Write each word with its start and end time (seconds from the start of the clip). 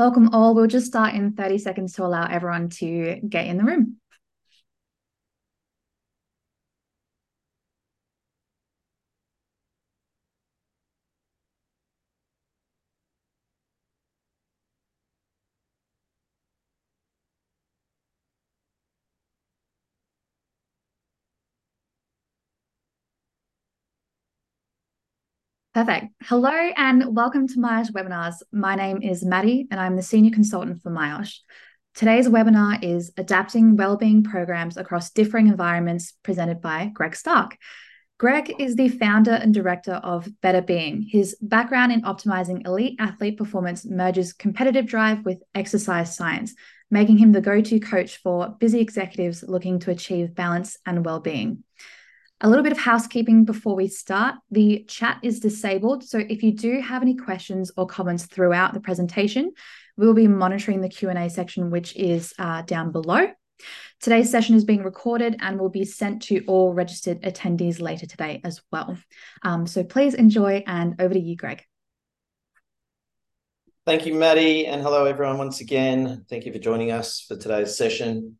Welcome 0.00 0.30
all. 0.32 0.54
We'll 0.54 0.66
just 0.66 0.86
start 0.86 1.14
in 1.14 1.32
30 1.34 1.58
seconds 1.58 1.92
to 1.96 2.06
allow 2.06 2.26
everyone 2.26 2.70
to 2.70 3.20
get 3.28 3.44
in 3.44 3.58
the 3.58 3.64
room. 3.64 3.98
Perfect. 25.80 26.08
Hello 26.24 26.50
and 26.50 27.16
welcome 27.16 27.48
to 27.48 27.54
Myosh 27.56 27.90
webinars. 27.92 28.34
My 28.52 28.74
name 28.74 29.00
is 29.00 29.24
Maddie 29.24 29.66
and 29.70 29.80
I'm 29.80 29.96
the 29.96 30.02
Senior 30.02 30.30
Consultant 30.30 30.82
for 30.82 30.90
Myosh. 30.90 31.38
Today's 31.94 32.28
webinar 32.28 32.84
is 32.84 33.10
Adapting 33.16 33.76
Wellbeing 33.76 34.22
Programs 34.22 34.76
Across 34.76 35.12
Differing 35.12 35.48
Environments 35.48 36.12
presented 36.22 36.60
by 36.60 36.90
Greg 36.92 37.16
Stark. 37.16 37.56
Greg 38.18 38.52
is 38.58 38.76
the 38.76 38.90
founder 38.90 39.30
and 39.30 39.54
director 39.54 39.94
of 39.94 40.28
Better 40.42 40.60
Being. 40.60 41.08
His 41.10 41.34
background 41.40 41.92
in 41.92 42.02
optimizing 42.02 42.66
elite 42.66 42.96
athlete 43.00 43.38
performance 43.38 43.86
merges 43.86 44.34
competitive 44.34 44.84
drive 44.84 45.24
with 45.24 45.42
exercise 45.54 46.14
science, 46.14 46.52
making 46.90 47.16
him 47.16 47.32
the 47.32 47.40
go 47.40 47.62
to 47.62 47.80
coach 47.80 48.18
for 48.18 48.54
busy 48.60 48.80
executives 48.80 49.42
looking 49.42 49.78
to 49.78 49.90
achieve 49.90 50.34
balance 50.34 50.76
and 50.84 51.06
well 51.06 51.20
being. 51.20 51.64
A 52.42 52.48
little 52.48 52.62
bit 52.62 52.72
of 52.72 52.78
housekeeping 52.78 53.44
before 53.44 53.76
we 53.76 53.86
start. 53.86 54.36
The 54.50 54.84
chat 54.88 55.18
is 55.22 55.40
disabled, 55.40 56.04
so 56.04 56.18
if 56.18 56.42
you 56.42 56.52
do 56.52 56.80
have 56.80 57.02
any 57.02 57.14
questions 57.14 57.70
or 57.76 57.86
comments 57.86 58.24
throughout 58.24 58.72
the 58.72 58.80
presentation, 58.80 59.52
we 59.98 60.06
will 60.06 60.14
be 60.14 60.26
monitoring 60.26 60.80
the 60.80 60.88
Q&A 60.88 61.28
section, 61.28 61.70
which 61.70 61.94
is 61.96 62.32
uh, 62.38 62.62
down 62.62 62.92
below. 62.92 63.26
Today's 64.00 64.30
session 64.30 64.56
is 64.56 64.64
being 64.64 64.82
recorded 64.82 65.36
and 65.40 65.60
will 65.60 65.68
be 65.68 65.84
sent 65.84 66.22
to 66.22 66.42
all 66.46 66.72
registered 66.72 67.20
attendees 67.20 67.78
later 67.78 68.06
today 68.06 68.40
as 68.42 68.62
well. 68.72 68.96
Um, 69.42 69.66
so 69.66 69.84
please 69.84 70.14
enjoy 70.14 70.64
and 70.66 70.98
over 70.98 71.12
to 71.12 71.20
you, 71.20 71.36
Greg. 71.36 71.62
Thank 73.84 74.06
you, 74.06 74.14
Maddie, 74.14 74.66
and 74.66 74.80
hello 74.80 75.04
everyone 75.04 75.36
once 75.36 75.60
again. 75.60 76.24
Thank 76.30 76.46
you 76.46 76.52
for 76.52 76.58
joining 76.58 76.90
us 76.90 77.20
for 77.20 77.36
today's 77.36 77.76
session. 77.76 78.38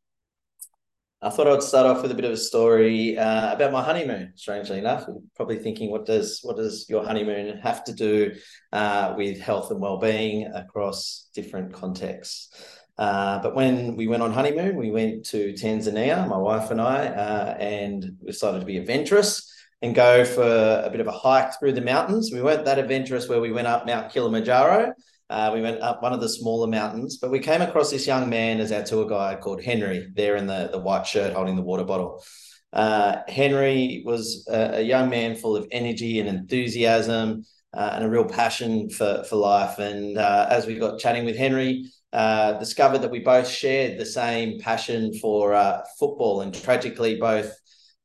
I 1.22 1.28
thought 1.28 1.46
I 1.46 1.50
would 1.50 1.62
start 1.62 1.86
off 1.86 2.00
with 2.00 2.12
a 2.12 2.14
bit 2.14 2.24
of 2.24 2.32
a 2.32 2.36
story 2.36 3.18
uh, 3.18 3.52
about 3.52 3.72
my 3.72 3.82
honeymoon. 3.82 4.32
Strangely 4.36 4.78
enough, 4.78 5.04
probably 5.36 5.58
thinking, 5.58 5.90
what 5.90 6.06
does 6.06 6.40
what 6.42 6.56
does 6.56 6.86
your 6.88 7.04
honeymoon 7.04 7.58
have 7.58 7.84
to 7.84 7.92
do 7.92 8.34
uh, 8.72 9.14
with 9.18 9.38
health 9.38 9.70
and 9.70 9.80
well-being 9.80 10.46
across 10.46 11.28
different 11.34 11.74
contexts? 11.74 12.78
Uh, 12.96 13.38
but 13.42 13.54
when 13.54 13.96
we 13.96 14.06
went 14.06 14.22
on 14.22 14.32
honeymoon, 14.32 14.76
we 14.76 14.90
went 14.90 15.26
to 15.26 15.52
Tanzania, 15.52 16.26
my 16.26 16.38
wife 16.38 16.70
and 16.70 16.80
I, 16.80 17.08
uh, 17.08 17.56
and 17.58 18.16
we 18.20 18.30
decided 18.30 18.60
to 18.60 18.66
be 18.66 18.78
adventurous 18.78 19.46
and 19.82 19.94
go 19.94 20.24
for 20.24 20.82
a 20.84 20.88
bit 20.90 21.00
of 21.00 21.06
a 21.06 21.12
hike 21.12 21.58
through 21.58 21.72
the 21.72 21.80
mountains. 21.82 22.30
We 22.32 22.42
weren't 22.42 22.64
that 22.64 22.78
adventurous 22.78 23.28
where 23.28 23.40
we 23.40 23.52
went 23.52 23.66
up 23.66 23.84
Mount 23.86 24.10
Kilimanjaro, 24.10 24.94
uh, 25.30 25.50
we 25.54 25.62
went 25.62 25.80
up 25.80 26.02
one 26.02 26.12
of 26.12 26.20
the 26.20 26.28
smaller 26.28 26.66
mountains, 26.66 27.18
but 27.18 27.30
we 27.30 27.38
came 27.38 27.62
across 27.62 27.90
this 27.90 28.06
young 28.06 28.28
man 28.28 28.58
as 28.58 28.72
our 28.72 28.82
tour 28.82 29.08
guide 29.08 29.40
called 29.40 29.62
Henry, 29.62 30.08
there 30.14 30.34
in 30.34 30.46
the, 30.46 30.68
the 30.72 30.78
white 30.78 31.06
shirt 31.06 31.32
holding 31.32 31.54
the 31.54 31.62
water 31.62 31.84
bottle. 31.84 32.22
Uh, 32.72 33.18
Henry 33.28 34.02
was 34.04 34.46
a, 34.50 34.78
a, 34.78 34.82
young 34.82 35.08
man 35.08 35.36
full 35.36 35.56
of 35.56 35.66
energy 35.70 36.20
and 36.20 36.28
enthusiasm 36.28 37.44
uh, 37.74 37.90
and 37.94 38.04
a 38.04 38.08
real 38.08 38.24
passion 38.24 38.90
for, 38.90 39.24
for 39.28 39.36
life. 39.36 39.78
And 39.78 40.18
uh, 40.18 40.46
as 40.50 40.66
we 40.66 40.78
got 40.78 40.98
chatting 40.98 41.24
with 41.24 41.36
Henry, 41.36 41.90
uh, 42.12 42.54
discovered 42.54 42.98
that 42.98 43.10
we 43.10 43.20
both 43.20 43.48
shared 43.48 43.98
the 43.98 44.06
same 44.06 44.58
passion 44.60 45.14
for 45.14 45.54
uh, 45.54 45.82
football 45.98 46.40
and 46.40 46.52
tragically 46.52 47.16
both 47.16 47.52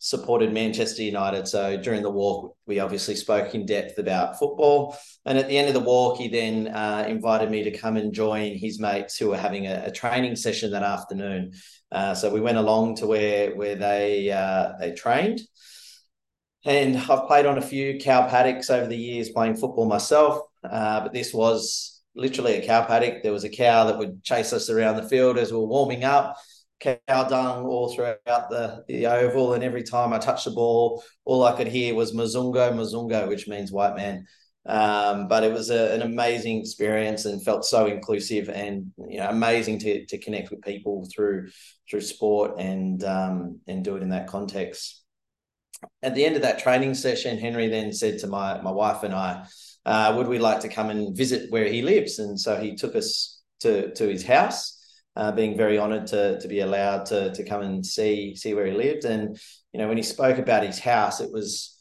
supported 0.06 0.54
Manchester 0.54 1.02
United. 1.02 1.48
So 1.48 1.78
during 1.78 2.04
the 2.04 2.12
walk, 2.12 2.56
we 2.68 2.80
obviously 2.80 3.16
spoke 3.16 3.56
in 3.56 3.66
depth 3.66 3.98
about 3.98 4.38
football. 4.38 4.96
And 5.26 5.36
at 5.40 5.48
the 5.48 5.58
end 5.58 5.68
of 5.68 5.74
the 5.74 5.80
walk, 5.80 6.20
he 6.20 6.28
then 6.28 6.68
uh, 6.68 7.06
invited 7.08 7.50
me 7.50 7.64
to 7.64 7.76
come 7.76 7.98
and 7.98 8.14
join 8.14 8.56
his 8.56 8.80
mates 8.80 9.18
who 9.18 9.30
were 9.30 9.38
having 9.38 9.66
a, 9.66 9.86
a 9.88 9.92
training 9.92 10.36
session 10.36 10.70
that 10.72 10.84
afternoon. 10.84 11.54
Uh, 11.92 12.14
so 12.14 12.32
we 12.32 12.40
went 12.40 12.60
along 12.60 12.98
to 12.98 13.08
where 13.08 13.56
where 13.56 13.76
they 13.76 14.30
uh, 14.32 14.74
they 14.80 14.92
trained. 14.92 15.42
And 16.66 16.98
I've 16.98 17.28
played 17.28 17.48
on 17.48 17.58
a 17.58 17.62
few 17.62 17.98
cow 17.98 18.28
paddocks 18.28 18.70
over 18.70 18.86
the 18.86 18.98
years 18.98 19.30
playing 19.30 19.56
football 19.56 19.88
myself, 19.88 20.42
uh, 20.64 21.02
but 21.02 21.14
this 21.14 21.34
was 21.34 22.02
literally 22.16 22.54
a 22.54 22.66
cow 22.66 22.86
paddock. 22.86 23.24
There 23.24 23.32
was 23.32 23.44
a 23.44 23.50
cow 23.50 23.86
that 23.86 23.98
would 23.98 24.24
chase 24.24 24.54
us 24.54 24.70
around 24.70 24.98
the 24.98 25.10
field 25.10 25.40
as 25.40 25.52
we 25.52 25.58
were 25.58 25.66
warming 25.66 26.04
up 26.04 26.38
cow 26.80 27.28
dung 27.28 27.66
all 27.66 27.94
throughout 27.94 28.20
the, 28.26 28.84
the 28.88 29.08
oval. 29.08 29.54
And 29.54 29.64
every 29.64 29.84
time 29.84 30.14
I 30.14 30.20
touched 30.20 30.46
the 30.46 30.52
ball, 30.52 31.04
all 31.24 31.44
I 31.44 31.56
could 31.56 31.68
hear 31.68 31.96
was 31.96 32.14
Mzungu, 32.14 32.74
Mzungu, 32.74 33.28
which 33.28 33.48
means 33.48 33.72
white 33.72 33.96
man. 33.96 34.26
Um, 34.68 35.28
but 35.28 35.44
it 35.44 35.54
was 35.54 35.70
a, 35.70 35.94
an 35.94 36.02
amazing 36.02 36.60
experience 36.60 37.26
and 37.26 37.44
felt 37.44 37.66
so 37.66 37.86
inclusive 37.86 38.50
and 38.50 38.92
you 39.08 39.20
know 39.20 39.30
amazing 39.30 39.78
to, 39.80 40.06
to 40.08 40.18
connect 40.18 40.50
with 40.50 40.64
people 40.64 41.08
through 41.16 41.50
through 41.88 42.02
sport 42.02 42.56
and 42.58 43.04
um, 43.04 43.60
and 43.68 43.84
do 43.84 43.96
it 43.96 44.02
in 44.02 44.10
that 44.10 44.28
context. 44.28 45.04
At 46.02 46.16
the 46.16 46.26
end 46.26 46.36
of 46.36 46.42
that 46.42 46.58
training 46.58 46.96
session, 46.96 47.38
Henry 47.38 47.68
then 47.68 47.94
said 47.94 48.18
to 48.20 48.28
my 48.28 48.60
my 48.62 48.72
wife 48.72 49.04
and 49.04 49.14
I, 49.14 49.46
uh, 49.86 50.16
"Would 50.18 50.28
we 50.28 50.40
like 50.40 50.62
to 50.62 50.68
come 50.68 50.90
and 50.90 51.16
visit 51.16 51.52
where 51.52 51.68
he 51.68 51.84
lives?" 51.84 52.18
And 52.18 52.40
so 52.40 52.60
he 52.60 52.76
took 52.76 52.96
us 52.96 53.44
to 53.60 53.94
to 53.94 54.08
his 54.08 54.26
house 54.26 54.75
uh, 55.16 55.32
being 55.32 55.58
very 55.58 55.78
honoured 55.80 56.08
to 56.08 56.40
to 56.40 56.48
be 56.48 56.60
allowed 56.60 57.06
to 57.08 57.34
to 57.34 57.44
come 57.44 57.62
and 57.62 57.86
see 57.86 58.36
see 58.36 58.54
where 58.54 58.66
he 58.66 58.74
lived. 58.74 59.06
And 59.06 59.38
you 59.74 59.80
know, 59.80 59.88
when 59.88 59.98
he 59.98 60.04
spoke 60.04 60.38
about 60.38 60.64
his 60.66 60.80
house, 60.80 61.22
it 61.22 61.32
was 61.32 61.78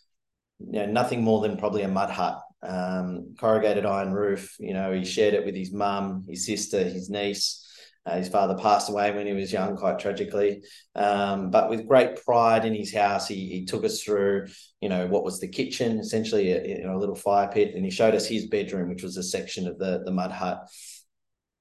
you 0.60 0.80
know 0.80 0.86
nothing 0.86 1.22
more 1.22 1.40
than 1.40 1.56
probably 1.56 1.82
a 1.82 1.88
mud 1.88 2.10
hut, 2.10 2.40
um, 2.62 3.34
corrugated 3.38 3.86
iron 3.86 4.12
roof. 4.12 4.56
You 4.58 4.74
know, 4.74 4.92
he 4.92 5.04
shared 5.04 5.34
it 5.34 5.44
with 5.44 5.56
his 5.56 5.72
mum, 5.72 6.24
his 6.28 6.46
sister, 6.46 6.82
his 6.82 7.10
niece. 7.10 7.60
Uh, 8.06 8.18
his 8.18 8.28
father 8.28 8.54
passed 8.58 8.90
away 8.90 9.10
when 9.12 9.26
he 9.26 9.32
was 9.32 9.50
young, 9.50 9.78
quite 9.78 9.98
tragically. 9.98 10.62
Um, 10.94 11.50
but 11.50 11.70
with 11.70 11.88
great 11.88 12.22
pride 12.22 12.66
in 12.66 12.74
his 12.74 12.92
house, 12.92 13.26
he, 13.26 13.48
he 13.48 13.64
took 13.64 13.82
us 13.82 14.02
through, 14.02 14.48
you 14.82 14.90
know, 14.90 15.06
what 15.06 15.24
was 15.24 15.40
the 15.40 15.48
kitchen, 15.48 15.98
essentially 15.98 16.52
a, 16.52 16.80
you 16.80 16.84
know, 16.84 16.96
a 16.96 16.98
little 16.98 17.14
fire 17.14 17.48
pit, 17.50 17.74
and 17.74 17.82
he 17.82 17.90
showed 17.90 18.14
us 18.14 18.26
his 18.26 18.46
bedroom, 18.46 18.90
which 18.90 19.02
was 19.02 19.16
a 19.16 19.22
section 19.22 19.66
of 19.66 19.78
the 19.78 20.02
the 20.04 20.12
mud 20.12 20.32
hut. 20.32 20.68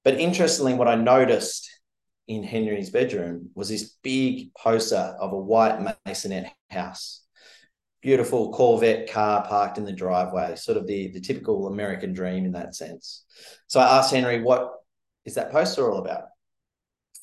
But 0.03 0.19
interestingly, 0.19 0.73
what 0.73 0.87
I 0.87 0.95
noticed 0.95 1.69
in 2.27 2.43
Henry's 2.43 2.89
bedroom 2.89 3.49
was 3.55 3.69
this 3.69 3.95
big 4.03 4.53
poster 4.55 5.15
of 5.19 5.33
a 5.33 5.37
white 5.37 5.79
masonette 6.05 6.51
house. 6.69 7.21
Beautiful 8.01 8.51
Corvette 8.51 9.09
car 9.09 9.45
parked 9.47 9.77
in 9.77 9.85
the 9.85 9.93
driveway, 9.93 10.55
sort 10.55 10.77
of 10.77 10.87
the, 10.87 11.07
the 11.09 11.21
typical 11.21 11.67
American 11.67 12.13
dream 12.13 12.45
in 12.45 12.51
that 12.51 12.75
sense. 12.75 13.25
So 13.67 13.79
I 13.79 13.97
asked 13.97 14.13
Henry, 14.13 14.41
what 14.41 14.71
is 15.25 15.35
that 15.35 15.51
poster 15.51 15.89
all 15.89 15.99
about? 15.99 16.23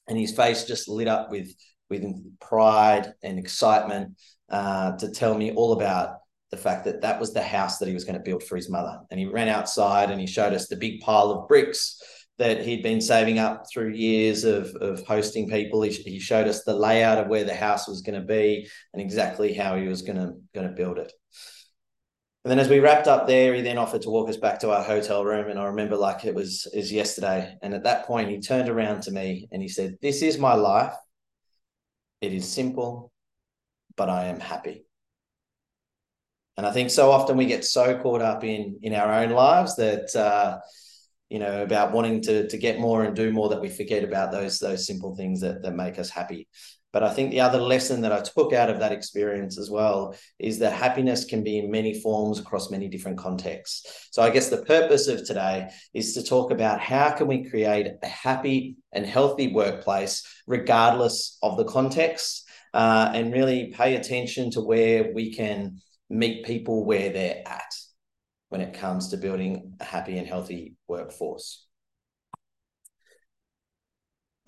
And 0.09 0.19
his 0.19 0.35
face 0.35 0.65
just 0.65 0.89
lit 0.89 1.07
up 1.07 1.31
with, 1.31 1.55
with 1.91 2.03
pride 2.41 3.13
and 3.23 3.39
excitement 3.39 4.17
uh, 4.49 4.97
to 4.97 5.11
tell 5.11 5.37
me 5.37 5.53
all 5.53 5.73
about 5.73 6.17
the 6.51 6.57
fact 6.57 6.87
that 6.87 7.03
that 7.03 7.21
was 7.21 7.33
the 7.33 7.43
house 7.43 7.79
that 7.79 7.87
he 7.87 7.95
was 7.95 8.05
going 8.05 8.17
to 8.17 8.25
build 8.25 8.43
for 8.43 8.57
his 8.57 8.71
mother. 8.71 9.01
And 9.11 9.21
he 9.21 9.27
ran 9.27 9.49
outside 9.49 10.11
and 10.11 10.21
he 10.21 10.27
showed 10.27 10.55
us 10.55 10.67
the 10.67 10.77
big 10.77 11.01
pile 11.01 11.31
of 11.31 11.47
bricks 11.47 12.03
that 12.41 12.65
he'd 12.65 12.83
been 12.83 13.03
saving 13.03 13.39
up 13.39 13.67
through 13.71 13.91
years 13.91 14.45
of, 14.45 14.75
of 14.77 15.07
hosting 15.07 15.49
people. 15.49 15.83
He, 15.83 15.93
he 15.93 16.19
showed 16.19 16.49
us 16.49 16.65
the 16.65 16.75
layout 16.75 17.19
of 17.19 17.29
where 17.29 17.45
the 17.45 17.55
house 17.55 17.87
was 17.87 18.01
going 18.01 18.19
to 18.19 18.27
be 18.27 18.67
and 18.95 19.03
exactly 19.03 19.53
how 19.53 19.77
he 19.77 19.87
was 19.87 20.01
going 20.01 20.17
to, 20.17 20.33
going 20.55 20.67
to 20.67 20.75
build 20.75 20.97
it. 20.97 21.13
And 22.43 22.51
then 22.51 22.59
as 22.59 22.71
we 22.71 22.79
wrapped 22.79 23.09
up 23.09 23.27
there, 23.27 23.55
he 23.55 23.61
then 23.61 23.77
offered 23.77 24.01
to 24.03 24.09
walk 24.09 24.31
us 24.31 24.39
back 24.39 24.61
to 24.61 24.71
our 24.71 24.83
hotel 24.83 25.23
room. 25.23 25.51
And 25.51 25.59
I 25.59 25.67
remember 25.67 25.97
like 25.97 26.25
it 26.25 26.35
was, 26.35 26.67
is 26.73 26.91
yesterday. 26.91 27.55
And 27.61 27.75
at 27.75 27.85
that 27.85 28.07
point, 28.07 28.31
he 28.31 28.41
turned 28.41 28.71
around 28.71 29.03
to 29.03 29.11
me 29.11 29.47
and 29.53 29.61
he 29.61 29.69
said, 29.69 29.99
This 30.01 30.23
is 30.23 30.39
my 30.39 30.55
life. 30.55 30.95
It 32.23 32.33
is 32.33 32.51
simple, 32.51 33.13
but 33.97 34.09
I 34.09 34.29
am 34.29 34.41
happy. 34.41 34.87
And 36.57 36.67
I 36.67 36.73
think 36.73 36.89
so 36.89 37.11
often 37.11 37.37
we 37.37 37.45
get 37.45 37.67
so 37.67 37.99
caught 37.99 38.23
up 38.23 38.45
in 38.45 38.79
in 38.83 38.95
our 38.95 39.13
own 39.13 39.31
lives 39.31 39.77
that 39.77 40.15
uh, 40.17 40.59
you 41.31 41.39
know 41.39 41.63
about 41.63 41.93
wanting 41.93 42.21
to 42.23 42.49
to 42.49 42.59
get 42.59 42.81
more 42.81 43.05
and 43.05 43.17
do 43.17 43.33
more 43.33 43.49
that 43.49 43.61
we 43.61 43.69
forget 43.69 44.05
about 44.05 44.33
those 44.33 44.59
those 44.59 44.87
simple 44.87 45.15
things 45.15 45.41
that 45.41 45.63
that 45.63 45.75
make 45.75 45.99
us 45.99 46.11
happy. 46.11 46.49
But 46.93 47.05
i 47.05 47.15
think 47.15 47.31
the 47.31 47.41
other 47.41 47.61
lesson 47.61 48.01
that 48.01 48.13
i 48.13 48.21
took 48.21 48.53
out 48.53 48.69
of 48.69 48.81
that 48.81 48.93
experience 48.93 49.57
as 49.59 49.71
well 49.71 50.17
is 50.41 50.59
that 50.59 50.73
happiness 50.73 51.25
can 51.25 51.45
be 51.45 51.59
in 51.59 51.71
many 51.71 51.95
forms 52.01 52.41
across 52.41 52.71
many 52.71 52.89
different 52.89 53.17
contexts. 53.17 54.09
So 54.11 54.23
i 54.23 54.31
guess 54.31 54.51
the 54.51 54.65
purpose 54.65 55.07
of 55.07 55.25
today 55.25 55.71
is 55.95 56.15
to 56.15 56.25
talk 56.25 56.51
about 56.51 56.81
how 56.81 57.13
can 57.13 57.29
we 57.29 57.49
create 57.49 57.87
a 58.03 58.07
happy 58.07 58.77
and 58.93 59.07
healthy 59.07 59.53
workplace 59.55 60.27
regardless 60.49 61.39
of 61.43 61.57
the 61.57 61.65
context 61.65 62.45
uh, 62.75 63.11
and 63.15 63.33
really 63.33 63.73
pay 63.77 63.97
attention 63.97 64.51
to 64.53 64.61
where 64.61 65.13
we 65.13 65.33
can 65.33 65.81
meet 66.09 66.45
people 66.45 66.85
where 66.85 67.11
they're 67.11 67.43
at 67.47 67.73
when 68.51 68.61
it 68.61 68.75
comes 68.75 69.09
to 69.09 69.17
building 69.17 69.75
a 69.81 69.85
happy 69.85 70.19
and 70.19 70.27
healthy 70.27 70.77
workforce. 70.87 71.67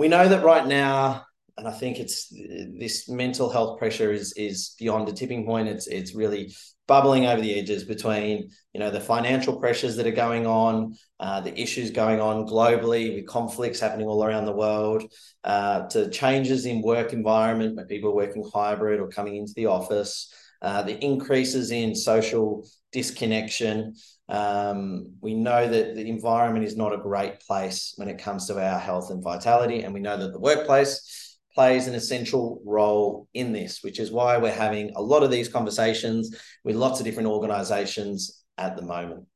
we 0.03 0.09
know 0.09 0.29
that 0.29 0.45
right 0.45 0.67
now, 0.67 1.25
and 1.57 1.69
I 1.69 1.71
think 1.71 2.01
it's 2.01 2.29
this 2.29 3.09
mental 3.09 3.49
health 3.51 3.79
pressure 3.79 4.11
is 4.11 4.33
is 4.33 4.75
beyond 4.79 5.09
a 5.09 5.13
tipping 5.13 5.45
point. 5.47 5.69
It's 5.69 5.87
it's 5.87 6.13
really 6.13 6.53
bubbling 6.89 7.27
over 7.27 7.41
the 7.41 7.57
edges 7.57 7.85
between 7.85 8.51
you 8.73 8.81
know 8.81 8.91
the 8.91 9.01
financial 9.01 9.61
pressures 9.61 9.95
that 9.97 10.07
are 10.09 10.11
going 10.27 10.45
on, 10.45 10.95
uh, 11.21 11.41
the 11.41 11.57
issues 11.61 11.93
going 11.93 12.21
on 12.21 12.49
globally 12.49 13.15
with 13.15 13.27
conflicts 13.27 13.79
happening 13.79 14.09
all 14.09 14.25
around 14.25 14.47
the 14.47 14.57
world, 14.57 15.05
uh, 15.45 15.87
to 15.89 16.11
changes 16.11 16.67
in 16.67 16.83
work 16.83 17.13
environment 17.13 17.77
where 17.77 17.87
people 17.87 18.11
are 18.11 18.17
working 18.17 18.45
hybrid 18.53 18.99
or 18.99 19.09
coming 19.09 19.37
into 19.37 19.53
the 19.55 19.67
office, 19.67 20.35
uh, 20.63 20.83
the 20.83 20.99
increases 21.05 21.71
in 21.71 21.95
social 21.95 22.67
disconnection. 22.93 23.95
Um, 24.29 25.15
we 25.21 25.35
know 25.35 25.69
that 25.69 25.95
the 25.95 26.09
environment 26.09 26.65
is 26.65 26.77
not 26.77 26.95
a 26.95 26.99
great 26.99 27.41
place 27.41 27.93
when 27.97 28.09
it 28.09 28.23
comes 28.23 28.47
to 28.47 28.55
our 28.55 28.79
health 28.79 29.11
and 29.11 29.23
vitality, 29.23 29.83
and 29.83 29.93
we 29.93 30.01
know 30.01 30.17
that 30.17 30.33
the 30.33 30.39
workplace 30.39 31.39
plays 31.55 31.87
an 31.87 31.95
essential 31.95 32.63
role 32.65 33.29
in 33.35 33.53
this, 33.53 33.83
which 33.83 33.99
is 33.99 34.11
why 34.11 34.39
we're 34.39 34.53
having 34.53 34.93
a 34.97 35.03
lot 35.03 35.23
of 35.23 35.31
these 35.31 35.49
conversations 35.49 36.35
with 36.65 36.77
lots 36.77 37.01
of 37.01 37.05
different 37.05 37.29
organizations 37.29 38.43
at 38.57 38.77
the 38.77 38.83
moment. 38.83 39.27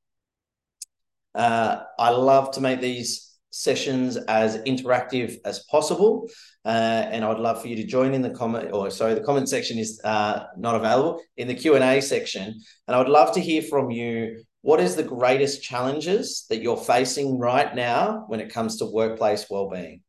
Uh, 1.34 1.82
I 1.98 2.10
love 2.10 2.52
to 2.52 2.62
make 2.62 2.80
these 2.80 3.25
sessions 3.56 4.16
as 4.16 4.58
interactive 4.58 5.36
as 5.44 5.60
possible. 5.70 6.28
Uh, 6.64 7.08
and 7.10 7.24
I 7.24 7.28
would 7.28 7.38
love 7.38 7.62
for 7.62 7.68
you 7.68 7.76
to 7.76 7.84
join 7.84 8.14
in 8.14 8.22
the 8.22 8.30
comment, 8.30 8.72
or 8.72 8.90
sorry, 8.90 9.14
the 9.14 9.22
comment 9.22 9.48
section 9.48 9.78
is 9.78 10.00
uh, 10.04 10.44
not 10.56 10.74
available 10.74 11.22
in 11.36 11.48
the 11.48 11.54
Q&A 11.54 12.00
section. 12.00 12.60
And 12.86 12.94
I 12.94 12.98
would 12.98 13.08
love 13.08 13.32
to 13.32 13.40
hear 13.40 13.62
from 13.62 13.90
you, 13.90 14.42
what 14.62 14.80
is 14.80 14.96
the 14.96 15.02
greatest 15.02 15.62
challenges 15.62 16.44
that 16.50 16.60
you're 16.60 16.76
facing 16.76 17.38
right 17.38 17.74
now 17.74 18.24
when 18.28 18.40
it 18.40 18.52
comes 18.52 18.78
to 18.78 18.86
workplace 18.86 19.46
well-being? 19.48 20.02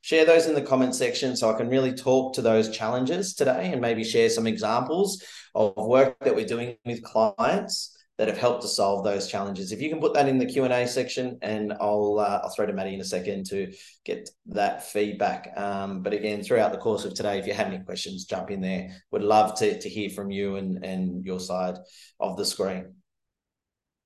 share 0.00 0.26
those 0.26 0.44
in 0.44 0.54
the 0.54 0.60
comment 0.60 0.94
section 0.94 1.34
so 1.34 1.48
I 1.50 1.56
can 1.56 1.70
really 1.70 1.94
talk 1.94 2.34
to 2.34 2.42
those 2.42 2.68
challenges 2.68 3.32
today 3.32 3.72
and 3.72 3.80
maybe 3.80 4.04
share 4.04 4.28
some 4.28 4.46
examples 4.46 5.24
of 5.54 5.72
work 5.78 6.18
that 6.20 6.34
we're 6.34 6.44
doing 6.44 6.76
with 6.84 7.02
clients 7.02 7.96
that 8.18 8.28
have 8.28 8.38
helped 8.38 8.62
to 8.62 8.68
solve 8.68 9.04
those 9.04 9.28
challenges. 9.28 9.72
If 9.72 9.82
you 9.82 9.88
can 9.90 10.00
put 10.00 10.14
that 10.14 10.28
in 10.28 10.38
the 10.38 10.46
Q&A 10.46 10.86
section 10.86 11.38
and 11.42 11.72
I'll 11.80 12.18
uh, 12.20 12.40
I'll 12.44 12.50
throw 12.50 12.66
to 12.66 12.72
Maddie 12.72 12.94
in 12.94 13.00
a 13.00 13.04
second 13.04 13.46
to 13.46 13.72
get 14.04 14.30
that 14.46 14.84
feedback. 14.84 15.52
Um, 15.56 16.02
but 16.02 16.12
again, 16.12 16.42
throughout 16.42 16.72
the 16.72 16.78
course 16.78 17.04
of 17.04 17.14
today, 17.14 17.38
if 17.38 17.46
you 17.46 17.54
have 17.54 17.66
any 17.66 17.82
questions, 17.82 18.24
jump 18.24 18.50
in 18.50 18.60
there. 18.60 18.90
Would 19.10 19.22
love 19.22 19.58
to, 19.58 19.80
to 19.80 19.88
hear 19.88 20.10
from 20.10 20.30
you 20.30 20.56
and, 20.56 20.84
and 20.84 21.24
your 21.24 21.40
side 21.40 21.76
of 22.20 22.36
the 22.36 22.44
screen 22.44 22.94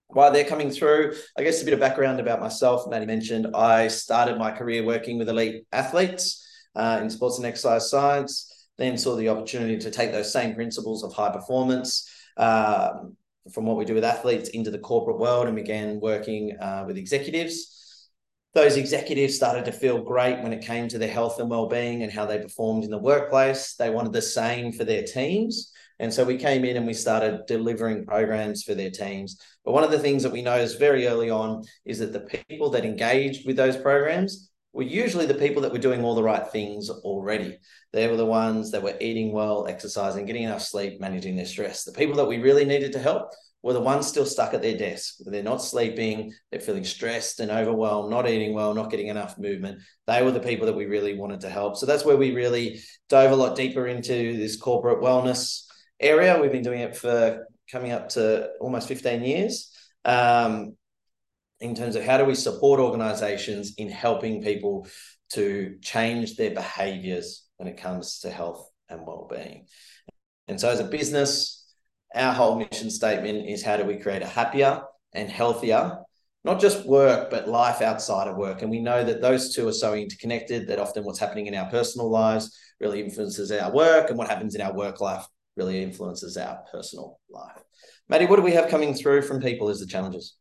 while 0.09 0.33
they're 0.33 0.45
coming 0.45 0.71
through, 0.71 1.15
I 1.37 1.43
guess 1.43 1.61
a 1.61 1.65
bit 1.65 1.75
of 1.75 1.81
background 1.81 2.19
about 2.19 2.41
myself. 2.41 2.89
Maddie 2.89 3.07
mentioned 3.07 3.49
I 3.55 3.89
started 3.89 4.39
my 4.39 4.51
career 4.51 4.83
working 4.83 5.19
with 5.19 5.29
elite 5.29 5.67
athletes 5.71 6.45
uh, 6.75 7.01
in 7.03 7.11
sports 7.11 7.37
and 7.37 7.47
exercise 7.47 7.91
science, 7.91 8.69
then 8.79 8.97
saw 8.97 9.17
the 9.17 9.29
opportunity 9.29 9.77
to 9.79 9.91
take 9.91 10.13
those 10.13 10.33
same 10.33 10.55
principles 10.55 11.05
of 11.05 11.13
high 11.13 11.31
performance 11.31 12.11
um, 12.39 13.17
from 13.53 13.67
what 13.67 13.77
we 13.77 13.85
do 13.85 13.95
with 13.95 14.05
athletes 14.05 14.51
into 14.51 14.71
the 14.71 14.79
corporate 14.79 15.19
world 15.19 15.47
and 15.47 15.57
began 15.57 16.01
working 16.01 16.57
uh, 16.61 16.85
with 16.87 16.97
executives. 16.97 18.11
Those 18.55 18.77
executives 18.77 19.37
started 19.37 19.65
to 19.67 19.73
feel 19.73 20.03
great 20.03 20.43
when 20.43 20.53
it 20.53 20.65
came 20.65 20.89
to 20.89 20.99
their 20.99 21.11
health 21.11 21.39
and 21.39 21.51
well-being 21.51 22.03
and 22.03 22.11
how 22.11 22.27
they 22.27 22.39
performed 22.39 22.85
in 22.85 22.91
the 22.91 22.99
workplace. 22.99 23.75
They 23.75 23.91
wanted 23.91 24.13
the 24.13 24.23
same 24.23 24.73
for 24.73 24.85
their 24.85 25.03
teams. 25.03 25.73
And 26.01 26.13
so 26.13 26.25
we 26.25 26.37
came 26.37 26.65
in 26.65 26.77
and 26.77 26.87
we 26.87 26.95
started 26.95 27.47
delivering 27.47 28.07
programs 28.07 28.63
for 28.63 28.75
their 28.75 28.91
teams. 28.91 29.41
But 29.65 29.73
one 29.73 29.85
of 29.85 29.91
the 29.91 29.99
things 29.99 30.23
that 30.23 30.33
we 30.33 30.43
noticed 30.43 30.79
very 30.79 31.07
early 31.07 31.29
on 31.29 31.65
is 31.85 31.99
that 31.99 32.13
the 32.13 32.43
people 32.49 32.71
that 32.71 32.85
engaged 32.85 33.47
with 33.47 33.57
those 33.57 33.77
programs 33.77 34.51
were 34.73 34.83
usually 34.83 35.27
the 35.27 35.35
people 35.35 35.63
that 35.63 35.73
were 35.73 35.79
doing 35.79 36.05
all 36.05 36.15
the 36.15 36.23
right 36.23 36.47
things 36.49 36.91
already. 36.91 37.59
They 37.93 38.07
were 38.07 38.17
the 38.17 38.27
ones 38.27 38.71
that 38.73 38.83
were 38.83 38.97
eating 39.01 39.33
well, 39.33 39.67
exercising, 39.67 40.27
getting 40.27 40.45
enough 40.45 40.63
sleep, 40.63 41.01
managing 41.01 41.37
their 41.37 41.47
stress. 41.47 41.85
The 41.85 41.93
people 41.93 42.17
that 42.17 42.27
we 42.27 42.39
really 42.39 42.65
needed 42.65 42.93
to 42.93 42.99
help 42.99 43.31
were 43.63 43.73
the 43.73 43.81
ones 43.81 44.07
still 44.07 44.27
stuck 44.27 44.55
at 44.55 44.63
their 44.63 44.77
desk. 44.77 45.17
They're 45.21 45.43
not 45.43 45.63
sleeping, 45.63 46.33
they're 46.51 46.61
feeling 46.61 46.85
stressed 46.85 47.41
and 47.41 47.51
overwhelmed, 47.51 48.11
not 48.11 48.29
eating 48.29 48.55
well, 48.55 48.75
not 48.75 48.91
getting 48.91 49.09
enough 49.09 49.39
movement. 49.39 49.81
They 50.07 50.23
were 50.23 50.31
the 50.31 50.41
people 50.41 50.67
that 50.67 50.77
we 50.77 50.87
really 50.87 51.17
wanted 51.17 51.41
to 51.41 51.51
help. 51.51 51.77
So 51.77 51.87
that's 51.87 52.05
where 52.05 52.17
we 52.17 52.33
really 52.33 52.81
dove 53.09 53.33
a 53.33 53.37
lot 53.37 53.57
deeper 53.57 53.87
into 53.87 54.37
this 54.37 54.57
corporate 54.57 55.01
wellness 55.03 55.65
area. 55.99 56.39
We've 56.41 56.53
been 56.53 56.63
doing 56.63 56.81
it 56.81 56.97
for 56.97 57.47
coming 57.71 57.93
up 57.93 58.11
to 58.11 58.51
almost 58.61 58.87
15 58.87 59.25
years. 59.25 59.73
Um, 60.05 60.77
in 61.61 61.75
terms 61.75 61.97
of 61.97 62.05
how 62.05 62.19
do 62.19 62.25
we 62.25 62.35
support 62.35 62.81
organizations 62.81 63.75
in 63.77 63.89
helping 63.89 64.43
people 64.43 64.87
to 65.33 65.77
change 65.83 66.37
their 66.37 66.53
behaviors 66.53 67.47
when 67.57 67.69
it 67.69 67.77
comes 67.77 68.21
to 68.21 68.31
health 68.31 68.71
and 68.89 69.07
well-being. 69.07 69.67
And 70.47 70.61
so 70.61 70.71
as 70.71 70.81
a 70.81 70.85
business, 70.85 71.67
our 72.15 72.33
whole 72.33 72.59
mission 72.59 72.91
statement 72.91 73.49
is 73.49 73.63
how 73.63 73.77
do 73.77 73.85
we 73.85 73.99
create 73.99 74.23
a 74.23 74.27
happier 74.27 74.83
and 75.13 75.29
healthier 75.29 75.99
not 76.45 76.61
just 76.61 76.87
work, 76.87 77.31
but 77.31 77.49
life 77.49 77.83
outside 77.83 78.29
of 78.29 78.37
work. 78.37 78.63
And 78.63 78.71
we 78.71 78.81
know 78.81 79.05
that 79.05 79.21
those 79.21 79.55
two 79.55 79.69
are 79.69 79.73
so 79.73 79.95
interconnected 79.95 80.69
that 80.69 80.79
often 80.79 81.05
what's 81.05 81.19
happening 81.19 81.47
in 81.47 81.55
our 81.55 81.69
personal 81.69 82.11
lives 82.11 82.57
really 82.81 83.03
influences 83.03 83.51
our 83.51 83.73
work, 83.73 84.09
and 84.09 84.17
what 84.17 84.29
happens 84.29 84.55
in 84.55 84.61
our 84.61 84.73
work 84.73 85.01
life 85.01 85.27
really 85.57 85.83
influences 85.83 86.37
our 86.37 86.61
personal 86.71 87.19
life. 87.29 87.61
Maddie, 88.09 88.27
what 88.27 88.37
do 88.37 88.43
we 88.43 88.53
have 88.53 88.71
coming 88.71 88.95
through 88.95 89.23
from 89.23 89.43
people 89.43 89.69
as 89.69 89.81
the 89.81 89.87
challenges? 89.87 90.37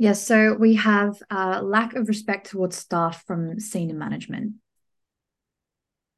Yes, 0.00 0.26
so 0.26 0.54
we 0.54 0.76
have 0.76 1.22
a 1.28 1.62
lack 1.62 1.94
of 1.94 2.08
respect 2.08 2.48
towards 2.48 2.74
staff 2.74 3.22
from 3.26 3.60
senior 3.60 3.94
management. 3.94 4.54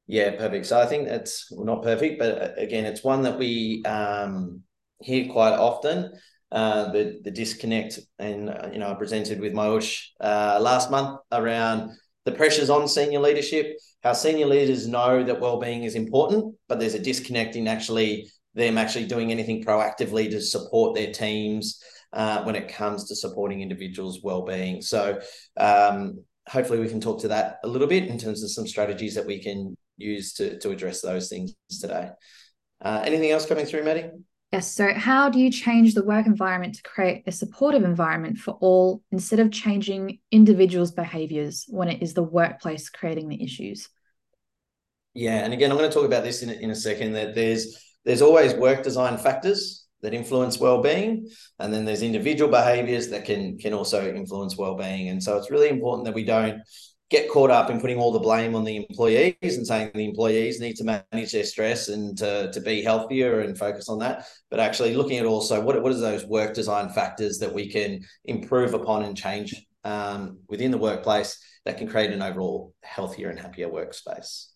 Yeah, 0.07 0.37
perfect. 0.37 0.67
So 0.67 0.79
I 0.79 0.87
think 0.87 1.09
that's 1.09 1.51
well, 1.51 1.67
not 1.67 1.83
perfect, 1.83 2.21
but 2.21 2.41
uh, 2.41 2.53
again, 2.59 2.85
it's 2.85 3.03
one 3.03 3.23
that 3.23 3.41
we 3.41 3.83
um, 3.85 4.63
hear 5.01 5.33
quite 5.33 5.55
often. 5.55 6.13
Uh, 6.53 6.93
the 6.93 7.19
the 7.25 7.33
disconnect, 7.33 7.99
and 8.21 8.51
uh, 8.51 8.69
you 8.73 8.79
know, 8.79 8.89
I 8.89 8.95
presented 8.95 9.41
with 9.41 9.53
Myosh 9.53 10.11
uh, 10.21 10.61
last 10.63 10.93
month 10.93 11.19
around 11.33 11.91
the 12.25 12.31
pressures 12.31 12.71
on 12.71 12.87
senior 12.87 13.19
leadership 13.19 13.77
how 14.05 14.13
senior 14.13 14.47
leaders 14.47 14.87
know 14.87 15.25
that 15.25 15.41
well-being 15.41 15.83
is 15.83 15.97
important, 15.97 16.55
but 16.69 16.79
there's 16.79 16.95
a 16.95 17.03
disconnect 17.03 17.57
in 17.57 17.67
actually 17.67 18.31
them 18.55 18.79
actually 18.79 19.07
doing 19.07 19.33
anything 19.33 19.65
proactively 19.65 20.31
to 20.31 20.41
support 20.41 20.95
their 20.95 21.13
teams 21.13 21.83
uh, 22.13 22.43
when 22.45 22.57
it 22.57 22.69
comes 22.69 23.09
to 23.09 23.17
supporting 23.17 23.61
individuals' 23.61 24.21
well-being. 24.23 24.83
So 24.83 25.21
um, 25.57 26.25
hopefully 26.49 26.81
we 26.81 26.89
can 26.89 27.01
talk 27.01 27.21
to 27.23 27.29
that 27.29 27.59
a 27.65 27.69
little 27.69 27.89
bit 27.89 28.05
in 28.05 28.19
terms 28.19 28.43
of 28.43 28.51
some 28.51 28.67
strategies 28.67 29.15
that 29.15 29.27
we 29.27 29.43
can 29.43 29.77
use 29.97 30.35
to, 30.35 30.59
to 30.59 30.71
address 30.71 31.01
those 31.01 31.29
things 31.29 31.55
today. 31.81 32.11
Uh, 32.81 33.03
anything 33.05 33.31
else 33.31 33.47
coming 33.47 33.67
through, 33.67 33.85
Maddie? 33.85 34.11
Yes. 34.53 34.71
So, 34.71 34.93
how 34.93 35.31
do 35.31 35.39
you 35.39 35.51
change 35.51 35.95
the 35.95 36.05
work 36.05 36.27
environment 36.27 36.75
to 36.75 36.83
create 36.83 37.23
a 37.27 37.33
supportive 37.33 37.85
environment 37.85 38.37
for 38.37 38.53
all 38.61 39.03
instead 39.11 39.41
of 39.41 39.51
changing 39.51 40.19
individuals' 40.31 40.93
behaviors 40.93 41.65
when 41.69 41.89
it 41.89 42.03
is 42.03 42.13
the 42.13 42.23
workplace 42.23 42.91
creating 42.91 43.29
the 43.29 43.43
issues? 43.43 43.89
Yeah, 45.15 45.45
and 45.45 45.55
again, 45.55 45.71
I'm 45.71 45.79
going 45.79 45.89
to 45.89 45.95
talk 45.95 46.05
about 46.05 46.25
this 46.25 46.43
in, 46.43 46.51
in 46.51 46.71
a 46.71 46.75
second. 46.75 47.13
That 47.13 47.35
there's 47.35 47.83
there's 48.05 48.21
always 48.21 48.53
work 48.53 48.83
design 48.83 49.17
factors 49.17 49.82
that 50.03 50.15
influence 50.15 50.59
well-being, 50.59 51.29
and 51.59 51.73
then 51.73 51.85
there's 51.85 52.03
individual 52.03 52.51
behaviors 52.51 53.09
that 53.11 53.25
can 53.25 53.59
can 53.59 53.73
also 53.73 54.13
influence 54.13 54.57
well-being. 54.57 55.09
And 55.09 55.23
so, 55.23 55.37
it's 55.37 55.51
really 55.51 55.69
important 55.69 56.07
that 56.07 56.15
we 56.15 56.25
don't 56.25 56.63
get 57.13 57.31
caught 57.31 57.51
up 57.51 57.69
in 57.69 57.79
putting 57.79 57.99
all 57.99 58.11
the 58.11 58.19
blame 58.19 58.55
on 58.55 58.65
the 58.65 58.75
employees 58.75 59.37
and 59.43 59.67
saying 59.67 59.91
the 59.95 60.09
employees 60.09 60.61
need 60.61 60.77
to 60.77 60.83
manage 61.13 61.31
their 61.31 61.45
stress 61.45 61.91
and 61.91 62.17
to, 62.17 62.51
to 62.53 62.61
be 62.63 62.83
healthier 62.83 63.41
and 63.41 63.59
focus 63.59 63.91
on 63.91 63.99
that 63.99 64.27
but 64.51 64.59
actually 64.59 64.95
looking 64.95 65.19
at 65.19 65.27
also 65.27 65.61
what, 65.61 65.81
what 65.83 65.93
are 65.93 65.97
those 65.97 66.25
work 66.25 66.55
design 66.55 66.89
factors 66.89 67.39
that 67.39 67.53
we 67.53 67.71
can 67.71 68.01
improve 68.25 68.73
upon 68.73 69.03
and 69.03 69.15
change 69.15 69.55
um, 69.85 70.39
within 70.49 70.71
the 70.71 70.79
workplace 70.79 71.39
that 71.67 71.77
can 71.77 71.87
create 71.87 72.11
an 72.11 72.23
overall 72.23 72.73
healthier 72.83 73.29
and 73.29 73.39
happier 73.39 73.69
workspace 73.69 74.47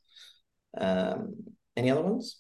um, 0.79 1.35
any 1.77 1.91
other 1.91 2.01
ones 2.01 2.39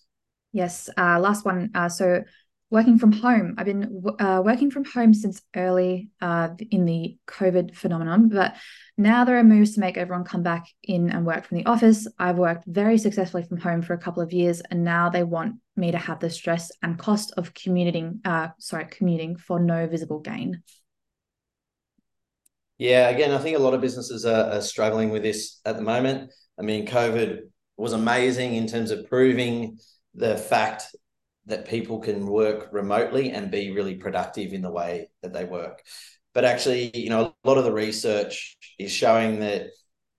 yes 0.52 0.88
uh, 0.96 1.20
last 1.20 1.44
one 1.44 1.70
uh, 1.74 1.90
so 1.90 2.22
working 2.70 2.98
from 2.98 3.12
home. 3.12 3.54
I've 3.56 3.66
been 3.66 4.02
uh, 4.18 4.42
working 4.44 4.70
from 4.70 4.84
home 4.84 5.14
since 5.14 5.40
early 5.54 6.10
uh, 6.20 6.48
in 6.70 6.84
the 6.84 7.16
COVID 7.28 7.76
phenomenon, 7.76 8.28
but 8.28 8.56
now 8.98 9.24
there 9.24 9.38
are 9.38 9.44
moves 9.44 9.74
to 9.74 9.80
make 9.80 9.96
everyone 9.96 10.24
come 10.24 10.42
back 10.42 10.66
in 10.82 11.10
and 11.10 11.24
work 11.24 11.46
from 11.46 11.58
the 11.58 11.66
office. 11.66 12.08
I've 12.18 12.38
worked 12.38 12.64
very 12.66 12.98
successfully 12.98 13.44
from 13.44 13.58
home 13.58 13.82
for 13.82 13.94
a 13.94 13.98
couple 13.98 14.22
of 14.22 14.32
years, 14.32 14.62
and 14.62 14.82
now 14.82 15.08
they 15.10 15.22
want 15.22 15.56
me 15.76 15.92
to 15.92 15.98
have 15.98 16.18
the 16.18 16.30
stress 16.30 16.72
and 16.82 16.98
cost 16.98 17.32
of 17.36 17.54
commuting, 17.54 18.20
uh, 18.24 18.48
sorry, 18.58 18.86
commuting 18.90 19.36
for 19.36 19.60
no 19.60 19.86
visible 19.86 20.18
gain. 20.18 20.62
Yeah, 22.78 23.08
again, 23.08 23.32
I 23.32 23.38
think 23.38 23.56
a 23.56 23.62
lot 23.62 23.74
of 23.74 23.80
businesses 23.80 24.26
are, 24.26 24.50
are 24.50 24.60
struggling 24.60 25.10
with 25.10 25.22
this 25.22 25.60
at 25.64 25.76
the 25.76 25.82
moment. 25.82 26.32
I 26.58 26.62
mean, 26.62 26.86
COVID 26.86 27.42
was 27.76 27.92
amazing 27.92 28.54
in 28.54 28.66
terms 28.66 28.90
of 28.90 29.08
proving 29.08 29.78
the 30.14 30.36
fact 30.36 30.94
that 31.46 31.68
people 31.68 32.00
can 32.00 32.26
work 32.26 32.68
remotely 32.72 33.30
and 33.30 33.50
be 33.50 33.70
really 33.70 33.94
productive 33.94 34.52
in 34.52 34.62
the 34.62 34.70
way 34.70 35.08
that 35.22 35.32
they 35.32 35.44
work. 35.44 35.82
But 36.34 36.44
actually, 36.44 36.96
you 36.96 37.08
know, 37.08 37.34
a 37.42 37.48
lot 37.48 37.58
of 37.58 37.64
the 37.64 37.72
research 37.72 38.56
is 38.78 38.92
showing 38.92 39.40
that 39.40 39.68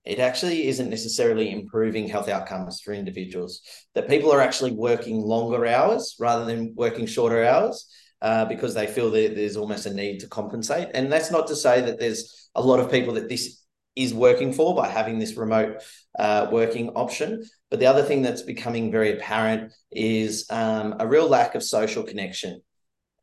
it 0.04 0.18
actually 0.18 0.66
isn't 0.68 0.88
necessarily 0.88 1.52
improving 1.52 2.08
health 2.08 2.28
outcomes 2.28 2.80
for 2.80 2.92
individuals. 2.92 3.60
That 3.94 4.08
people 4.08 4.32
are 4.32 4.40
actually 4.40 4.72
working 4.72 5.20
longer 5.20 5.66
hours 5.66 6.16
rather 6.18 6.44
than 6.44 6.74
working 6.74 7.06
shorter 7.06 7.44
hours 7.44 7.86
uh, 8.22 8.46
because 8.46 8.74
they 8.74 8.86
feel 8.86 9.10
that 9.10 9.34
there's 9.34 9.56
almost 9.56 9.86
a 9.86 9.92
need 9.94 10.20
to 10.20 10.28
compensate. 10.28 10.88
And 10.94 11.12
that's 11.12 11.30
not 11.30 11.46
to 11.48 11.56
say 11.56 11.82
that 11.82 12.00
there's 12.00 12.50
a 12.54 12.62
lot 12.62 12.80
of 12.80 12.90
people 12.90 13.14
that 13.14 13.28
this 13.28 13.57
is 13.98 14.14
working 14.14 14.52
for 14.52 14.74
by 14.74 14.88
having 14.88 15.18
this 15.18 15.36
remote 15.36 15.82
uh, 16.18 16.48
working 16.52 16.90
option. 16.90 17.42
But 17.70 17.80
the 17.80 17.86
other 17.86 18.02
thing 18.02 18.22
that's 18.22 18.42
becoming 18.42 18.92
very 18.92 19.12
apparent 19.12 19.72
is 19.90 20.46
um, 20.50 20.94
a 21.00 21.06
real 21.06 21.28
lack 21.28 21.54
of 21.54 21.62
social 21.62 22.04
connection 22.04 22.62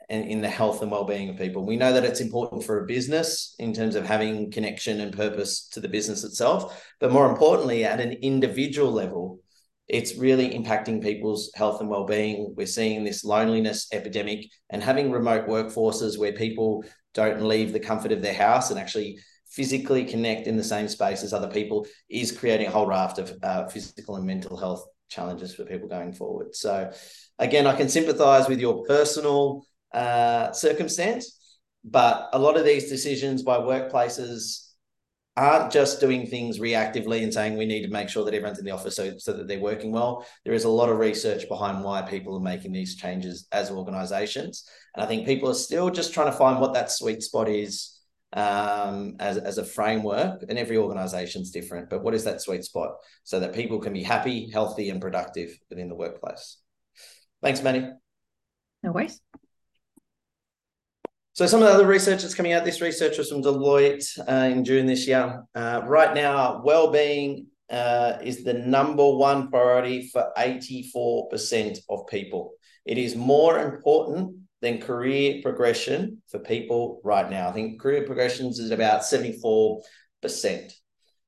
and 0.10 0.26
in 0.26 0.42
the 0.42 0.50
health 0.50 0.82
and 0.82 0.92
well-being 0.92 1.30
of 1.30 1.38
people. 1.38 1.66
We 1.66 1.78
know 1.78 1.94
that 1.94 2.04
it's 2.04 2.22
important 2.22 2.64
for 2.64 2.84
a 2.84 2.86
business 2.86 3.56
in 3.58 3.74
terms 3.74 3.96
of 3.96 4.06
having 4.06 4.52
connection 4.52 5.02
and 5.02 5.16
purpose 5.16 5.68
to 5.70 5.80
the 5.80 5.88
business 5.88 6.24
itself, 6.24 6.86
but 7.00 7.12
more 7.12 7.28
importantly, 7.28 7.86
at 7.86 8.00
an 8.00 8.12
individual 8.12 8.92
level, 8.92 9.40
it's 9.88 10.16
really 10.16 10.50
impacting 10.50 11.02
people's 11.02 11.52
health 11.56 11.80
and 11.80 11.90
well-being. 11.90 12.54
We're 12.56 12.68
seeing 12.68 13.04
this 13.04 13.24
loneliness 13.24 13.88
epidemic 13.92 14.48
and 14.70 14.84
having 14.84 15.12
remote 15.12 15.48
workforces 15.48 16.20
where 16.20 16.34
people 16.34 16.84
don't 17.14 17.42
leave 17.42 17.72
the 17.72 17.80
comfort 17.80 18.12
of 18.12 18.22
their 18.22 18.34
house 18.34 18.70
and 18.72 18.80
actually 18.80 19.20
physically 19.56 20.04
connect 20.04 20.48
in 20.48 20.58
the 20.58 20.64
same 20.64 20.88
space 20.88 21.24
as 21.24 21.34
other 21.34 21.48
people 21.48 21.88
is 22.10 22.32
creating 22.32 22.68
a 22.68 22.72
whole 22.72 22.88
raft 22.88 23.20
of 23.20 23.34
uh, 23.42 23.68
physical 23.68 24.18
and 24.18 24.26
mental 24.26 24.58
health 24.58 24.86
challenges 25.10 25.56
for 25.56 25.64
people 25.64 25.88
going 25.88 26.12
forward. 26.12 26.54
So 26.54 26.92
again, 27.40 27.66
I 27.66 27.76
can 27.76 27.88
sympathize 27.88 28.48
with 28.50 28.60
your 28.60 28.84
personal 28.84 29.66
uh, 29.94 30.52
circumstance. 30.52 31.40
But 31.84 32.30
a 32.34 32.40
lot 32.40 32.58
of 32.58 32.66
these 32.66 32.90
decisions 32.90 33.44
by 33.44 33.58
workplaces 33.58 34.66
aren't 35.38 35.72
just 35.72 36.00
doing 36.00 36.26
things 36.26 36.60
reactively 36.60 37.22
and 37.22 37.34
saying 37.34 37.58
we 37.58 37.66
need 37.66 37.84
to 37.84 37.92
make 37.92 38.10
sure 38.10 38.24
that 38.26 38.34
everyone's 38.34 38.58
in 38.58 38.66
the 38.66 38.72
office 38.72 38.96
so, 38.96 39.14
so 39.18 39.34
that 39.34 39.48
they're 39.48 39.60
working 39.60 39.92
well. 39.92 40.26
There 40.46 40.54
is 40.54 40.64
a 40.64 40.70
lot 40.70 40.90
of 40.90 40.98
research 40.98 41.48
behind 41.48 41.84
why 41.84 42.02
people 42.02 42.36
are 42.36 42.42
making 42.42 42.72
these 42.72 42.96
changes 42.96 43.48
as 43.52 43.70
organizations. 43.70 44.68
And 44.96 45.04
I 45.04 45.08
think 45.08 45.26
people 45.26 45.50
are 45.50 45.56
still 45.56 45.90
just 45.92 46.14
trying 46.14 46.32
to 46.32 46.38
find 46.38 46.60
what 46.60 46.74
that 46.74 46.92
sweet 46.92 47.22
spot 47.22 47.50
is 47.50 47.95
um, 48.36 49.16
as, 49.20 49.38
as 49.38 49.58
a 49.58 49.66
framework. 49.66 50.44
And 50.48 50.60
every 50.60 50.78
organization 50.78 51.42
is 51.42 51.52
different. 51.52 51.90
But 51.90 52.04
what 52.04 52.14
is 52.14 52.26
that 52.26 52.42
sweet 52.42 52.64
spot 52.64 52.98
so 53.24 53.40
that 53.40 53.54
people 53.54 53.80
can 53.80 53.94
be 53.94 54.04
happy, 54.04 54.50
healthy, 54.52 54.90
and 54.90 55.02
productive 55.02 55.58
within 55.70 55.90
the 55.90 55.96
workplace? 55.96 56.58
Thanks, 57.42 57.64
Manny. 57.64 57.90
No 58.84 58.92
worries. 58.92 59.20
So 61.34 61.46
some 61.48 61.62
of 61.62 61.68
the 61.68 61.74
other 61.74 61.88
research 61.88 62.22
that's 62.22 62.36
coming 62.36 62.54
out, 62.54 62.64
this 62.64 62.80
research 62.80 63.18
was 63.18 63.30
from 63.30 63.44
Deloitte 63.44 64.08
uh, 64.28 64.50
in 64.50 64.64
June 64.64 64.86
this 64.86 65.06
year. 65.06 65.44
Uh, 65.54 65.82
right 65.86 66.14
now, 66.14 66.62
well-being 66.64 67.48
uh, 67.70 68.20
is 68.24 68.44
the 68.44 68.54
number 68.54 69.06
one 69.06 69.50
priority 69.50 70.10
for 70.14 70.32
84% 70.38 71.80
of 71.90 72.08
people. 72.08 72.54
It 72.86 72.98
is 72.98 73.16
more 73.16 73.60
important 73.60 74.38
than 74.66 74.82
career 74.82 75.42
progression 75.44 76.24
for 76.28 76.40
people 76.40 77.00
right 77.04 77.30
now. 77.30 77.48
I 77.48 77.52
think 77.52 77.80
career 77.80 78.04
progressions 78.04 78.58
is 78.58 78.72
about 78.72 79.02
74%. 79.02 79.84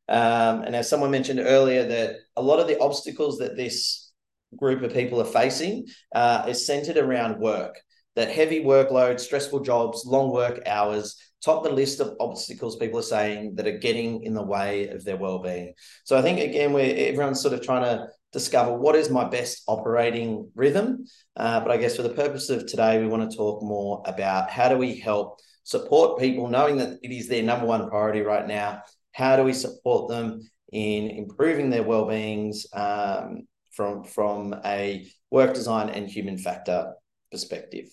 Um, 0.10 0.64
and 0.64 0.76
as 0.76 0.90
someone 0.90 1.12
mentioned 1.12 1.40
earlier, 1.40 1.86
that 1.86 2.16
a 2.36 2.42
lot 2.42 2.60
of 2.60 2.68
the 2.68 2.80
obstacles 2.80 3.38
that 3.38 3.56
this 3.56 4.12
group 4.56 4.82
of 4.82 4.92
people 4.92 5.22
are 5.22 5.26
facing 5.26 5.86
uh, 6.16 6.46
is 6.48 6.66
centered 6.66 6.98
around 6.98 7.40
work 7.40 7.80
that 8.16 8.32
heavy 8.32 8.64
workload, 8.64 9.20
stressful 9.20 9.60
jobs, 9.60 10.04
long 10.04 10.32
work 10.32 10.60
hours 10.66 11.16
top 11.44 11.64
the 11.64 11.70
list 11.70 12.00
of 12.00 12.16
obstacles 12.20 12.76
people 12.78 13.00
are 13.00 13.04
saying 13.04 13.54
that 13.56 13.68
are 13.68 13.78
getting 13.78 14.24
in 14.24 14.34
the 14.34 14.44
way 14.44 14.88
of 14.90 15.04
their 15.06 15.18
well-being. 15.18 15.74
So 16.04 16.18
I 16.18 16.24
think 16.24 16.40
again, 16.40 16.74
where 16.74 16.94
everyone's 16.96 17.40
sort 17.40 17.54
of 17.54 17.62
trying 17.62 17.84
to 17.84 18.08
discover 18.34 18.74
what 18.74 18.96
is 18.96 19.10
my 19.10 19.28
best 19.28 19.64
operating 19.68 20.52
rhythm. 20.56 21.06
Uh, 21.36 21.60
but 21.60 21.72
I 21.72 21.78
guess 21.78 21.96
for 21.96 22.04
the 22.04 22.10
purpose 22.10 22.50
of 22.50 22.66
today, 22.66 23.00
we 23.00 23.08
want 23.08 23.30
to 23.30 23.38
talk 23.38 23.64
more 23.64 24.04
about 24.06 24.50
how 24.50 24.70
do 24.70 24.78
we 24.78 24.96
help 24.98 25.40
support 25.64 26.20
people, 26.20 26.48
knowing 26.48 26.78
that 26.78 26.98
it 27.04 27.12
is 27.12 27.28
their 27.28 27.44
number 27.44 27.66
one 27.66 27.90
priority 27.90 28.22
right 28.22 28.48
now. 28.48 28.84
How 29.12 29.36
do 29.36 29.44
we 29.44 29.54
support 29.54 30.10
them 30.10 30.50
in 30.72 31.10
improving 31.10 31.70
their 31.70 31.84
well-beings 31.84 32.68
um, 32.74 33.48
from 33.74 34.04
from 34.04 34.56
a 34.66 35.08
work 35.32 35.54
design 35.54 35.90
and 35.90 36.08
human 36.08 36.38
factor 36.38 36.94
perspective? 37.32 37.88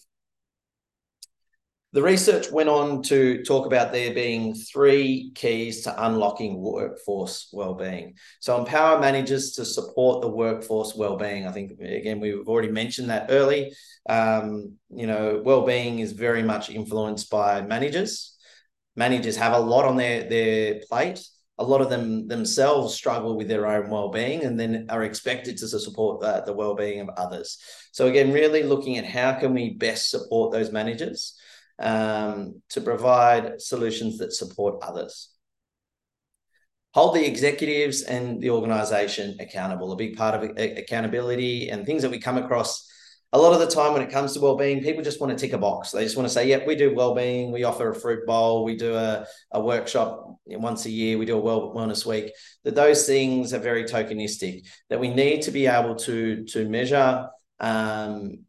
The 1.95 2.03
research 2.03 2.51
went 2.51 2.69
on 2.69 3.03
to 3.05 3.45
talk 3.45 3.67
about 3.67 3.93
there 3.93 4.13
being 4.13 4.53
three 4.53 5.31
keys 5.37 5.83
to 5.83 6.07
unlocking 6.07 6.61
workforce 6.61 7.49
well-being. 7.53 8.17
So 8.41 8.59
empower 8.59 8.99
managers 8.99 9.53
to 9.53 9.65
support 9.65 10.21
the 10.21 10.29
workforce 10.29 10.97
well-being. 10.97 11.47
I 11.47 11.53
think 11.53 11.79
again 11.81 12.19
we've 12.19 12.49
already 12.49 12.73
mentioned 12.73 13.11
that 13.11 13.27
early. 13.29 13.73
Um, 14.09 14.73
you 14.91 15.07
know, 15.07 15.41
well-being 15.45 16.01
is 16.01 16.11
very 16.11 16.43
much 16.43 16.69
influenced 16.69 17.31
by 17.31 17.63
managers. 17.63 18.37
Managers 18.97 19.37
have 19.37 19.53
a 19.53 19.61
lot 19.61 19.85
on 19.85 19.97
their 19.97 20.29
their 20.29 20.81
plate. 20.91 21.25
A 21.59 21.65
lot 21.65 21.81
of 21.81 21.91
them 21.91 22.27
themselves 22.27 22.97
struggle 22.97 23.37
with 23.37 23.47
their 23.47 23.69
own 23.69 23.89
well-being, 23.89 24.43
and 24.43 24.59
then 24.59 24.87
are 24.89 25.05
expected 25.05 25.59
to 25.59 25.69
support 25.69 26.21
the, 26.21 26.43
the 26.45 26.53
well-being 26.53 26.99
of 26.99 27.11
others. 27.11 27.59
So 27.93 28.09
again, 28.09 28.33
really 28.33 28.65
looking 28.65 28.99
at 28.99 29.05
how 29.05 29.35
can 29.35 29.55
we 29.55 29.75
best 29.75 30.11
support 30.11 30.51
those 30.51 30.73
managers 30.73 31.39
um, 31.79 32.63
to 32.71 32.81
provide 32.81 33.61
solutions 33.61 34.19
that 34.19 34.33
support 34.33 34.83
others. 34.83 35.31
Hold 36.95 37.17
the 37.17 37.27
executives 37.27 38.03
and 38.03 38.41
the 38.41 38.51
organization 38.51 39.37
accountable. 39.41 39.91
A 39.93 39.97
big 39.97 40.17
part 40.17 40.35
of 40.37 40.57
accountability 40.57 41.69
and 41.69 41.85
things 41.85 42.03
that 42.03 42.11
we 42.11 42.21
come 42.21 42.37
across 42.37 42.89
a 43.35 43.39
lot 43.39 43.53
of 43.53 43.59
the 43.59 43.67
time 43.67 43.93
when 43.93 44.03
it 44.03 44.13
comes 44.13 44.33
to 44.33 44.41
well-being, 44.41 44.81
people 44.81 45.03
just 45.03 45.21
want 45.21 45.37
to 45.37 45.37
tick 45.37 45.53
a 45.53 45.59
box. 45.59 45.91
They 45.91 46.05
just 46.05 46.17
want 46.17 46.29
to 46.29 46.33
say, 46.33 46.47
"Yep, 46.47 46.69
we 46.69 46.77
do 46.77 46.95
well-being. 46.95 47.51
We 47.51 47.65
offer 47.65 47.91
a 47.91 47.95
fruit 47.95 48.25
bowl. 48.27 48.65
We 48.65 48.77
do 48.77 48.95
a, 48.95 49.27
a 49.51 49.61
workshop 49.61 50.39
once 50.47 50.87
a 50.87 50.91
year. 50.91 51.19
We 51.19 51.27
do 51.27 51.37
a 51.37 51.41
well, 51.41 51.75
wellness 51.75 52.07
week." 52.07 52.33
That 52.63 52.77
those 52.77 53.07
things 53.09 53.53
are 53.53 53.59
very 53.59 53.85
tokenistic. 53.85 54.69
That 54.89 55.01
we 55.01 55.09
need 55.09 55.43
to 55.43 55.51
be 55.51 55.67
able 55.67 55.97
to 55.97 56.45
to 56.45 56.69
measure 56.69 57.29
um, 57.59 58.45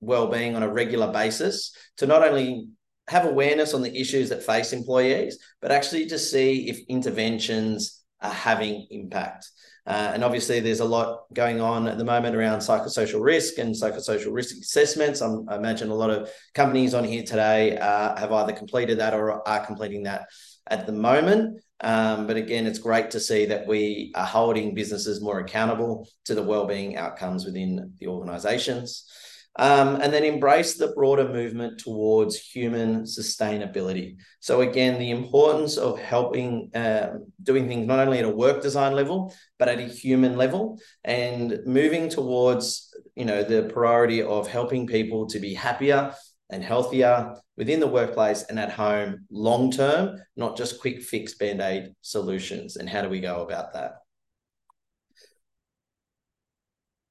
well-being 0.00 0.54
on 0.54 0.62
a 0.62 0.72
regular 0.72 1.12
basis 1.12 1.72
to 1.98 2.06
not 2.06 2.26
only 2.26 2.68
have 3.08 3.24
awareness 3.24 3.74
on 3.74 3.82
the 3.82 4.00
issues 4.00 4.28
that 4.28 4.42
face 4.42 4.72
employees, 4.72 5.38
but 5.60 5.72
actually 5.72 6.06
to 6.06 6.18
see 6.18 6.68
if 6.68 6.78
interventions 6.88 8.02
are 8.20 8.32
having 8.32 8.86
impact. 8.90 9.48
Uh, 9.86 10.10
and 10.12 10.22
obviously, 10.22 10.60
there's 10.60 10.80
a 10.80 10.84
lot 10.84 11.24
going 11.32 11.62
on 11.62 11.88
at 11.88 11.96
the 11.96 12.04
moment 12.04 12.36
around 12.36 12.58
psychosocial 12.58 13.22
risk 13.24 13.56
and 13.56 13.74
psychosocial 13.74 14.34
risk 14.34 14.54
assessments. 14.58 15.22
I'm, 15.22 15.48
i 15.48 15.56
imagine 15.56 15.88
a 15.88 15.94
lot 15.94 16.10
of 16.10 16.30
companies 16.54 16.92
on 16.92 17.04
here 17.04 17.22
today 17.22 17.78
uh, 17.78 18.14
have 18.18 18.30
either 18.30 18.52
completed 18.52 18.98
that 18.98 19.14
or 19.14 19.48
are 19.48 19.64
completing 19.64 20.02
that 20.02 20.26
at 20.66 20.84
the 20.84 20.92
moment. 20.92 21.62
Um, 21.80 22.26
but 22.26 22.36
again, 22.36 22.66
it's 22.66 22.78
great 22.78 23.10
to 23.12 23.20
see 23.20 23.46
that 23.46 23.66
we 23.66 24.12
are 24.14 24.26
holding 24.26 24.74
businesses 24.74 25.22
more 25.22 25.40
accountable 25.40 26.06
to 26.26 26.34
the 26.34 26.42
well-being 26.42 26.98
outcomes 26.98 27.46
within 27.46 27.94
the 27.98 28.08
organizations. 28.08 29.06
Um, 29.60 29.96
and 29.96 30.12
then 30.12 30.22
embrace 30.22 30.76
the 30.76 30.92
broader 30.92 31.28
movement 31.28 31.80
towards 31.80 32.36
human 32.36 33.02
sustainability. 33.02 34.16
So 34.38 34.60
again, 34.60 35.00
the 35.00 35.10
importance 35.10 35.76
of 35.76 35.98
helping 35.98 36.70
uh, 36.74 37.14
doing 37.42 37.66
things 37.66 37.86
not 37.86 37.98
only 37.98 38.20
at 38.20 38.24
a 38.24 38.30
work 38.30 38.62
design 38.62 38.92
level, 38.92 39.34
but 39.58 39.68
at 39.68 39.80
a 39.80 39.88
human 39.88 40.36
level, 40.36 40.78
and 41.02 41.58
moving 41.66 42.08
towards 42.08 42.94
you 43.16 43.24
know 43.24 43.42
the 43.42 43.64
priority 43.64 44.22
of 44.22 44.46
helping 44.46 44.86
people 44.86 45.26
to 45.26 45.40
be 45.40 45.54
happier 45.54 46.14
and 46.50 46.62
healthier 46.62 47.34
within 47.56 47.80
the 47.80 47.86
workplace 47.86 48.44
and 48.44 48.58
at 48.58 48.70
home 48.70 49.26
long 49.30 49.70
term, 49.70 50.22
not 50.36 50.56
just 50.56 50.80
quick 50.80 51.02
fix 51.02 51.34
band 51.34 51.60
aid 51.60 51.94
solutions. 52.02 52.76
And 52.76 52.88
how 52.88 53.02
do 53.02 53.08
we 53.08 53.20
go 53.20 53.42
about 53.42 53.72
that? 53.74 53.96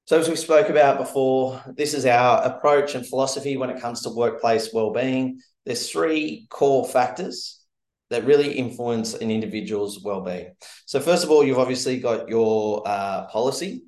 So, 0.08 0.18
as 0.18 0.26
we 0.26 0.36
spoke 0.36 0.70
about 0.70 0.96
before, 0.96 1.62
this 1.76 1.92
is 1.92 2.06
our 2.06 2.42
approach 2.42 2.94
and 2.94 3.06
philosophy 3.06 3.58
when 3.58 3.68
it 3.68 3.78
comes 3.78 4.00
to 4.00 4.08
workplace 4.08 4.72
well-being. 4.72 5.42
There's 5.66 5.90
three 5.90 6.46
core 6.48 6.88
factors 6.88 7.60
that 8.08 8.24
really 8.24 8.52
influence 8.52 9.12
an 9.12 9.30
individual's 9.30 10.02
well-being. 10.02 10.54
So, 10.86 10.98
first 10.98 11.24
of 11.24 11.30
all, 11.30 11.44
you've 11.44 11.58
obviously 11.58 12.00
got 12.00 12.26
your 12.26 12.82
uh, 12.88 13.26
policy. 13.26 13.82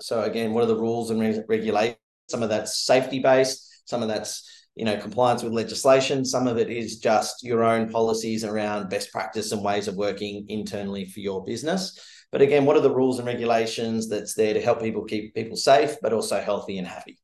So, 0.00 0.22
again, 0.22 0.54
what 0.54 0.64
are 0.64 0.68
the 0.68 0.80
rules 0.80 1.10
and 1.10 1.20
re- 1.20 1.44
regulations? 1.46 1.98
Some 2.30 2.42
of 2.42 2.48
that's 2.48 2.86
safety-based. 2.86 3.82
Some 3.84 4.00
of 4.02 4.08
that's 4.08 4.48
you 4.76 4.86
know 4.86 4.96
compliance 4.96 5.42
with 5.42 5.52
legislation. 5.52 6.24
Some 6.24 6.46
of 6.46 6.56
it 6.56 6.70
is 6.70 7.00
just 7.00 7.42
your 7.42 7.64
own 7.64 7.90
policies 7.90 8.44
around 8.44 8.88
best 8.88 9.12
practice 9.12 9.52
and 9.52 9.62
ways 9.62 9.88
of 9.88 9.94
working 9.96 10.46
internally 10.48 11.04
for 11.04 11.20
your 11.20 11.44
business. 11.44 12.00
But 12.32 12.42
again, 12.42 12.64
what 12.64 12.76
are 12.76 12.80
the 12.80 12.94
rules 12.94 13.18
and 13.18 13.26
regulations 13.26 14.08
that's 14.08 14.34
there 14.34 14.54
to 14.54 14.60
help 14.60 14.80
people 14.80 15.04
keep 15.04 15.34
people 15.34 15.56
safe, 15.56 15.96
but 16.00 16.14
also 16.14 16.40
healthy 16.40 16.78
and 16.78 16.86
happy? 16.86 17.18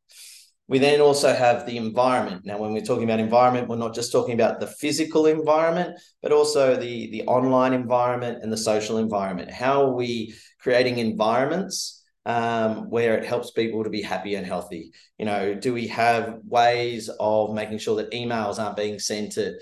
We 0.68 0.78
then 0.78 1.00
also 1.00 1.32
have 1.34 1.64
the 1.64 1.78
environment. 1.78 2.42
Now, 2.44 2.58
when 2.58 2.74
we're 2.74 2.82
talking 2.82 3.04
about 3.04 3.20
environment, 3.20 3.68
we're 3.68 3.76
not 3.76 3.94
just 3.94 4.12
talking 4.12 4.34
about 4.34 4.60
the 4.60 4.66
physical 4.66 5.24
environment, 5.24 5.98
but 6.22 6.30
also 6.30 6.76
the, 6.76 7.10
the 7.10 7.22
online 7.22 7.72
environment 7.72 8.40
and 8.42 8.52
the 8.52 8.58
social 8.58 8.98
environment. 8.98 9.50
How 9.50 9.84
are 9.86 9.94
we 9.94 10.34
creating 10.60 10.98
environments 10.98 12.04
um, 12.26 12.90
where 12.90 13.16
it 13.16 13.24
helps 13.24 13.50
people 13.50 13.82
to 13.82 13.88
be 13.88 14.02
happy 14.02 14.34
and 14.34 14.46
healthy? 14.46 14.92
You 15.18 15.24
know, 15.24 15.54
do 15.54 15.72
we 15.72 15.86
have 15.86 16.40
ways 16.44 17.08
of 17.18 17.54
making 17.54 17.78
sure 17.78 17.96
that 17.96 18.12
emails 18.12 18.58
aren't 18.58 18.76
being 18.76 18.98
sent 18.98 19.38
at, 19.38 19.54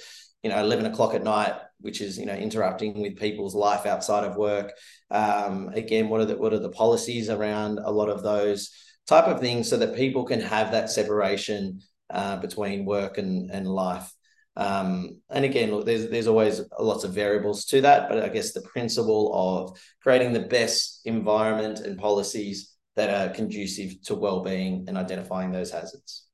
you 0.42 0.50
know, 0.50 0.58
11 0.58 0.86
o'clock 0.86 1.14
at 1.14 1.22
night, 1.22 1.54
which 1.80 2.00
is, 2.00 2.18
you 2.18 2.26
know, 2.26 2.34
interrupting 2.34 3.00
with 3.00 3.16
people's 3.16 3.54
life 3.54 3.86
outside 3.86 4.24
of 4.24 4.36
work? 4.36 4.72
Um, 5.10 5.70
again, 5.74 6.08
what 6.08 6.20
are 6.20 6.26
the 6.26 6.36
what 6.36 6.52
are 6.52 6.58
the 6.58 6.70
policies 6.70 7.30
around 7.30 7.78
a 7.78 7.90
lot 7.90 8.08
of 8.08 8.22
those? 8.22 8.70
type 9.06 9.26
of 9.26 9.40
things 9.40 9.68
so 9.68 9.76
that 9.76 9.94
people 9.94 10.24
can 10.24 10.40
have 10.40 10.72
that 10.72 10.90
separation 10.90 11.80
uh, 12.10 12.36
between 12.36 12.84
work 12.84 13.18
and, 13.18 13.50
and 13.50 13.66
life. 13.66 14.12
Um, 14.56 15.20
and 15.28 15.44
again, 15.44 15.70
look, 15.70 15.84
there's 15.84 16.08
there's 16.08 16.26
always 16.26 16.62
lots 16.78 17.04
of 17.04 17.12
variables 17.12 17.66
to 17.66 17.82
that, 17.82 18.08
but 18.08 18.22
I 18.22 18.28
guess 18.28 18.52
the 18.52 18.62
principle 18.62 19.30
of 19.34 19.78
creating 20.02 20.32
the 20.32 20.48
best 20.48 21.02
environment 21.04 21.80
and 21.80 21.98
policies 21.98 22.74
that 22.96 23.10
are 23.10 23.34
conducive 23.34 24.00
to 24.04 24.14
well-being 24.14 24.86
and 24.88 24.96
identifying 24.96 25.52
those 25.52 25.70
hazards. 25.70 26.26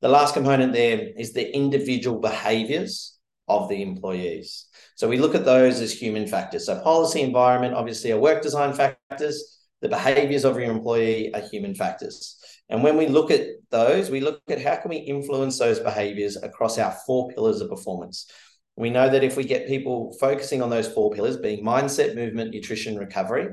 The 0.00 0.08
last 0.08 0.34
component 0.34 0.72
there 0.72 1.08
is 1.16 1.32
the 1.32 1.54
individual 1.54 2.18
behaviours 2.18 3.16
of 3.46 3.68
the 3.68 3.80
employees. 3.80 4.66
So 4.98 5.06
we 5.06 5.16
look 5.16 5.36
at 5.36 5.44
those 5.44 5.80
as 5.80 5.92
human 5.92 6.26
factors. 6.26 6.66
So 6.66 6.80
policy, 6.80 7.20
environment, 7.20 7.74
obviously 7.74 8.10
are 8.10 8.18
work 8.18 8.42
design 8.42 8.72
factors, 8.72 9.60
the 9.80 9.88
behaviors 9.88 10.44
of 10.44 10.58
your 10.58 10.72
employee 10.72 11.32
are 11.32 11.40
human 11.40 11.76
factors. 11.76 12.36
And 12.68 12.82
when 12.82 12.96
we 12.96 13.06
look 13.06 13.30
at 13.30 13.46
those, 13.70 14.10
we 14.10 14.18
look 14.18 14.42
at 14.48 14.60
how 14.60 14.74
can 14.74 14.88
we 14.88 14.96
influence 14.96 15.56
those 15.56 15.78
behaviors 15.78 16.36
across 16.36 16.78
our 16.78 16.90
four 17.06 17.28
pillars 17.28 17.60
of 17.60 17.70
performance. 17.70 18.28
We 18.74 18.90
know 18.90 19.08
that 19.08 19.22
if 19.22 19.36
we 19.36 19.44
get 19.44 19.68
people 19.68 20.16
focusing 20.18 20.62
on 20.62 20.68
those 20.68 20.88
four 20.88 21.12
pillars, 21.12 21.36
being 21.36 21.64
mindset, 21.64 22.16
movement, 22.16 22.50
nutrition, 22.50 22.98
recovery, 22.98 23.50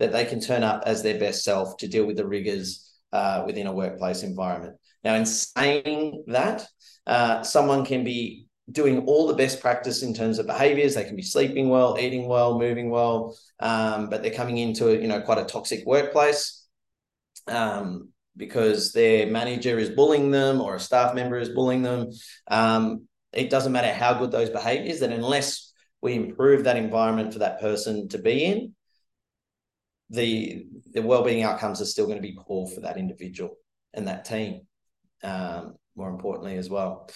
that 0.00 0.10
they 0.10 0.24
can 0.24 0.40
turn 0.40 0.64
up 0.64 0.82
as 0.84 1.04
their 1.04 1.20
best 1.20 1.44
self 1.44 1.76
to 1.76 1.86
deal 1.86 2.06
with 2.06 2.16
the 2.16 2.26
rigors 2.26 2.92
uh, 3.12 3.44
within 3.46 3.68
a 3.68 3.72
workplace 3.72 4.24
environment. 4.24 4.74
Now, 5.04 5.14
in 5.14 5.26
saying 5.26 6.24
that, 6.26 6.66
uh, 7.06 7.44
someone 7.44 7.84
can 7.84 8.02
be 8.02 8.47
doing 8.70 9.06
all 9.06 9.26
the 9.26 9.34
best 9.34 9.60
practice 9.60 10.02
in 10.02 10.14
terms 10.14 10.38
of 10.38 10.46
behaviors. 10.46 10.94
They 10.94 11.04
can 11.04 11.16
be 11.16 11.22
sleeping 11.22 11.68
well, 11.68 11.96
eating 11.98 12.28
well, 12.28 12.58
moving 12.58 12.90
well, 12.90 13.36
um, 13.60 14.10
but 14.10 14.22
they're 14.22 14.32
coming 14.32 14.58
into 14.58 14.88
a, 14.88 14.94
you 14.94 15.08
know 15.08 15.20
quite 15.20 15.38
a 15.38 15.44
toxic 15.44 15.86
workplace 15.86 16.66
um, 17.46 18.10
because 18.36 18.92
their 18.92 19.26
manager 19.26 19.78
is 19.78 19.90
bullying 19.90 20.30
them 20.30 20.60
or 20.60 20.76
a 20.76 20.80
staff 20.80 21.14
member 21.14 21.38
is 21.38 21.48
bullying 21.48 21.82
them. 21.82 22.10
Um, 22.48 23.08
it 23.32 23.50
doesn't 23.50 23.72
matter 23.72 23.92
how 23.92 24.14
good 24.14 24.30
those 24.30 24.50
behaviors, 24.50 25.00
that 25.00 25.12
unless 25.12 25.72
we 26.00 26.14
improve 26.14 26.64
that 26.64 26.76
environment 26.76 27.32
for 27.32 27.40
that 27.40 27.60
person 27.60 28.08
to 28.08 28.18
be 28.18 28.44
in, 28.44 28.74
the 30.10 30.66
the 30.92 31.02
well-being 31.02 31.42
outcomes 31.42 31.80
are 31.80 31.86
still 31.86 32.06
going 32.06 32.18
to 32.18 32.22
be 32.22 32.38
poor 32.46 32.66
for 32.66 32.80
that 32.80 32.96
individual 32.96 33.56
and 33.92 34.08
that 34.08 34.24
team. 34.24 34.62
Um, 35.22 35.74
more 35.96 36.08
importantly, 36.08 36.56
as 36.56 36.70
well. 36.70 37.10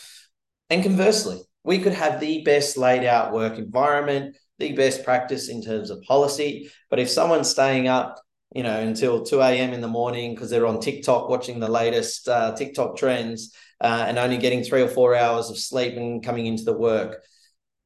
And 0.72 0.82
conversely, 0.82 1.38
we 1.64 1.80
could 1.80 1.92
have 1.92 2.18
the 2.18 2.40
best 2.44 2.78
laid 2.78 3.04
out 3.04 3.34
work 3.34 3.58
environment, 3.58 4.38
the 4.58 4.72
best 4.72 5.04
practice 5.04 5.50
in 5.50 5.60
terms 5.60 5.90
of 5.90 6.00
policy. 6.00 6.70
But 6.88 6.98
if 6.98 7.10
someone's 7.10 7.50
staying 7.50 7.88
up, 7.88 8.22
you 8.54 8.62
know, 8.62 8.80
until 8.80 9.22
2 9.22 9.42
a.m. 9.42 9.74
in 9.74 9.82
the 9.82 9.86
morning 9.88 10.34
because 10.34 10.48
they're 10.48 10.66
on 10.66 10.80
TikTok 10.80 11.28
watching 11.28 11.60
the 11.60 11.68
latest 11.68 12.26
uh, 12.26 12.54
TikTok 12.56 12.96
trends 12.96 13.54
uh, 13.82 14.06
and 14.08 14.18
only 14.18 14.38
getting 14.38 14.64
three 14.64 14.80
or 14.80 14.88
four 14.88 15.14
hours 15.14 15.50
of 15.50 15.58
sleep 15.58 15.98
and 15.98 16.24
coming 16.24 16.46
into 16.46 16.64
the 16.64 16.72
work, 16.72 17.22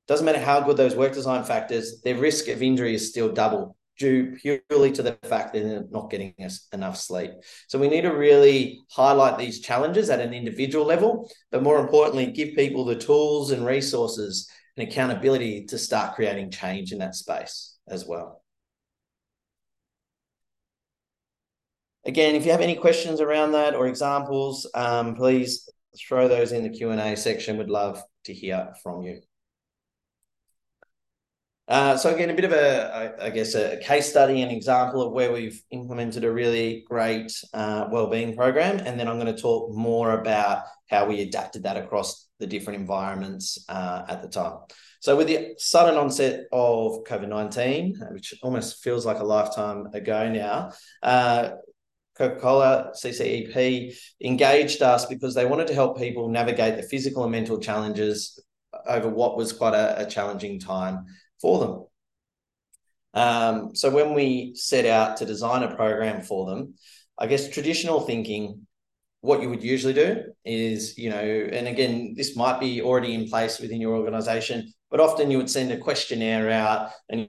doesn't 0.06 0.24
matter 0.24 0.38
how 0.38 0.60
good 0.60 0.76
those 0.76 0.94
work 0.94 1.12
design 1.12 1.42
factors, 1.42 2.02
their 2.02 2.16
risk 2.16 2.46
of 2.46 2.62
injury 2.62 2.94
is 2.94 3.08
still 3.10 3.32
double 3.32 3.76
due 3.98 4.36
purely 4.36 4.92
to 4.92 5.02
the 5.02 5.18
fact 5.22 5.52
that 5.52 5.62
they're 5.62 5.84
not 5.90 6.10
getting 6.10 6.34
enough 6.72 6.96
sleep. 6.96 7.30
So 7.68 7.78
we 7.78 7.88
need 7.88 8.02
to 8.02 8.10
really 8.10 8.82
highlight 8.90 9.38
these 9.38 9.60
challenges 9.60 10.10
at 10.10 10.20
an 10.20 10.34
individual 10.34 10.84
level, 10.84 11.30
but 11.50 11.62
more 11.62 11.78
importantly, 11.78 12.26
give 12.26 12.54
people 12.54 12.84
the 12.84 12.96
tools 12.96 13.52
and 13.52 13.64
resources 13.64 14.50
and 14.76 14.88
accountability 14.88 15.64
to 15.66 15.78
start 15.78 16.14
creating 16.14 16.50
change 16.50 16.92
in 16.92 16.98
that 16.98 17.14
space 17.14 17.76
as 17.88 18.06
well. 18.06 18.42
Again, 22.04 22.36
if 22.36 22.44
you 22.44 22.52
have 22.52 22.60
any 22.60 22.76
questions 22.76 23.20
around 23.20 23.52
that 23.52 23.74
or 23.74 23.88
examples, 23.88 24.70
um, 24.74 25.16
please 25.16 25.68
throw 25.98 26.28
those 26.28 26.52
in 26.52 26.62
the 26.62 26.68
Q&A 26.68 27.16
section. 27.16 27.56
We'd 27.56 27.68
love 27.68 28.00
to 28.24 28.34
hear 28.34 28.74
from 28.82 29.02
you. 29.02 29.20
Uh, 31.68 31.96
so 31.96 32.14
again, 32.14 32.30
a 32.30 32.34
bit 32.34 32.44
of 32.44 32.52
a, 32.52 33.16
I 33.20 33.30
guess, 33.30 33.54
a 33.56 33.78
case 33.78 34.08
study, 34.08 34.42
an 34.42 34.50
example 34.50 35.02
of 35.02 35.12
where 35.12 35.32
we've 35.32 35.60
implemented 35.72 36.22
a 36.22 36.30
really 36.30 36.84
great 36.88 37.32
uh, 37.52 37.88
wellbeing 37.90 38.36
program, 38.36 38.78
and 38.78 38.98
then 38.98 39.08
I'm 39.08 39.18
going 39.18 39.34
to 39.34 39.42
talk 39.42 39.74
more 39.74 40.20
about 40.20 40.62
how 40.88 41.06
we 41.06 41.22
adapted 41.22 41.64
that 41.64 41.76
across 41.76 42.28
the 42.38 42.46
different 42.46 42.78
environments 42.78 43.64
uh, 43.68 44.04
at 44.08 44.22
the 44.22 44.28
time. 44.28 44.58
So 45.00 45.16
with 45.16 45.26
the 45.26 45.54
sudden 45.58 45.96
onset 45.96 46.44
of 46.52 47.02
COVID 47.04 47.28
nineteen, 47.28 47.96
which 48.12 48.34
almost 48.42 48.82
feels 48.84 49.04
like 49.04 49.18
a 49.18 49.24
lifetime 49.24 49.88
ago 49.92 50.30
now. 50.30 50.70
Uh, 51.02 51.50
Coca-Cola 52.16 52.92
CCEP 52.94 53.94
engaged 54.24 54.80
us 54.80 55.04
because 55.04 55.34
they 55.34 55.44
wanted 55.44 55.66
to 55.66 55.74
help 55.74 55.98
people 55.98 56.30
navigate 56.30 56.76
the 56.76 56.82
physical 56.82 57.24
and 57.24 57.32
mental 57.32 57.60
challenges 57.60 58.42
over 58.86 59.10
what 59.10 59.36
was 59.36 59.52
quite 59.52 59.74
a, 59.74 60.06
a 60.06 60.08
challenging 60.08 60.58
time 60.58 61.04
for 61.40 61.58
them. 61.60 61.86
Um, 63.14 63.74
so 63.74 63.90
when 63.90 64.12
we 64.14 64.52
set 64.54 64.84
out 64.84 65.16
to 65.18 65.26
design 65.26 65.62
a 65.62 65.74
program 65.74 66.22
for 66.22 66.50
them, 66.50 66.74
I 67.18 67.26
guess 67.26 67.48
traditional 67.48 68.00
thinking, 68.00 68.66
what 69.22 69.40
you 69.42 69.48
would 69.48 69.62
usually 69.62 69.94
do 69.94 70.22
is, 70.44 70.98
you 70.98 71.10
know, 71.10 71.16
and 71.18 71.66
again, 71.66 72.14
this 72.16 72.36
might 72.36 72.60
be 72.60 72.82
already 72.82 73.14
in 73.14 73.28
place 73.28 73.58
within 73.58 73.80
your 73.80 73.96
organization, 73.96 74.72
but 74.90 75.00
often 75.00 75.30
you 75.30 75.38
would 75.38 75.50
send 75.50 75.72
a 75.72 75.78
questionnaire 75.78 76.50
out 76.50 76.90
and 77.08 77.28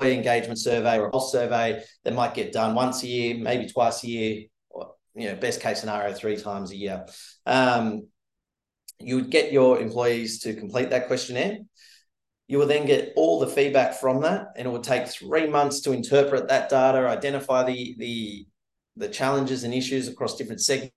engagement 0.00 0.58
survey 0.58 0.98
or 0.98 1.06
a 1.06 1.10
pulse 1.10 1.32
survey 1.32 1.82
that 2.04 2.14
might 2.14 2.34
get 2.34 2.52
done 2.52 2.74
once 2.74 3.02
a 3.02 3.06
year, 3.06 3.36
maybe 3.36 3.66
twice 3.66 4.02
a 4.04 4.08
year, 4.08 4.44
or 4.70 4.94
you 5.14 5.28
know, 5.28 5.34
best 5.34 5.60
case 5.60 5.80
scenario, 5.80 6.14
three 6.14 6.36
times 6.36 6.70
a 6.70 6.76
year. 6.76 7.04
Um, 7.46 8.06
you 8.98 9.16
would 9.16 9.30
get 9.30 9.52
your 9.52 9.80
employees 9.80 10.40
to 10.40 10.54
complete 10.54 10.90
that 10.90 11.06
questionnaire 11.06 11.58
you 12.50 12.58
will 12.58 12.66
then 12.66 12.84
get 12.84 13.12
all 13.14 13.38
the 13.38 13.46
feedback 13.46 13.94
from 13.94 14.22
that, 14.22 14.48
and 14.56 14.66
it 14.66 14.70
will 14.70 14.80
take 14.80 15.06
three 15.06 15.46
months 15.46 15.82
to 15.82 15.92
interpret 15.92 16.48
that 16.48 16.68
data, 16.68 17.06
identify 17.06 17.62
the 17.62 17.94
the 17.96 18.44
the 18.96 19.08
challenges 19.08 19.62
and 19.62 19.72
issues 19.72 20.08
across 20.08 20.36
different 20.36 20.60
segments 20.60 20.90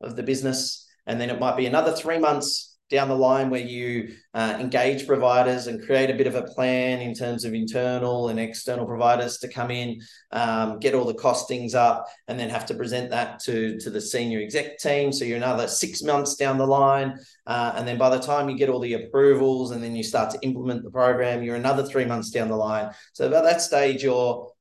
of 0.00 0.16
the 0.16 0.22
business, 0.24 0.84
and 1.06 1.20
then 1.20 1.30
it 1.30 1.38
might 1.38 1.56
be 1.56 1.66
another 1.66 1.92
three 1.92 2.18
months 2.18 2.71
down 2.92 3.08
the 3.08 3.16
line 3.16 3.48
where 3.48 3.62
you 3.62 4.14
uh, 4.34 4.56
engage 4.60 5.06
providers 5.06 5.66
and 5.66 5.84
create 5.84 6.10
a 6.10 6.14
bit 6.14 6.26
of 6.26 6.34
a 6.34 6.42
plan 6.42 7.00
in 7.00 7.14
terms 7.14 7.44
of 7.44 7.54
internal 7.54 8.28
and 8.28 8.38
external 8.38 8.86
providers 8.86 9.38
to 9.38 9.48
come 9.48 9.70
in, 9.70 10.00
um, 10.30 10.78
get 10.78 10.94
all 10.94 11.06
the 11.06 11.14
costings 11.14 11.74
up, 11.74 12.06
and 12.28 12.38
then 12.38 12.50
have 12.50 12.66
to 12.66 12.74
present 12.74 13.10
that 13.10 13.40
to, 13.40 13.78
to 13.78 13.90
the 13.90 14.00
senior 14.00 14.40
exec 14.40 14.78
team. 14.78 15.10
So 15.10 15.24
you're 15.24 15.38
another 15.38 15.66
six 15.66 16.02
months 16.02 16.36
down 16.36 16.58
the 16.58 16.66
line. 16.66 17.18
Uh, 17.46 17.72
and 17.76 17.88
then 17.88 17.96
by 17.96 18.10
the 18.10 18.20
time 18.20 18.48
you 18.48 18.56
get 18.56 18.68
all 18.68 18.78
the 18.78 18.94
approvals 18.94 19.70
and 19.70 19.82
then 19.82 19.96
you 19.96 20.04
start 20.04 20.30
to 20.30 20.38
implement 20.42 20.84
the 20.84 20.90
program, 20.90 21.42
you're 21.42 21.56
another 21.56 21.84
three 21.84 22.04
months 22.04 22.30
down 22.30 22.48
the 22.48 22.56
line. 22.56 22.90
So 23.14 23.30
by 23.30 23.40
that 23.40 23.62
stage, 23.62 24.04
you're 24.04 24.51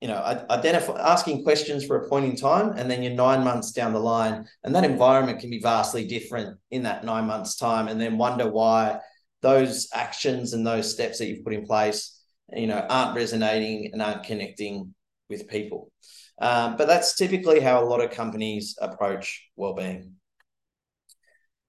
you 0.00 0.08
know, 0.08 0.18
identify 0.50 1.00
asking 1.00 1.42
questions 1.42 1.84
for 1.84 1.96
a 1.96 2.08
point 2.08 2.26
in 2.26 2.36
time, 2.36 2.74
and 2.76 2.90
then 2.90 3.02
you're 3.02 3.14
nine 3.14 3.42
months 3.42 3.72
down 3.72 3.92
the 3.92 3.98
line, 3.98 4.46
and 4.62 4.74
that 4.74 4.84
environment 4.84 5.40
can 5.40 5.50
be 5.50 5.60
vastly 5.60 6.06
different 6.06 6.58
in 6.70 6.82
that 6.82 7.04
nine 7.04 7.26
months' 7.26 7.56
time, 7.56 7.88
and 7.88 8.00
then 8.00 8.18
wonder 8.18 8.50
why 8.50 9.00
those 9.42 9.88
actions 9.94 10.52
and 10.52 10.66
those 10.66 10.92
steps 10.92 11.18
that 11.18 11.26
you've 11.26 11.44
put 11.44 11.54
in 11.54 11.64
place, 11.64 12.20
you 12.52 12.66
know, 12.66 12.84
aren't 12.88 13.16
resonating 13.16 13.90
and 13.92 14.02
aren't 14.02 14.24
connecting 14.24 14.94
with 15.28 15.48
people. 15.48 15.90
Um, 16.38 16.76
but 16.76 16.86
that's 16.86 17.16
typically 17.16 17.60
how 17.60 17.82
a 17.82 17.86
lot 17.86 18.02
of 18.02 18.10
companies 18.10 18.76
approach 18.80 19.48
well-being. 19.56 20.12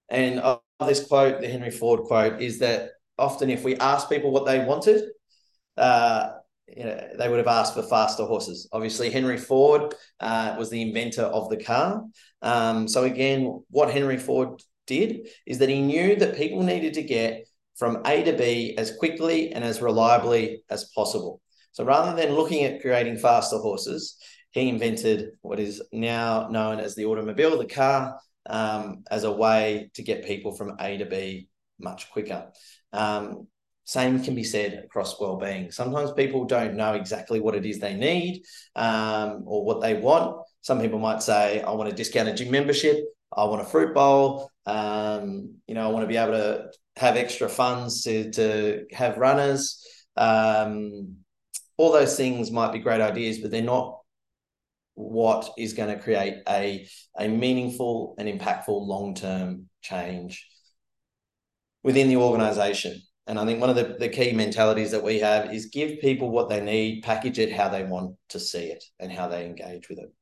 And 0.10 0.42
this 0.86 1.06
quote, 1.06 1.42
the 1.42 1.48
Henry 1.48 1.72
Ford 1.72 2.02
quote, 2.02 2.42
is 2.42 2.60
that 2.60 2.92
often 3.18 3.50
if 3.50 3.64
we 3.64 3.76
ask 3.78 4.10
people 4.10 4.32
what 4.32 4.46
they 4.46 4.64
wanted, 4.64 5.04
uh, 5.78 6.30
you 6.68 6.84
know, 6.84 7.10
they 7.18 7.30
would 7.30 7.38
have 7.38 7.48
asked 7.48 7.74
for 7.74 7.84
faster 7.84 8.26
horses. 8.26 8.68
Obviously, 8.72 9.10
Henry 9.10 9.38
Ford 9.38 9.96
uh, 10.20 10.56
was 10.58 10.70
the 10.70 10.82
inventor 10.82 11.24
of 11.24 11.50
the 11.50 11.64
car. 11.64 12.04
Um, 12.42 12.88
so 12.88 13.04
again, 13.04 13.64
what 13.70 13.92
Henry 13.92 14.18
Ford 14.18 14.62
did 14.86 15.30
is 15.46 15.60
that 15.60 15.70
he 15.70 15.82
knew 15.82 16.16
that 16.16 16.38
people 16.38 16.64
needed 16.64 16.94
to 16.96 17.04
get 17.04 17.48
from 17.78 18.02
A 18.06 18.24
to 18.24 18.34
B 18.34 18.76
as 18.78 18.96
quickly 18.98 19.54
and 19.54 19.64
as 19.64 19.82
reliably 19.82 20.64
as 20.70 20.86
possible. 20.96 21.42
So 21.72 21.84
rather 21.84 22.16
than 22.16 22.36
looking 22.36 22.64
at 22.64 22.82
creating 22.82 23.18
faster 23.18 23.58
horses, 23.58 24.18
he 24.52 24.70
invented 24.70 25.32
what 25.42 25.60
is 25.60 25.82
now 25.92 26.48
known 26.48 26.80
as 26.80 26.96
the 26.96 27.06
automobile, 27.06 27.58
the 27.58 27.66
car, 27.66 28.20
um, 28.48 29.04
as 29.12 29.24
a 29.24 29.32
way 29.32 29.92
to 29.94 30.04
get 30.04 30.26
people 30.26 30.56
from 30.56 30.76
A 30.80 30.98
to 30.98 31.06
B 31.06 31.50
much 31.80 32.10
quicker. 32.10 32.48
Um, 32.92 33.48
same 33.88 34.22
can 34.22 34.36
be 34.36 34.44
said 34.44 34.84
across 34.84 35.18
well-being. 35.18 35.72
Sometimes 35.72 36.12
people 36.12 36.44
don't 36.44 36.76
know 36.76 36.94
exactly 36.94 37.40
what 37.40 37.56
it 37.56 37.66
is 37.66 37.80
they 37.80 37.94
need 37.94 38.44
um, 38.76 39.44
or 39.46 39.64
what 39.64 39.80
they 39.80 39.94
want. 39.94 40.46
Some 40.60 40.82
people 40.82 41.00
might 41.00 41.24
say, 41.24 41.62
"I 41.62 41.72
want 41.72 41.90
a 41.90 41.96
discounted 41.96 42.36
gym 42.36 42.52
membership. 42.52 42.98
I 43.32 43.46
want 43.46 43.62
a 43.62 43.66
fruit 43.66 43.96
bowl. 43.96 44.52
Um, 44.66 45.56
you 45.68 45.74
know, 45.74 45.88
I 45.88 45.92
want 45.94 46.04
to 46.04 46.08
be 46.08 46.18
able 46.18 46.34
to 46.34 46.70
have 46.98 47.16
extra 47.16 47.48
funds 47.48 48.04
to 48.04 48.30
to 48.32 48.86
have 48.92 49.18
runners." 49.18 49.82
Um, 50.18 51.20
all 51.78 51.94
those 51.94 52.18
things 52.18 52.52
might 52.52 52.74
be 52.74 52.80
great 52.80 53.00
ideas, 53.00 53.38
but 53.38 53.52
they're 53.52 53.62
not 53.62 54.02
what 54.96 55.52
is 55.58 55.72
going 55.72 55.96
to 55.96 56.04
create 56.04 56.40
a, 56.50 56.86
a 57.18 57.30
meaningful 57.30 58.16
and 58.18 58.28
impactful 58.28 58.68
long 58.68 59.16
term 59.16 59.70
change 59.82 60.46
within 61.84 62.10
the 62.10 62.18
organization. 62.18 63.02
And 63.28 63.38
I 63.38 63.46
think 63.46 63.60
one 63.60 63.70
of 63.70 63.76
the, 63.76 63.98
the 64.00 64.08
key 64.08 64.32
mentalities 64.32 64.92
that 64.92 65.04
we 65.04 65.20
have 65.20 65.54
is 65.54 65.66
give 65.66 66.00
people 66.00 66.30
what 66.30 66.48
they 66.48 66.62
need, 66.62 67.04
package 67.04 67.40
it 67.40 67.52
how 67.52 67.68
they 67.68 67.84
want 67.84 68.16
to 68.30 68.40
see 68.40 68.68
it 68.68 68.84
and 69.00 69.12
how 69.12 69.28
they 69.28 69.46
engage 69.46 69.90
with 69.90 70.00
it. 70.00 70.14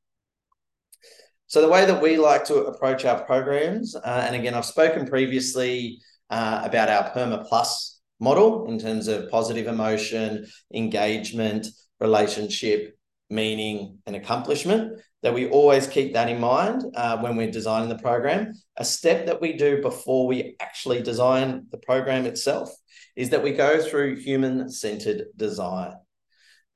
So, 1.48 1.62
the 1.62 1.70
way 1.70 1.86
that 1.86 2.02
we 2.02 2.18
like 2.18 2.46
to 2.46 2.66
approach 2.66 3.06
our 3.06 3.24
programs, 3.24 3.96
uh, 3.96 4.24
and 4.26 4.36
again, 4.36 4.56
I've 4.56 4.66
spoken 4.66 5.06
previously 5.06 6.00
uh, 6.32 6.62
about 6.64 6.90
our 6.90 7.12
Perma 7.12 7.48
Plus 7.48 8.02
model 8.20 8.68
in 8.68 8.80
terms 8.80 9.08
of 9.08 9.30
positive 9.30 9.68
emotion, 9.68 10.48
engagement, 10.74 11.68
relationship, 12.00 12.98
meaning, 13.30 14.00
and 14.08 14.16
accomplishment, 14.16 15.00
that 15.22 15.36
we 15.36 15.48
always 15.48 15.88
keep 15.88 16.14
that 16.14 16.30
in 16.30 16.40
mind 16.40 16.84
uh, 16.96 17.20
when 17.20 17.36
we're 17.36 17.52
designing 17.52 17.90
the 17.90 17.98
program. 17.98 18.54
A 18.78 18.86
step 18.86 19.28
that 19.28 19.42
we 19.42 19.54
do 19.54 19.82
before 19.82 20.26
we 20.28 20.56
actually 20.60 21.04
design 21.04 21.68
the 21.72 21.78
program 21.78 22.26
itself 22.26 22.72
is 23.16 23.30
that 23.30 23.44
we 23.44 23.52
go 23.52 23.82
through 23.82 24.18
human 24.18 24.70
centered 24.70 25.26
design. 25.36 25.94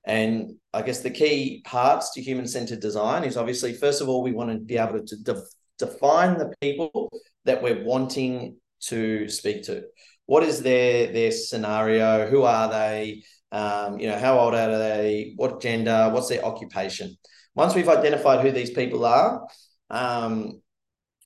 And 0.06 0.56
I 0.74 0.82
guess 0.82 1.02
the 1.02 1.10
key 1.10 1.62
parts 1.66 2.14
to 2.14 2.22
human 2.22 2.48
centered 2.48 2.80
design 2.80 3.24
is 3.24 3.38
obviously, 3.38 3.74
first 3.74 4.02
of 4.02 4.10
all, 4.10 4.24
we 4.24 4.32
want 4.32 4.52
to 4.52 4.60
be 4.60 4.78
able 4.78 5.06
to 5.06 5.16
de- 5.18 5.44
define 5.78 6.38
the 6.38 6.54
people 6.62 7.12
that 7.46 7.62
we're 7.62 7.84
wanting 7.84 8.58
to 8.82 9.28
speak 9.28 9.64
to. 9.64 9.84
What 10.26 10.44
is 10.44 10.62
their 10.62 11.12
their 11.12 11.32
scenario? 11.32 12.28
Who 12.28 12.44
are 12.44 12.70
they? 12.70 13.24
Um, 13.52 14.00
you 14.00 14.08
know, 14.08 14.18
how 14.18 14.40
old 14.40 14.54
are 14.54 14.78
they? 14.78 15.34
What 15.36 15.62
gender? 15.62 16.10
What's 16.14 16.30
their 16.30 16.46
occupation? 16.46 17.18
Once 17.56 17.74
we've 17.74 17.90
identified 17.90 18.42
who 18.42 18.52
these 18.52 18.70
people 18.70 19.06
are, 19.06 19.46
um, 19.90 20.62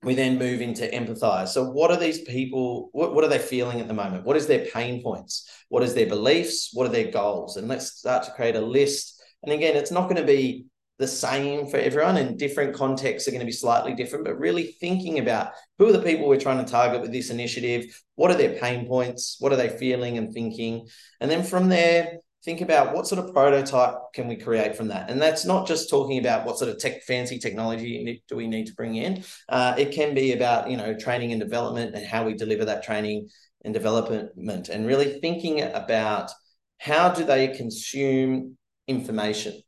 we 0.03 0.15
then 0.15 0.37
move 0.37 0.61
into 0.61 0.85
empathize. 0.87 1.49
So, 1.49 1.63
what 1.69 1.91
are 1.91 1.97
these 1.97 2.21
people? 2.21 2.89
What, 2.91 3.13
what 3.13 3.23
are 3.23 3.29
they 3.29 3.39
feeling 3.39 3.79
at 3.79 3.87
the 3.87 3.93
moment? 3.93 4.25
What 4.25 4.37
is 4.37 4.47
their 4.47 4.65
pain 4.65 5.01
points? 5.01 5.49
What 5.69 5.83
is 5.83 5.93
their 5.93 6.07
beliefs? 6.07 6.71
What 6.73 6.87
are 6.87 6.91
their 6.91 7.11
goals? 7.11 7.57
And 7.57 7.67
let's 7.67 7.97
start 7.97 8.23
to 8.23 8.31
create 8.31 8.55
a 8.55 8.61
list. 8.61 9.21
And 9.43 9.51
again, 9.51 9.75
it's 9.75 9.91
not 9.91 10.03
going 10.03 10.21
to 10.21 10.27
be 10.27 10.65
the 10.99 11.07
same 11.07 11.67
for 11.67 11.77
everyone, 11.77 12.17
and 12.17 12.37
different 12.37 12.75
contexts 12.75 13.27
are 13.27 13.31
going 13.31 13.39
to 13.39 13.45
be 13.45 13.51
slightly 13.51 13.93
different. 13.93 14.25
But 14.25 14.39
really 14.39 14.75
thinking 14.79 15.19
about 15.19 15.51
who 15.77 15.87
are 15.87 15.93
the 15.93 16.01
people 16.01 16.27
we're 16.27 16.39
trying 16.39 16.63
to 16.63 16.71
target 16.71 17.01
with 17.01 17.11
this 17.11 17.29
initiative? 17.29 17.85
What 18.15 18.31
are 18.31 18.37
their 18.37 18.59
pain 18.59 18.87
points? 18.87 19.37
What 19.39 19.51
are 19.51 19.57
they 19.57 19.69
feeling 19.69 20.17
and 20.17 20.33
thinking? 20.33 20.87
And 21.19 21.31
then 21.31 21.43
from 21.43 21.69
there, 21.69 22.19
think 22.43 22.61
about 22.61 22.93
what 22.93 23.07
sort 23.07 23.23
of 23.23 23.33
prototype 23.33 23.95
can 24.13 24.27
we 24.27 24.35
create 24.35 24.75
from 24.75 24.89
that? 24.89 25.09
And 25.09 25.21
that's 25.21 25.45
not 25.45 25.67
just 25.67 25.89
talking 25.89 26.19
about 26.19 26.45
what 26.45 26.57
sort 26.57 26.69
of 26.69 26.77
tech 26.77 27.03
fancy 27.03 27.39
technology 27.39 28.21
do 28.27 28.35
we 28.35 28.47
need 28.47 28.67
to 28.67 28.75
bring 28.75 28.95
in. 28.95 29.23
Uh, 29.47 29.75
it 29.77 29.91
can 29.91 30.13
be 30.13 30.33
about 30.33 30.69
you 30.69 30.77
know 30.77 30.93
training 30.93 31.31
and 31.31 31.41
development 31.41 31.95
and 31.95 32.05
how 32.05 32.25
we 32.25 32.33
deliver 32.33 32.65
that 32.65 32.83
training 32.83 33.29
and 33.63 33.73
development 33.73 34.67
and 34.69 34.85
really 34.85 35.19
thinking 35.21 35.61
about 35.61 36.31
how 36.79 37.09
do 37.09 37.23
they 37.23 37.47
consume 37.49 38.57
information. 38.87 39.61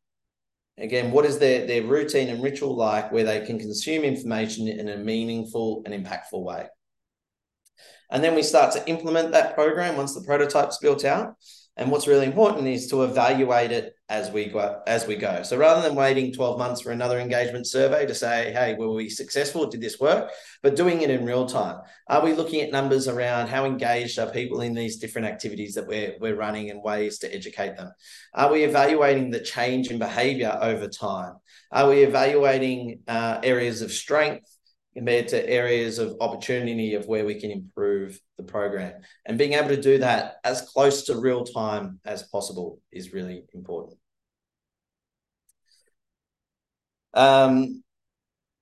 Again 0.77 1.11
what 1.11 1.25
is 1.25 1.39
their 1.39 1.65
their 1.65 1.83
routine 1.83 2.27
and 2.27 2.43
ritual 2.43 2.75
like 2.75 3.11
where 3.11 3.23
they 3.23 3.45
can 3.45 3.57
consume 3.57 4.03
information 4.03 4.67
in 4.67 4.89
a 4.89 4.97
meaningful 4.97 5.83
and 5.85 5.93
impactful 5.93 6.43
way? 6.43 6.67
And 8.11 8.21
then 8.23 8.35
we 8.35 8.43
start 8.43 8.73
to 8.73 8.87
implement 8.87 9.31
that 9.31 9.55
program 9.55 9.95
once 9.95 10.13
the 10.13 10.21
prototype's 10.21 10.77
built 10.77 11.05
out 11.05 11.35
and 11.77 11.91
what's 11.91 12.07
really 12.07 12.25
important 12.25 12.67
is 12.67 12.87
to 12.87 13.03
evaluate 13.03 13.71
it 13.71 13.95
as 14.07 14.31
we 14.31 14.45
go 14.45 14.81
as 14.85 15.07
we 15.07 15.15
go. 15.15 15.43
So 15.43 15.57
rather 15.57 15.81
than 15.81 15.95
waiting 15.95 16.31
12 16.31 16.57
months 16.59 16.81
for 16.81 16.91
another 16.91 17.19
engagement 17.19 17.67
survey 17.67 18.05
to 18.05 18.15
say, 18.15 18.53
hey, 18.53 18.75
were 18.75 18.93
we 18.93 19.09
successful? 19.09 19.65
Did 19.65 19.81
this 19.81 19.99
work? 19.99 20.31
But 20.61 20.75
doing 20.75 21.01
it 21.01 21.09
in 21.09 21.25
real 21.25 21.47
time. 21.47 21.81
Are 22.07 22.23
we 22.23 22.33
looking 22.33 22.61
at 22.61 22.71
numbers 22.71 23.07
around 23.07 23.47
how 23.47 23.65
engaged 23.65 24.19
are 24.19 24.29
people 24.29 24.61
in 24.61 24.73
these 24.73 24.97
different 24.97 25.27
activities 25.27 25.73
that 25.73 25.87
we're, 25.87 26.15
we're 26.19 26.35
running 26.35 26.69
and 26.69 26.83
ways 26.83 27.17
to 27.19 27.33
educate 27.33 27.75
them? 27.75 27.91
Are 28.33 28.51
we 28.51 28.63
evaluating 28.63 29.31
the 29.31 29.39
change 29.39 29.89
in 29.89 29.97
behavior 29.97 30.57
over 30.61 30.87
time? 30.87 31.33
Are 31.71 31.89
we 31.89 32.03
evaluating 32.03 32.99
uh, 33.07 33.39
areas 33.43 33.81
of 33.81 33.91
strength 33.91 34.54
compared 34.95 35.27
to 35.27 35.49
areas 35.49 35.99
of 35.99 36.15
opportunity 36.21 36.95
of 36.95 37.05
where 37.07 37.25
we 37.25 37.39
can 37.39 37.51
improve 37.51 38.19
the 38.37 38.43
program. 38.43 38.93
And 39.25 39.37
being 39.37 39.53
able 39.53 39.69
to 39.69 39.81
do 39.81 39.97
that 39.97 40.35
as 40.43 40.61
close 40.61 41.03
to 41.05 41.19
real 41.19 41.43
time 41.43 41.99
as 42.05 42.23
possible 42.23 42.79
is 42.91 43.13
really 43.13 43.43
important. 43.53 43.97
Um, 47.13 47.83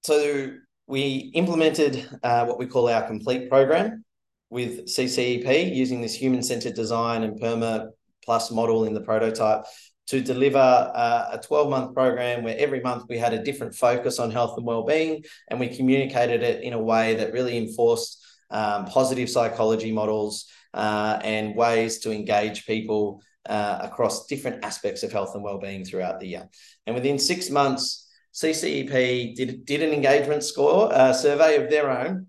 so 0.04 0.54
we 0.88 1.32
implemented 1.34 2.08
uh, 2.24 2.46
what 2.46 2.60
we 2.60 2.68
call 2.68 2.90
our 2.90 3.06
complete 3.08 3.50
program 3.50 4.04
with 4.50 4.86
CCEP 4.86 5.76
using 5.76 6.02
this 6.02 6.14
human-centered 6.14 6.76
design 6.76 7.24
and 7.24 7.40
perma 7.40 7.90
plus 8.24 8.52
model 8.52 8.86
in 8.86 8.94
the 8.94 9.02
prototype 9.02 9.66
to 10.08 10.22
deliver 10.22 10.58
uh, 10.58 11.30
a 11.32 11.38
12 11.40 11.70
month 11.70 11.94
program 11.94 12.44
where 12.44 12.58
every 12.58 12.82
month 12.82 13.06
we 13.08 13.18
had 13.18 13.34
a 13.34 13.44
different 13.44 13.74
focus 13.74 14.20
on 14.20 14.32
health 14.32 14.58
and 14.58 14.66
well-being 14.66 15.24
and 15.50 15.60
we 15.60 15.68
communicated 15.68 16.44
it 16.44 16.64
in 16.64 16.74
a 16.74 16.82
way 16.82 17.16
that 17.16 17.34
really 17.34 17.58
enforced 17.58 18.24
um, 18.50 18.86
positive 18.86 19.30
psychology 19.30 19.92
models 19.92 20.48
uh, 20.74 21.20
and 21.24 21.56
ways 21.56 22.00
to 22.00 22.12
engage 22.12 22.66
people 22.66 23.22
uh, 23.48 23.80
across 23.82 24.28
different 24.28 24.64
aspects 24.64 25.04
of 25.04 25.12
health 25.12 25.36
and 25.36 25.44
well-being 25.44 25.86
throughout 25.86 26.20
the 26.20 26.28
year. 26.28 26.50
And 26.86 26.96
within 26.96 27.20
six 27.20 27.50
months 27.50 28.10
ccep 28.34 29.36
did, 29.36 29.66
did 29.66 29.84
an 29.84 29.92
engagement 29.92 30.44
score 30.44 30.92
uh, 30.94 31.14
survey 31.14 31.64
of 31.64 31.70
their 31.70 31.90
own. 31.90 32.28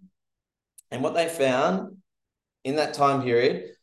And 0.91 1.03
what 1.03 1.15
they 1.15 1.29
found 1.29 1.97
in 2.63 2.77
that 2.77 2.95
time 2.95 3.23
period 3.23 3.74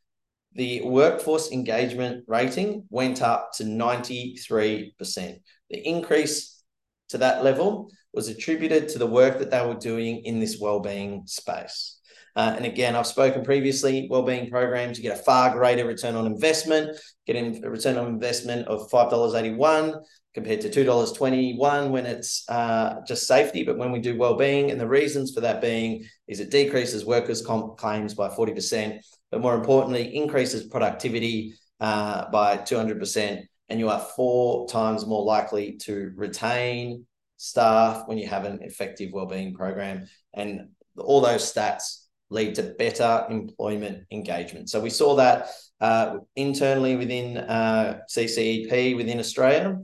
the 0.53 0.81
workforce 0.83 1.51
engagement 1.51 2.25
rating 2.27 2.85
went 2.89 3.21
up 3.21 3.53
to 3.53 3.63
93%. 3.63 5.39
The 5.69 5.87
increase 5.87 6.61
to 7.09 7.17
that 7.19 7.43
level 7.43 7.89
was 8.13 8.27
attributed 8.27 8.89
to 8.89 8.99
the 8.99 9.07
work 9.07 9.39
that 9.39 9.51
they 9.51 9.65
were 9.65 9.75
doing 9.75 10.25
in 10.25 10.39
this 10.39 10.59
wellbeing 10.59 11.23
space. 11.25 11.97
Uh, 12.35 12.53
and 12.55 12.65
again, 12.65 12.95
I've 12.95 13.07
spoken 13.07 13.43
previously, 13.43 14.07
wellbeing 14.09 14.49
programs, 14.49 14.97
you 14.97 15.03
get 15.03 15.19
a 15.19 15.23
far 15.23 15.53
greater 15.53 15.85
return 15.85 16.15
on 16.15 16.25
investment, 16.25 16.97
getting 17.25 17.63
a 17.63 17.69
return 17.69 17.97
on 17.97 18.07
investment 18.07 18.67
of 18.67 18.89
$5.81 18.89 20.01
compared 20.33 20.61
to 20.61 20.69
$2.21 20.69 21.89
when 21.89 22.05
it's 22.05 22.49
uh, 22.49 23.01
just 23.05 23.27
safety. 23.27 23.63
But 23.63 23.77
when 23.77 23.91
we 23.91 23.99
do 23.99 24.17
wellbeing, 24.17 24.71
and 24.71 24.79
the 24.79 24.87
reasons 24.87 25.33
for 25.33 25.41
that 25.41 25.61
being 25.61 26.05
is 26.27 26.39
it 26.39 26.51
decreases 26.51 27.03
workers' 27.03 27.45
comp 27.45 27.77
claims 27.77 28.13
by 28.13 28.29
40%, 28.29 29.01
but 29.31 29.41
more 29.41 29.55
importantly, 29.55 30.15
increases 30.15 30.67
productivity 30.67 31.55
uh, 31.79 32.29
by 32.29 32.57
200%, 32.57 33.41
and 33.69 33.79
you 33.79 33.89
are 33.89 33.99
four 34.15 34.67
times 34.67 35.05
more 35.05 35.23
likely 35.23 35.77
to 35.77 36.11
retain 36.15 37.05
staff 37.37 38.03
when 38.07 38.17
you 38.17 38.27
have 38.27 38.45
an 38.45 38.61
effective 38.61 39.11
wellbeing 39.13 39.53
program. 39.53 40.05
And 40.33 40.69
all 40.97 41.21
those 41.21 41.51
stats 41.51 42.05
lead 42.29 42.55
to 42.55 42.63
better 42.77 43.25
employment 43.29 44.05
engagement. 44.11 44.69
So 44.69 44.79
we 44.79 44.89
saw 44.89 45.15
that 45.15 45.49
uh, 45.79 46.17
internally 46.35 46.95
within 46.95 47.37
uh, 47.37 48.01
CCEP 48.09 48.95
within 48.95 49.19
Australia. 49.19 49.79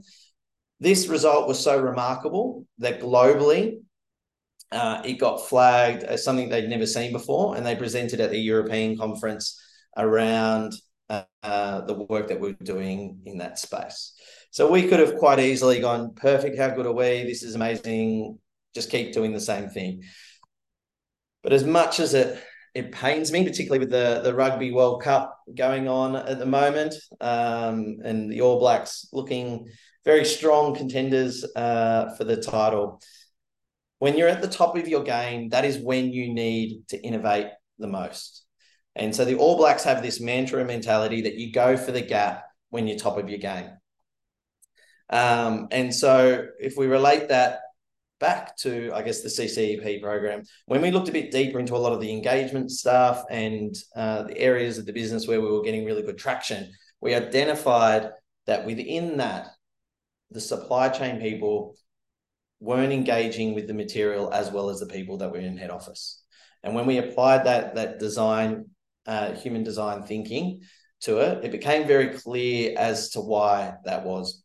This 0.80 1.08
result 1.08 1.48
was 1.48 1.58
so 1.58 1.78
remarkable 1.80 2.64
that 2.78 3.00
globally 3.00 3.80
uh, 4.72 5.02
it 5.04 5.14
got 5.14 5.48
flagged 5.48 6.02
as 6.02 6.24
something 6.24 6.48
they'd 6.48 6.68
never 6.68 6.86
seen 6.86 7.12
before, 7.12 7.56
and 7.56 7.64
they 7.64 7.76
presented 7.76 8.20
at 8.20 8.30
the 8.30 8.38
European 8.38 8.96
conference 8.96 9.60
around 9.96 10.74
uh, 11.08 11.22
uh, 11.42 11.80
the 11.82 11.94
work 11.94 12.28
that 12.28 12.40
we're 12.40 12.52
doing 12.62 13.20
in 13.24 13.38
that 13.38 13.58
space. 13.58 14.12
So 14.50 14.70
we 14.70 14.86
could 14.86 15.00
have 15.00 15.16
quite 15.16 15.40
easily 15.40 15.80
gone, 15.80 16.14
perfect, 16.14 16.58
how 16.58 16.70
good 16.70 16.86
are 16.86 16.92
we? 16.92 17.24
This 17.24 17.42
is 17.42 17.54
amazing. 17.54 18.38
Just 18.74 18.90
keep 18.90 19.12
doing 19.12 19.32
the 19.32 19.40
same 19.40 19.68
thing. 19.68 20.02
But 21.42 21.52
as 21.52 21.64
much 21.64 22.00
as 22.00 22.14
it 22.14 22.42
it 22.74 22.92
pains 22.92 23.32
me, 23.32 23.44
particularly 23.44 23.80
with 23.80 23.90
the, 23.90 24.20
the 24.22 24.34
Rugby 24.34 24.70
World 24.70 25.02
Cup 25.02 25.36
going 25.54 25.88
on 25.88 26.14
at 26.14 26.38
the 26.38 26.46
moment, 26.46 26.94
um, 27.20 27.96
and 28.04 28.30
the 28.30 28.42
All 28.42 28.60
Blacks 28.60 29.08
looking 29.12 29.68
very 30.04 30.24
strong 30.24 30.74
contenders 30.74 31.44
uh, 31.56 32.14
for 32.16 32.24
the 32.24 32.36
title. 32.36 33.00
When 33.98 34.16
you're 34.16 34.28
at 34.28 34.42
the 34.42 34.48
top 34.48 34.76
of 34.76 34.88
your 34.88 35.02
game, 35.02 35.48
that 35.50 35.64
is 35.64 35.78
when 35.78 36.12
you 36.12 36.32
need 36.32 36.84
to 36.88 37.00
innovate 37.00 37.48
the 37.78 37.88
most. 37.88 38.44
And 38.94 39.14
so 39.14 39.24
the 39.24 39.36
All 39.36 39.56
Blacks 39.56 39.84
have 39.84 40.02
this 40.02 40.20
mantra 40.20 40.64
mentality 40.64 41.22
that 41.22 41.34
you 41.34 41.52
go 41.52 41.76
for 41.76 41.92
the 41.92 42.02
gap 42.02 42.44
when 42.70 42.86
you're 42.86 42.98
top 42.98 43.18
of 43.18 43.28
your 43.28 43.38
game. 43.38 43.70
Um, 45.10 45.68
and 45.70 45.94
so 45.94 46.46
if 46.60 46.76
we 46.76 46.86
relate 46.86 47.28
that 47.28 47.60
back 48.20 48.56
to, 48.58 48.90
I 48.92 49.02
guess, 49.02 49.22
the 49.22 49.28
CCEP 49.28 50.02
program, 50.02 50.42
when 50.66 50.82
we 50.82 50.90
looked 50.90 51.08
a 51.08 51.12
bit 51.12 51.30
deeper 51.30 51.60
into 51.60 51.76
a 51.76 51.78
lot 51.78 51.92
of 51.92 52.00
the 52.00 52.12
engagement 52.12 52.70
stuff 52.70 53.22
and 53.30 53.74
uh, 53.96 54.24
the 54.24 54.38
areas 54.38 54.78
of 54.78 54.86
the 54.86 54.92
business 54.92 55.26
where 55.26 55.40
we 55.40 55.50
were 55.50 55.62
getting 55.62 55.84
really 55.84 56.02
good 56.02 56.18
traction, 56.18 56.70
we 57.00 57.14
identified 57.14 58.10
that 58.46 58.66
within 58.66 59.18
that, 59.18 59.48
the 60.30 60.40
supply 60.40 60.88
chain 60.88 61.20
people 61.20 61.76
weren't 62.60 62.92
engaging 62.92 63.54
with 63.54 63.66
the 63.66 63.74
material 63.74 64.32
as 64.32 64.50
well 64.50 64.70
as 64.70 64.80
the 64.80 64.86
people 64.86 65.18
that 65.18 65.30
were 65.30 65.38
in 65.38 65.56
head 65.56 65.70
office. 65.70 66.22
And 66.62 66.74
when 66.74 66.86
we 66.86 66.98
applied 66.98 67.44
that 67.44 67.76
that 67.76 67.98
design, 67.98 68.66
uh, 69.06 69.32
human 69.32 69.62
design 69.62 70.02
thinking 70.02 70.62
to 71.02 71.18
it, 71.18 71.44
it 71.44 71.52
became 71.52 71.86
very 71.86 72.08
clear 72.08 72.74
as 72.76 73.10
to 73.10 73.20
why 73.20 73.74
that 73.84 74.04
was. 74.04 74.42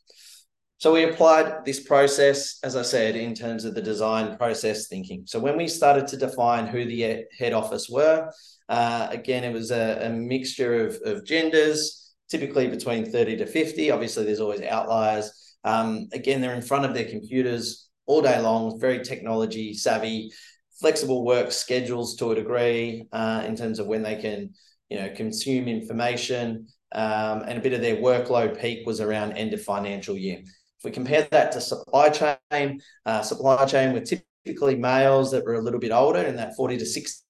So 0.77 0.93
we 0.93 1.05
applied 1.05 1.65
this 1.65 1.79
process, 1.79 2.59
as 2.61 2.75
I 2.75 2.81
said, 2.81 3.15
in 3.15 3.33
terms 3.33 3.63
of 3.63 3.73
the 3.73 3.81
design 3.81 4.37
process 4.37 4.87
thinking. 4.87 5.23
So 5.25 5.39
when 5.39 5.55
we 5.55 5.67
started 5.67 6.07
to 6.07 6.17
define 6.17 6.67
who 6.67 6.83
the 6.85 7.25
head 7.39 7.53
office 7.53 7.89
were, 7.89 8.29
uh, 8.69 9.07
again, 9.09 9.43
it 9.43 9.53
was 9.53 9.71
a, 9.71 10.07
a 10.07 10.09
mixture 10.09 10.85
of, 10.85 10.97
of 11.05 11.25
genders, 11.25 12.13
typically 12.29 12.67
between 12.67 13.09
30 13.09 13.37
to 13.37 13.45
50. 13.45 13.91
Obviously, 13.91 14.25
there's 14.25 14.41
always 14.41 14.61
outliers. 14.61 15.55
Um, 15.63 16.09
again, 16.11 16.41
they're 16.41 16.53
in 16.53 16.61
front 16.61 16.85
of 16.85 16.93
their 16.93 17.05
computers 17.05 17.82
all 18.05 18.21
day 18.21 18.39
long, 18.39 18.79
very 18.79 19.03
technology 19.03 19.73
savvy, 19.73 20.31
flexible 20.79 21.23
work 21.25 21.51
schedules 21.51 22.15
to 22.17 22.31
a 22.31 22.35
degree 22.35 23.07
uh, 23.11 23.43
in 23.45 23.55
terms 23.55 23.79
of 23.79 23.87
when 23.87 24.03
they 24.03 24.15
can, 24.15 24.53
you 24.89 24.97
know, 24.97 25.09
consume 25.15 25.67
information. 25.67 26.67
Um, 26.93 27.43
and 27.47 27.57
a 27.57 27.61
bit 27.61 27.73
of 27.73 27.81
their 27.81 27.97
workload 27.97 28.59
peak 28.59 28.85
was 28.85 29.01
around 29.01 29.33
end 29.33 29.53
of 29.53 29.63
financial 29.63 30.17
year. 30.17 30.39
If 30.39 30.83
we 30.83 30.91
compare 30.91 31.27
that 31.31 31.51
to 31.53 31.61
supply 31.61 32.09
chain, 32.09 32.81
uh, 33.05 33.21
supply 33.21 33.65
chain 33.65 33.93
were 33.93 34.01
typically 34.01 34.75
males 34.75 35.31
that 35.31 35.45
were 35.45 35.55
a 35.55 35.61
little 35.61 35.79
bit 35.79 35.91
older 35.91 36.19
in 36.19 36.35
that 36.35 36.55
40 36.55 36.77
to 36.77 36.85
60 36.85 37.23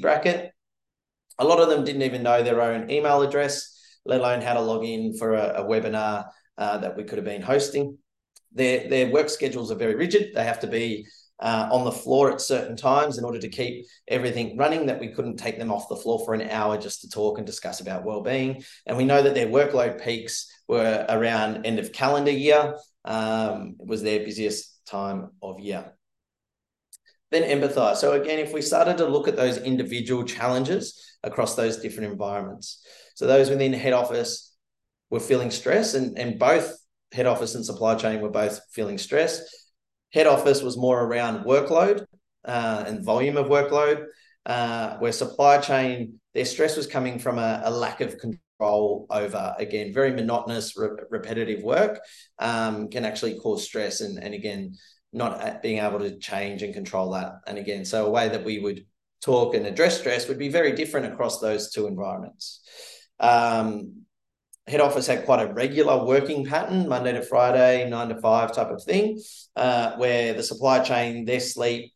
bracket. 0.00 0.52
A 1.38 1.44
lot 1.44 1.60
of 1.60 1.68
them 1.68 1.84
didn't 1.84 2.02
even 2.02 2.22
know 2.22 2.42
their 2.42 2.60
own 2.60 2.90
email 2.90 3.22
address, 3.22 3.98
let 4.04 4.20
alone 4.20 4.42
how 4.42 4.54
to 4.54 4.60
log 4.60 4.84
in 4.84 5.16
for 5.16 5.34
a, 5.34 5.62
a 5.62 5.64
webinar 5.64 6.26
uh, 6.58 6.78
that 6.78 6.96
we 6.96 7.02
could 7.04 7.18
have 7.18 7.24
been 7.24 7.42
hosting. 7.42 7.98
Their, 8.54 8.88
their 8.88 9.10
work 9.10 9.28
schedules 9.28 9.70
are 9.70 9.76
very 9.76 9.94
rigid. 9.94 10.34
They 10.34 10.44
have 10.44 10.60
to 10.60 10.66
be 10.66 11.06
uh, 11.40 11.68
on 11.70 11.84
the 11.84 11.92
floor 11.92 12.32
at 12.32 12.40
certain 12.40 12.76
times 12.76 13.18
in 13.18 13.24
order 13.24 13.40
to 13.40 13.48
keep 13.48 13.86
everything 14.08 14.56
running 14.56 14.86
that 14.86 15.00
we 15.00 15.08
couldn't 15.08 15.36
take 15.36 15.58
them 15.58 15.72
off 15.72 15.88
the 15.88 15.96
floor 15.96 16.24
for 16.24 16.34
an 16.34 16.48
hour 16.48 16.78
just 16.78 17.00
to 17.00 17.08
talk 17.08 17.38
and 17.38 17.46
discuss 17.46 17.80
about 17.80 18.04
well-being. 18.04 18.62
And 18.86 18.96
we 18.96 19.04
know 19.04 19.22
that 19.22 19.34
their 19.34 19.48
workload 19.48 20.02
peaks 20.02 20.50
were 20.68 21.04
around 21.08 21.66
end 21.66 21.78
of 21.78 21.92
calendar 21.92 22.30
year 22.30 22.74
um, 23.04 23.76
it 23.78 23.86
was 23.86 24.02
their 24.02 24.20
busiest 24.20 24.84
time 24.86 25.30
of 25.42 25.60
year. 25.60 25.92
Then 27.30 27.42
empathize. 27.42 27.96
So 27.96 28.12
again 28.12 28.38
if 28.38 28.52
we 28.52 28.62
started 28.62 28.98
to 28.98 29.06
look 29.06 29.28
at 29.28 29.36
those 29.36 29.58
individual 29.58 30.24
challenges 30.24 31.16
across 31.22 31.54
those 31.56 31.78
different 31.78 32.12
environments. 32.12 32.86
So 33.14 33.26
those 33.26 33.50
within 33.50 33.72
head 33.72 33.92
office 33.92 34.54
were 35.10 35.20
feeling 35.20 35.50
stress 35.50 35.94
and, 35.94 36.18
and 36.18 36.38
both 36.38 36.76
head 37.14 37.26
office 37.26 37.54
and 37.54 37.64
supply 37.64 37.94
chain 37.94 38.20
were 38.20 38.30
both 38.30 38.60
feeling 38.72 38.98
stressed. 38.98 39.42
Head 40.12 40.26
office 40.26 40.62
was 40.62 40.76
more 40.76 41.02
around 41.02 41.44
workload 41.44 42.04
uh, 42.44 42.84
and 42.86 43.04
volume 43.04 43.36
of 43.36 43.46
workload, 43.46 44.06
uh, 44.46 44.96
where 44.98 45.12
supply 45.12 45.58
chain, 45.58 46.20
their 46.34 46.44
stress 46.44 46.76
was 46.76 46.86
coming 46.86 47.18
from 47.18 47.38
a, 47.38 47.62
a 47.64 47.70
lack 47.70 48.00
of 48.00 48.18
control 48.18 49.06
over, 49.10 49.54
again, 49.58 49.92
very 49.92 50.12
monotonous, 50.12 50.76
re- 50.76 50.90
repetitive 51.10 51.62
work 51.62 52.00
um, 52.38 52.88
can 52.88 53.04
actually 53.04 53.38
cause 53.38 53.64
stress. 53.64 54.00
And, 54.00 54.22
and 54.22 54.34
again, 54.34 54.74
not 55.12 55.62
being 55.62 55.78
able 55.78 56.00
to 56.00 56.18
change 56.18 56.62
and 56.62 56.74
control 56.74 57.12
that. 57.12 57.34
And 57.46 57.58
again, 57.58 57.84
so 57.84 58.06
a 58.06 58.10
way 58.10 58.28
that 58.28 58.44
we 58.44 58.58
would 58.58 58.84
talk 59.22 59.54
and 59.54 59.66
address 59.66 59.98
stress 60.00 60.28
would 60.28 60.38
be 60.38 60.48
very 60.48 60.72
different 60.72 61.12
across 61.12 61.40
those 61.40 61.72
two 61.72 61.86
environments. 61.86 62.60
Um, 63.20 64.03
head 64.66 64.80
office 64.80 65.06
had 65.06 65.24
quite 65.24 65.42
a 65.42 65.52
regular 65.52 66.04
working 66.04 66.44
pattern, 66.44 66.88
Monday 66.88 67.12
to 67.12 67.22
Friday, 67.22 67.88
nine 67.88 68.08
to 68.08 68.20
five 68.20 68.54
type 68.54 68.70
of 68.70 68.82
thing, 68.82 69.20
uh, 69.56 69.96
where 69.96 70.32
the 70.32 70.42
supply 70.42 70.80
chain, 70.80 71.24
their 71.24 71.40
sleep, 71.40 71.92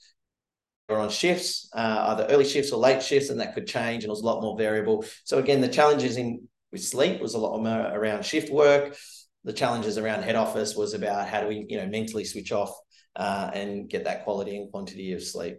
were 0.88 0.98
on 0.98 1.10
shifts, 1.10 1.68
uh, 1.74 2.06
either 2.08 2.26
early 2.30 2.44
shifts 2.44 2.72
or 2.72 2.78
late 2.78 3.02
shifts, 3.02 3.30
and 3.30 3.40
that 3.40 3.54
could 3.54 3.66
change 3.66 4.04
and 4.04 4.10
it 4.10 4.10
was 4.10 4.22
a 4.22 4.26
lot 4.26 4.40
more 4.40 4.56
variable. 4.56 5.04
So 5.24 5.38
again, 5.38 5.60
the 5.60 5.68
challenges 5.68 6.16
in 6.16 6.48
with 6.72 6.82
sleep 6.82 7.20
was 7.20 7.34
a 7.34 7.38
lot 7.38 7.58
more 7.58 7.80
around 7.80 8.24
shift 8.24 8.52
work. 8.52 8.96
The 9.44 9.52
challenges 9.52 9.96
around 9.96 10.22
head 10.22 10.36
office 10.36 10.76
was 10.76 10.94
about 10.94 11.28
how 11.28 11.42
do 11.42 11.48
we, 11.48 11.66
you 11.68 11.78
know, 11.78 11.86
mentally 11.86 12.24
switch 12.24 12.52
off 12.52 12.74
uh, 13.16 13.50
and 13.54 13.88
get 13.88 14.04
that 14.04 14.24
quality 14.24 14.56
and 14.56 14.70
quantity 14.70 15.12
of 15.12 15.22
sleep. 15.22 15.56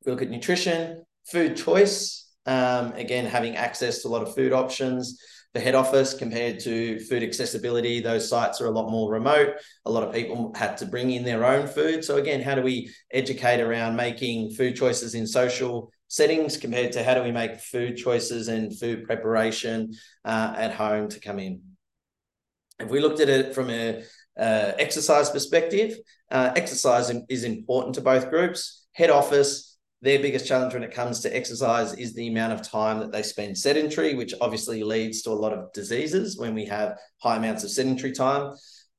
If 0.00 0.06
we 0.06 0.12
look 0.12 0.22
at 0.22 0.30
nutrition, 0.30 1.04
food 1.26 1.56
choice, 1.56 2.30
um, 2.44 2.92
again, 2.92 3.24
having 3.24 3.56
access 3.56 4.02
to 4.02 4.08
a 4.08 4.10
lot 4.10 4.22
of 4.22 4.34
food 4.34 4.52
options, 4.52 5.18
the 5.54 5.60
head 5.60 5.74
office 5.74 6.14
compared 6.14 6.60
to 6.60 6.98
food 7.00 7.22
accessibility. 7.22 8.00
Those 8.00 8.28
sites 8.28 8.60
are 8.60 8.66
a 8.66 8.70
lot 8.70 8.90
more 8.90 9.10
remote. 9.10 9.54
A 9.84 9.90
lot 9.90 10.02
of 10.02 10.14
people 10.14 10.52
had 10.54 10.76
to 10.78 10.86
bring 10.86 11.10
in 11.10 11.24
their 11.24 11.44
own 11.44 11.66
food. 11.66 12.04
So, 12.04 12.16
again, 12.16 12.40
how 12.40 12.54
do 12.54 12.62
we 12.62 12.90
educate 13.12 13.60
around 13.60 13.96
making 13.96 14.52
food 14.52 14.76
choices 14.76 15.14
in 15.14 15.26
social 15.26 15.92
settings 16.08 16.56
compared 16.56 16.92
to 16.92 17.02
how 17.02 17.14
do 17.14 17.22
we 17.22 17.32
make 17.32 17.60
food 17.60 17.96
choices 17.96 18.48
and 18.48 18.78
food 18.78 19.04
preparation 19.04 19.92
uh, 20.24 20.54
at 20.56 20.72
home 20.72 21.08
to 21.08 21.20
come 21.20 21.38
in? 21.38 21.60
If 22.80 22.90
we 22.90 23.00
looked 23.00 23.20
at 23.20 23.28
it 23.28 23.54
from 23.54 23.70
a 23.70 24.02
uh, 24.38 24.72
exercise 24.78 25.30
perspective, 25.30 25.96
uh, 26.30 26.52
exercise 26.56 27.12
is 27.28 27.44
important 27.44 27.94
to 27.96 28.00
both 28.00 28.30
groups. 28.30 28.86
Head 28.92 29.10
office 29.10 29.71
their 30.02 30.18
biggest 30.18 30.46
challenge 30.46 30.74
when 30.74 30.82
it 30.82 30.92
comes 30.92 31.20
to 31.20 31.34
exercise 31.34 31.94
is 31.94 32.12
the 32.12 32.26
amount 32.26 32.52
of 32.52 32.68
time 32.68 32.98
that 32.98 33.12
they 33.12 33.22
spend 33.22 33.56
sedentary, 33.56 34.14
which 34.14 34.34
obviously 34.40 34.82
leads 34.82 35.22
to 35.22 35.30
a 35.30 35.32
lot 35.32 35.52
of 35.52 35.72
diseases 35.72 36.36
when 36.36 36.54
we 36.54 36.66
have 36.66 36.98
high 37.22 37.36
amounts 37.36 37.62
of 37.62 37.70
sedentary 37.70 38.10
time. 38.10 38.52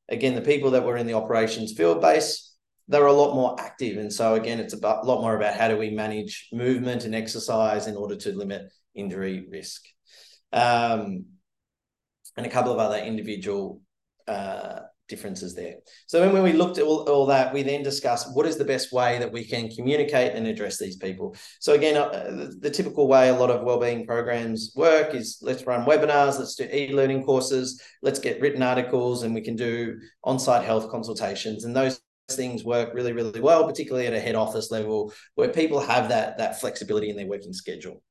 Again, 0.07 0.33
the 0.33 0.41
people 0.41 0.71
that 0.71 0.85
were 0.85 0.95
in 0.95 1.05
the 1.05 1.13
operations 1.13 1.73
field 1.73 2.01
base, 2.01 2.55
they're 2.87 3.05
a 3.05 3.13
lot 3.13 3.35
more 3.35 3.59
active. 3.59 3.97
And 3.97 4.11
so, 4.11 4.35
again, 4.35 4.59
it's 4.59 4.73
a 4.73 4.77
lot 4.77 5.21
more 5.21 5.35
about 5.35 5.55
how 5.55 5.67
do 5.67 5.77
we 5.77 5.89
manage 5.89 6.47
movement 6.53 7.03
and 7.03 7.13
exercise 7.13 7.87
in 7.87 7.97
order 7.97 8.15
to 8.15 8.31
limit 8.31 8.71
injury 8.95 9.45
risk. 9.51 9.83
Um, 10.53 11.25
and 12.37 12.45
a 12.45 12.49
couple 12.49 12.71
of 12.71 12.79
other 12.79 12.97
individual 12.97 13.81
uh, 14.27 14.79
differences 15.09 15.53
there. 15.53 15.75
So 16.07 16.21
when, 16.21 16.33
when 16.33 16.43
we 16.43 16.53
looked 16.53 16.77
at 16.77 16.85
all, 16.85 17.09
all 17.09 17.25
that, 17.27 17.53
we 17.53 17.61
then 17.61 17.83
discussed 17.83 18.35
what 18.35 18.45
is 18.45 18.57
the 18.57 18.65
best 18.65 18.91
way 18.93 19.19
that 19.19 19.31
we 19.31 19.43
can 19.45 19.69
communicate 19.69 20.33
and 20.33 20.47
address 20.47 20.77
these 20.79 20.95
people. 20.95 21.35
So 21.59 21.73
again, 21.73 21.97
uh, 21.97 22.09
the, 22.09 22.57
the, 22.61 22.69
typical 22.69 23.07
way 23.07 23.29
a 23.29 23.35
lot 23.35 23.51
of 23.51 23.63
wellbeing 23.63 24.07
programs 24.07 24.71
work 24.75 25.13
is 25.13 25.39
let's 25.41 25.65
run 25.65 25.85
webinars, 25.85 26.39
let's 26.39 26.55
do 26.55 26.67
e-learning 26.71 27.23
courses, 27.23 27.81
let's 28.01 28.19
get 28.19 28.39
written 28.41 28.63
articles, 28.63 29.23
and 29.23 29.33
we 29.33 29.41
can 29.41 29.55
do 29.55 29.99
on-site 30.23 30.63
health 30.63 30.89
consultations. 30.89 31.65
And 31.65 31.75
those 31.75 32.01
things 32.31 32.63
work 32.63 32.93
really, 32.93 33.11
really 33.11 33.41
well, 33.41 33.67
particularly 33.67 34.07
at 34.07 34.13
a 34.13 34.19
head 34.19 34.35
office 34.35 34.71
level 34.71 35.13
where 35.35 35.49
people 35.49 35.79
have 35.79 36.09
that, 36.09 36.37
that 36.37 36.61
flexibility 36.61 37.09
in 37.09 37.17
their 37.17 37.27
working 37.27 37.53
schedule. 37.53 38.01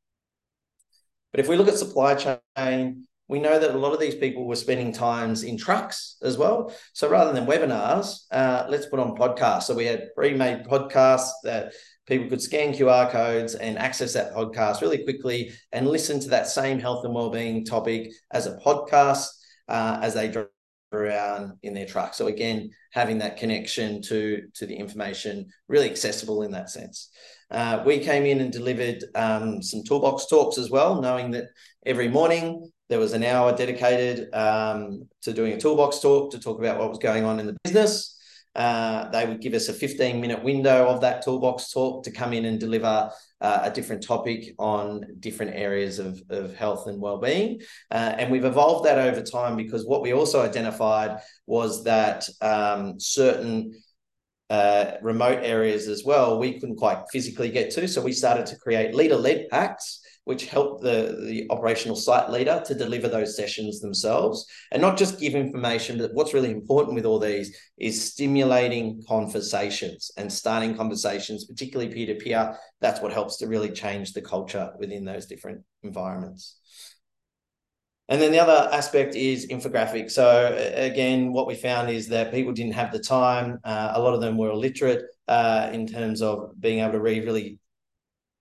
But 1.32 1.40
if 1.40 1.48
we 1.48 1.56
look 1.56 1.68
at 1.68 1.78
supply 1.78 2.14
chain, 2.14 3.06
we 3.28 3.40
know 3.40 3.58
that 3.58 3.74
a 3.74 3.78
lot 3.78 3.92
of 3.92 4.00
these 4.00 4.14
people 4.14 4.46
were 4.46 4.56
spending 4.56 4.92
times 4.92 5.42
in 5.42 5.56
trucks 5.56 6.16
as 6.22 6.36
well. 6.36 6.74
So 6.92 7.08
rather 7.08 7.32
than 7.32 7.46
webinars, 7.46 8.24
uh, 8.30 8.66
let's 8.68 8.86
put 8.86 9.00
on 9.00 9.16
podcasts. 9.16 9.64
So 9.64 9.74
we 9.74 9.86
had 9.86 10.14
pre-made 10.14 10.64
podcasts 10.64 11.30
that 11.44 11.72
people 12.06 12.28
could 12.28 12.42
scan 12.42 12.74
QR 12.74 13.10
codes 13.10 13.54
and 13.54 13.78
access 13.78 14.12
that 14.14 14.34
podcast 14.34 14.80
really 14.80 15.04
quickly 15.04 15.52
and 15.72 15.86
listen 15.86 16.20
to 16.20 16.28
that 16.30 16.48
same 16.48 16.78
health 16.78 17.04
and 17.04 17.14
well-being 17.14 17.64
topic 17.64 18.10
as 18.32 18.46
a 18.46 18.56
podcast 18.58 19.28
uh, 19.68 19.98
as 20.02 20.14
they 20.14 20.28
drive 20.28 20.48
around 20.92 21.54
in 21.62 21.74
their 21.74 21.86
truck. 21.86 22.14
So 22.14 22.26
again, 22.26 22.70
having 22.90 23.18
that 23.18 23.38
connection 23.38 24.02
to 24.02 24.42
to 24.54 24.66
the 24.66 24.74
information 24.74 25.46
really 25.68 25.88
accessible 25.90 26.42
in 26.42 26.52
that 26.52 26.70
sense. 26.70 27.08
Uh, 27.52 27.82
we 27.84 27.98
came 27.98 28.24
in 28.24 28.40
and 28.40 28.50
delivered 28.50 29.04
um, 29.14 29.62
some 29.62 29.84
toolbox 29.84 30.26
talks 30.26 30.56
as 30.56 30.70
well, 30.70 31.00
knowing 31.00 31.30
that 31.30 31.44
every 31.84 32.08
morning 32.08 32.70
there 32.88 32.98
was 32.98 33.12
an 33.12 33.22
hour 33.22 33.54
dedicated 33.54 34.32
um, 34.34 35.06
to 35.20 35.32
doing 35.32 35.52
a 35.52 35.60
toolbox 35.60 36.00
talk 36.00 36.30
to 36.32 36.40
talk 36.40 36.58
about 36.58 36.78
what 36.78 36.88
was 36.88 36.98
going 36.98 37.24
on 37.24 37.38
in 37.38 37.46
the 37.46 37.56
business. 37.62 38.18
Uh, 38.54 39.08
they 39.10 39.26
would 39.26 39.40
give 39.40 39.54
us 39.54 39.68
a 39.68 39.72
15 39.72 40.20
minute 40.20 40.42
window 40.42 40.86
of 40.86 41.00
that 41.00 41.22
toolbox 41.22 41.70
talk 41.70 42.04
to 42.04 42.10
come 42.10 42.32
in 42.32 42.44
and 42.44 42.60
deliver 42.60 43.10
uh, 43.40 43.60
a 43.62 43.70
different 43.70 44.02
topic 44.02 44.54
on 44.58 45.04
different 45.20 45.54
areas 45.54 45.98
of, 45.98 46.22
of 46.28 46.54
health 46.54 46.86
and 46.86 47.00
well-being. 47.00 47.60
Uh, 47.90 48.14
and 48.18 48.30
we've 48.30 48.44
evolved 48.44 48.84
that 48.84 48.98
over 48.98 49.22
time 49.22 49.56
because 49.56 49.86
what 49.86 50.02
we 50.02 50.12
also 50.12 50.42
identified 50.42 51.18
was 51.46 51.84
that 51.84 52.28
um, 52.40 53.00
certain 53.00 53.72
uh, 54.52 54.98
remote 55.00 55.40
areas 55.42 55.88
as 55.88 56.04
well, 56.04 56.38
we 56.38 56.60
couldn't 56.60 56.76
quite 56.76 57.02
physically 57.10 57.50
get 57.50 57.70
to. 57.70 57.88
So 57.88 58.02
we 58.02 58.12
started 58.12 58.44
to 58.46 58.56
create 58.56 58.94
leader-led 58.94 59.48
packs 59.48 60.00
which 60.24 60.46
help 60.46 60.80
the, 60.80 61.16
the 61.26 61.46
operational 61.50 61.96
site 61.96 62.30
leader 62.30 62.62
to 62.64 62.74
deliver 62.74 63.08
those 63.08 63.36
sessions 63.36 63.80
themselves 63.80 64.46
and 64.70 64.80
not 64.80 64.96
just 64.96 65.18
give 65.18 65.34
information, 65.34 65.98
but 65.98 66.14
what's 66.14 66.34
really 66.34 66.50
important 66.50 66.94
with 66.94 67.04
all 67.04 67.18
these 67.18 67.56
is 67.78 68.12
stimulating 68.12 69.02
conversations 69.08 70.10
and 70.16 70.32
starting 70.32 70.76
conversations, 70.76 71.46
particularly 71.46 71.92
peer 71.92 72.06
to 72.06 72.14
peer. 72.14 72.56
That's 72.80 73.00
what 73.00 73.12
helps 73.12 73.38
to 73.38 73.46
really 73.46 73.70
change 73.70 74.12
the 74.12 74.22
culture 74.22 74.70
within 74.78 75.04
those 75.04 75.26
different 75.26 75.62
environments. 75.82 76.58
And 78.12 78.20
then 78.20 78.30
the 78.30 78.40
other 78.40 78.68
aspect 78.70 79.14
is 79.14 79.46
infographics. 79.46 80.10
So 80.10 80.54
again, 80.74 81.32
what 81.32 81.46
we 81.46 81.54
found 81.54 81.88
is 81.88 82.08
that 82.08 82.30
people 82.30 82.52
didn't 82.52 82.74
have 82.74 82.92
the 82.92 82.98
time. 82.98 83.58
Uh, 83.64 83.92
a 83.94 84.02
lot 84.02 84.12
of 84.12 84.20
them 84.20 84.36
were 84.36 84.50
illiterate 84.50 85.06
uh, 85.28 85.70
in 85.72 85.86
terms 85.86 86.20
of 86.20 86.52
being 86.60 86.80
able 86.80 86.92
to 86.92 87.00
read 87.00 87.24
really 87.24 87.58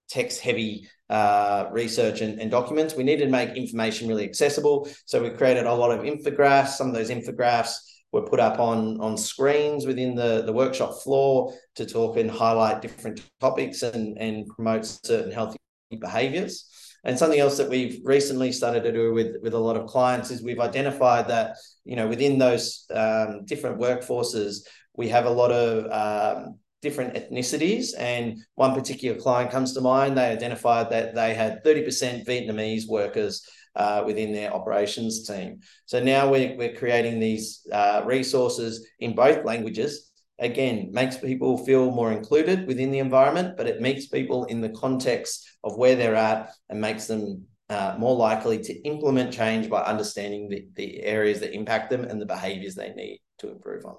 text 0.09 0.41
heavy 0.41 0.89
uh, 1.09 1.69
research 1.71 2.19
and, 2.19 2.41
and, 2.41 2.51
documents. 2.51 2.95
We 2.95 3.05
needed 3.05 3.27
to 3.27 3.31
make 3.31 3.55
information 3.55 4.09
really 4.09 4.25
accessible. 4.25 4.89
So 5.05 5.23
we 5.23 5.29
created 5.29 5.65
a 5.65 5.73
lot 5.73 5.91
of 5.91 6.01
infographics. 6.01 6.71
Some 6.71 6.89
of 6.89 6.93
those 6.93 7.09
infographics 7.09 7.75
were 8.11 8.23
put 8.23 8.41
up 8.41 8.59
on, 8.59 8.99
on 8.99 9.15
screens 9.17 9.85
within 9.85 10.15
the, 10.15 10.43
the 10.45 10.51
workshop 10.51 11.01
floor 11.01 11.53
to 11.75 11.85
talk 11.85 12.17
and 12.17 12.29
highlight 12.29 12.81
different 12.81 13.21
topics 13.39 13.83
and, 13.83 14.17
and 14.17 14.47
promote 14.47 14.85
certain 14.85 15.31
healthy 15.31 15.57
behaviors. 15.97 16.70
And 17.03 17.17
something 17.17 17.39
else 17.39 17.57
that 17.57 17.69
we've 17.69 17.99
recently 18.03 18.51
started 18.51 18.83
to 18.83 18.91
do 18.91 19.13
with, 19.13 19.37
with 19.41 19.53
a 19.53 19.59
lot 19.59 19.75
of 19.75 19.87
clients 19.87 20.29
is 20.29 20.43
we've 20.43 20.59
identified 20.59 21.27
that, 21.29 21.57
you 21.83 21.95
know, 21.95 22.07
within 22.07 22.37
those 22.37 22.85
um, 22.93 23.43
different 23.45 23.79
workforces, 23.79 24.67
we 24.95 25.09
have 25.09 25.25
a 25.25 25.29
lot 25.29 25.51
of 25.51 25.91
um, 25.91 26.59
different 26.81 27.15
ethnicities. 27.15 27.89
And 27.97 28.39
one 28.55 28.75
particular 28.75 29.19
client 29.19 29.51
comes 29.51 29.73
to 29.73 29.81
mind. 29.81 30.17
They 30.17 30.29
identified 30.29 30.91
that 30.91 31.15
they 31.15 31.33
had 31.33 31.63
30% 31.63 32.25
Vietnamese 32.25 32.87
workers 32.87 33.47
uh, 33.75 34.03
within 34.05 34.33
their 34.33 34.53
operations 34.53 35.25
team. 35.27 35.61
So 35.85 36.03
now 36.03 36.29
we're, 36.29 36.55
we're 36.57 36.75
creating 36.75 37.19
these 37.19 37.65
uh, 37.71 38.01
resources 38.05 38.87
in 38.99 39.15
both 39.15 39.45
languages. 39.45 40.10
Again, 40.41 40.89
makes 40.91 41.17
people 41.17 41.63
feel 41.63 41.91
more 41.91 42.11
included 42.11 42.67
within 42.67 42.91
the 42.91 42.99
environment, 42.99 43.55
but 43.55 43.67
it 43.67 43.79
meets 43.79 44.07
people 44.07 44.45
in 44.45 44.59
the 44.59 44.69
context 44.69 45.47
of 45.63 45.77
where 45.77 45.95
they're 45.95 46.15
at 46.15 46.51
and 46.67 46.81
makes 46.81 47.05
them 47.05 47.45
uh, 47.69 47.95
more 47.97 48.15
likely 48.15 48.57
to 48.57 48.73
implement 48.81 49.31
change 49.31 49.69
by 49.69 49.81
understanding 49.83 50.49
the, 50.49 50.67
the 50.75 51.01
areas 51.03 51.39
that 51.39 51.53
impact 51.53 51.89
them 51.89 52.03
and 52.03 52.19
the 52.19 52.25
behaviors 52.25 52.75
they 52.75 52.91
need 52.93 53.21
to 53.37 53.51
improve 53.51 53.85
on. 53.85 53.95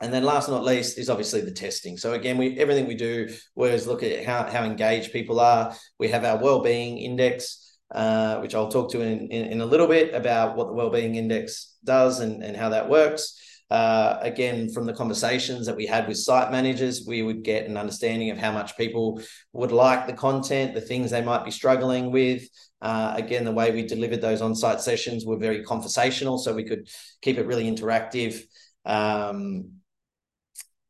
And 0.00 0.12
then 0.12 0.24
last 0.24 0.48
but 0.48 0.54
not 0.54 0.64
least 0.64 0.98
is 0.98 1.10
obviously 1.10 1.42
the 1.42 1.52
testing. 1.52 1.96
So 1.96 2.14
again, 2.14 2.38
we 2.38 2.58
everything 2.58 2.86
we 2.86 2.94
do 2.94 3.28
was 3.54 3.86
look 3.86 4.02
at 4.02 4.24
how, 4.24 4.44
how 4.44 4.64
engaged 4.64 5.12
people 5.12 5.38
are. 5.38 5.74
We 5.98 6.08
have 6.08 6.24
our 6.24 6.42
well-being 6.42 6.98
index, 6.98 7.78
uh, 7.94 8.38
which 8.38 8.54
I'll 8.54 8.70
talk 8.70 8.90
to 8.92 9.00
in, 9.00 9.28
in, 9.28 9.52
in, 9.52 9.60
a 9.60 9.66
little 9.66 9.88
bit 9.88 10.14
about 10.14 10.56
what 10.56 10.68
the 10.68 10.72
well-being 10.72 11.16
index 11.16 11.76
does 11.84 12.20
and, 12.20 12.42
and 12.42 12.56
how 12.56 12.70
that 12.70 12.88
works. 12.88 13.38
Uh, 13.70 14.18
again, 14.22 14.70
from 14.70 14.86
the 14.86 14.92
conversations 14.94 15.66
that 15.66 15.76
we 15.76 15.84
had 15.84 16.08
with 16.08 16.16
site 16.16 16.50
managers, 16.50 17.04
we 17.06 17.22
would 17.22 17.42
get 17.42 17.66
an 17.66 17.76
understanding 17.76 18.30
of 18.30 18.38
how 18.38 18.50
much 18.50 18.76
people 18.76 19.20
would 19.52 19.72
like 19.72 20.06
the 20.06 20.12
content, 20.12 20.74
the 20.74 20.80
things 20.80 21.10
they 21.10 21.22
might 21.22 21.44
be 21.44 21.50
struggling 21.50 22.10
with. 22.10 22.48
Uh, 22.80 23.12
again, 23.16 23.44
the 23.44 23.52
way 23.52 23.70
we 23.70 23.86
delivered 23.86 24.22
those 24.22 24.40
on-site 24.40 24.80
sessions 24.80 25.26
were 25.26 25.36
very 25.36 25.62
conversational, 25.64 26.38
so 26.38 26.54
we 26.54 26.64
could 26.64 26.88
keep 27.20 27.36
it 27.36 27.46
really 27.46 27.70
interactive. 27.70 28.40
Um, 28.86 29.72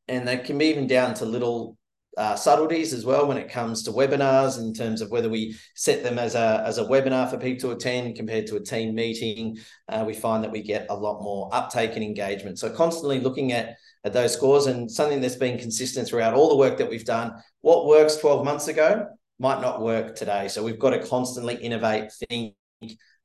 and 0.06 0.26
they 0.26 0.36
can 0.36 0.56
be 0.56 0.66
even 0.66 0.86
down 0.86 1.14
to 1.14 1.24
little 1.24 1.76
uh, 2.18 2.34
subtleties 2.34 2.92
as 2.92 3.04
well 3.04 3.28
when 3.28 3.36
it 3.36 3.48
comes 3.48 3.84
to 3.84 3.92
webinars 3.92 4.58
in 4.58 4.74
terms 4.74 5.00
of 5.00 5.10
whether 5.12 5.28
we 5.28 5.56
set 5.76 6.02
them 6.02 6.18
as 6.18 6.34
a, 6.34 6.64
as 6.66 6.78
a 6.78 6.84
webinar 6.84 7.30
for 7.30 7.38
people 7.38 7.70
to 7.70 7.76
attend 7.76 8.16
compared 8.16 8.44
to 8.48 8.56
a 8.56 8.60
team 8.60 8.92
meeting. 8.92 9.56
Uh, 9.88 10.02
we 10.04 10.12
find 10.12 10.42
that 10.42 10.50
we 10.50 10.60
get 10.60 10.86
a 10.90 10.94
lot 10.94 11.22
more 11.22 11.48
uptake 11.52 11.92
and 11.94 12.02
engagement. 12.02 12.58
So 12.58 12.70
constantly 12.70 13.20
looking 13.20 13.52
at, 13.52 13.76
at 14.02 14.12
those 14.12 14.32
scores 14.32 14.66
and 14.66 14.90
something 14.90 15.20
that's 15.20 15.36
been 15.36 15.60
consistent 15.60 16.08
throughout 16.08 16.34
all 16.34 16.48
the 16.48 16.56
work 16.56 16.76
that 16.78 16.90
we've 16.90 17.04
done. 17.04 17.34
What 17.60 17.86
works 17.86 18.16
12 18.16 18.44
months 18.44 18.66
ago 18.66 19.06
might 19.38 19.60
not 19.60 19.80
work 19.80 20.16
today. 20.16 20.48
So 20.48 20.64
we've 20.64 20.78
got 20.78 20.90
to 20.90 21.06
constantly 21.06 21.54
innovate, 21.54 22.10
think 22.28 22.54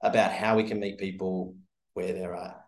about 0.04 0.32
how 0.32 0.56
we 0.56 0.66
can 0.66 0.80
meet 0.80 1.00
people 1.00 1.56
where 1.96 2.14
they're 2.14 2.36
at. 2.36 2.63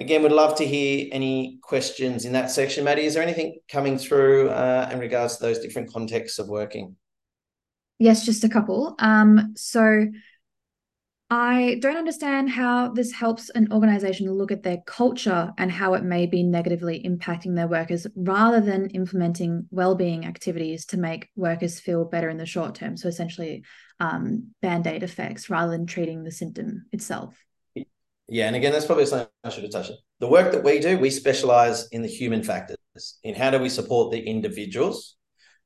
Again, 0.00 0.22
we'd 0.22 0.32
love 0.32 0.56
to 0.56 0.66
hear 0.66 1.08
any 1.12 1.58
questions 1.62 2.24
in 2.24 2.32
that 2.32 2.50
section. 2.50 2.84
Maddie, 2.84 3.04
is 3.04 3.14
there 3.14 3.22
anything 3.22 3.58
coming 3.70 3.98
through 3.98 4.48
uh, 4.48 4.88
in 4.90 4.98
regards 4.98 5.36
to 5.36 5.42
those 5.42 5.58
different 5.58 5.92
contexts 5.92 6.38
of 6.38 6.48
working? 6.48 6.96
Yes, 7.98 8.24
just 8.24 8.42
a 8.42 8.48
couple. 8.48 8.94
Um, 8.98 9.52
so 9.56 10.06
I 11.28 11.78
don't 11.82 11.98
understand 11.98 12.48
how 12.48 12.88
this 12.92 13.12
helps 13.12 13.50
an 13.50 13.70
organization 13.72 14.32
look 14.32 14.50
at 14.50 14.62
their 14.62 14.78
culture 14.86 15.52
and 15.58 15.70
how 15.70 15.92
it 15.92 16.02
may 16.02 16.24
be 16.24 16.42
negatively 16.42 17.04
impacting 17.04 17.54
their 17.54 17.68
workers 17.68 18.06
rather 18.16 18.62
than 18.62 18.88
implementing 18.90 19.66
well-being 19.70 20.24
activities 20.24 20.86
to 20.86 20.96
make 20.96 21.28
workers 21.36 21.78
feel 21.78 22.06
better 22.06 22.30
in 22.30 22.38
the 22.38 22.46
short 22.46 22.74
term. 22.74 22.96
So 22.96 23.06
essentially 23.06 23.64
um, 24.00 24.48
band-aid 24.62 25.02
effects 25.02 25.50
rather 25.50 25.72
than 25.72 25.86
treating 25.86 26.24
the 26.24 26.32
symptom 26.32 26.86
itself. 26.90 27.36
Yeah, 28.30 28.46
and 28.46 28.54
again, 28.54 28.70
that's 28.72 28.86
probably 28.86 29.06
something 29.06 29.28
I 29.42 29.48
should 29.48 29.64
have 29.64 29.72
touched 29.72 29.90
on. 29.90 29.96
The 30.20 30.28
work 30.28 30.52
that 30.52 30.62
we 30.62 30.78
do, 30.78 30.96
we 30.96 31.10
specialize 31.10 31.88
in 31.88 32.02
the 32.02 32.08
human 32.08 32.44
factors, 32.44 32.78
in 33.24 33.34
how 33.34 33.50
do 33.50 33.58
we 33.58 33.68
support 33.68 34.12
the 34.12 34.20
individuals. 34.20 35.16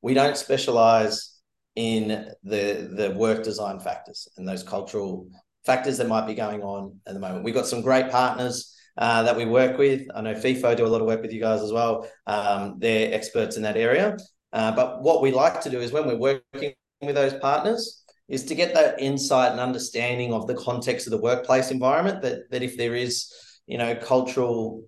We 0.01 0.15
don't 0.15 0.35
specialize 0.35 1.39
in 1.75 2.07
the 2.43 2.89
the 2.97 3.13
work 3.15 3.43
design 3.43 3.79
factors 3.79 4.27
and 4.37 4.47
those 4.47 4.63
cultural 4.63 5.27
factors 5.65 5.97
that 5.99 6.07
might 6.07 6.25
be 6.25 6.33
going 6.33 6.63
on 6.63 6.99
at 7.05 7.13
the 7.13 7.19
moment. 7.19 7.43
We've 7.43 7.53
got 7.53 7.67
some 7.67 7.81
great 7.81 8.09
partners 8.09 8.75
uh, 8.97 9.21
that 9.23 9.37
we 9.37 9.45
work 9.45 9.77
with. 9.77 10.07
I 10.15 10.21
know 10.21 10.33
FIFO 10.33 10.75
do 10.75 10.87
a 10.87 10.87
lot 10.87 11.01
of 11.01 11.07
work 11.07 11.21
with 11.21 11.33
you 11.33 11.41
guys 11.41 11.61
as 11.61 11.71
well. 11.71 12.09
Um, 12.25 12.77
they're 12.79 13.13
experts 13.13 13.57
in 13.57 13.63
that 13.63 13.77
area. 13.77 14.17
Uh, 14.51 14.71
but 14.75 15.03
what 15.03 15.21
we 15.21 15.31
like 15.31 15.61
to 15.61 15.69
do 15.69 15.81
is 15.81 15.91
when 15.91 16.07
we're 16.07 16.17
working 16.17 16.73
with 17.01 17.15
those 17.15 17.33
partners, 17.35 18.04
is 18.27 18.43
to 18.45 18.55
get 18.55 18.73
that 18.73 18.99
insight 18.99 19.51
and 19.51 19.59
understanding 19.59 20.33
of 20.33 20.47
the 20.47 20.55
context 20.55 21.07
of 21.07 21.11
the 21.11 21.21
workplace 21.21 21.71
environment 21.71 22.21
that 22.21 22.49
that 22.51 22.63
if 22.63 22.77
there 22.77 22.95
is 22.95 23.31
you 23.67 23.77
know 23.77 23.95
cultural 23.95 24.83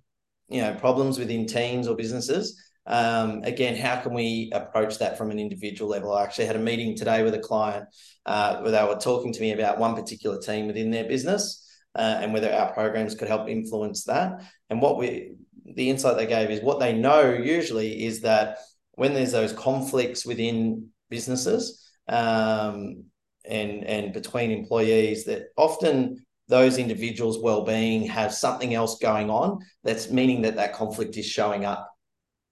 you 0.50 0.62
know 0.62 0.74
problems 0.76 1.20
within 1.20 1.46
teams 1.46 1.88
or 1.88 1.96
businesses 1.96 2.62
um, 2.88 3.42
again 3.44 3.76
how 3.76 4.00
can 4.00 4.14
we 4.14 4.50
approach 4.54 4.98
that 5.00 5.18
from 5.18 5.30
an 5.30 5.40
individual 5.40 5.92
level? 5.92 6.14
I 6.14 6.24
actually 6.24 6.46
had 6.46 6.56
a 6.56 6.60
meeting 6.60 6.96
today 6.96 7.22
with 7.22 7.34
a 7.34 7.40
client 7.40 7.86
uh, 8.26 8.62
where 8.62 8.72
they 8.72 8.84
were 8.84 8.96
talking 8.96 9.34
to 9.34 9.42
me 9.42 9.52
about 9.52 9.78
one 9.78 9.94
particular 9.94 10.40
team 10.40 10.68
within 10.68 10.90
their 10.90 11.04
business 11.04 11.68
uh, 11.96 12.20
and 12.22 12.32
whether 12.32 12.52
our 12.52 12.74
programs 12.74 13.16
could 13.16 13.28
help 13.28 13.50
influence 13.50 14.06
that. 14.06 14.42
And 14.70 14.82
what 14.82 14.98
we 14.98 15.34
the 15.66 15.90
insight 15.90 16.16
they 16.16 16.26
gave 16.26 16.50
is 16.50 16.62
what 16.62 16.80
they 16.80 16.94
know 16.94 17.34
usually 17.34 18.06
is 18.06 18.22
that 18.22 18.60
when 18.94 19.14
there's 19.14 19.34
those 19.34 19.52
conflicts 19.52 20.26
within 20.26 20.88
businesses 21.10 21.92
um, 22.08 23.04
and 23.50 23.84
and 23.86 24.14
between 24.14 24.52
employees 24.52 25.26
that 25.26 25.48
often 25.58 26.26
those 26.48 26.78
individuals' 26.78 27.40
well-being 27.40 28.04
have 28.08 28.34
something 28.34 28.74
else 28.74 28.98
going 29.00 29.30
on 29.30 29.60
that's 29.84 30.10
meaning 30.10 30.42
that 30.44 30.56
that 30.56 30.74
conflict 30.74 31.18
is 31.18 31.26
showing 31.26 31.66
up 31.66 31.90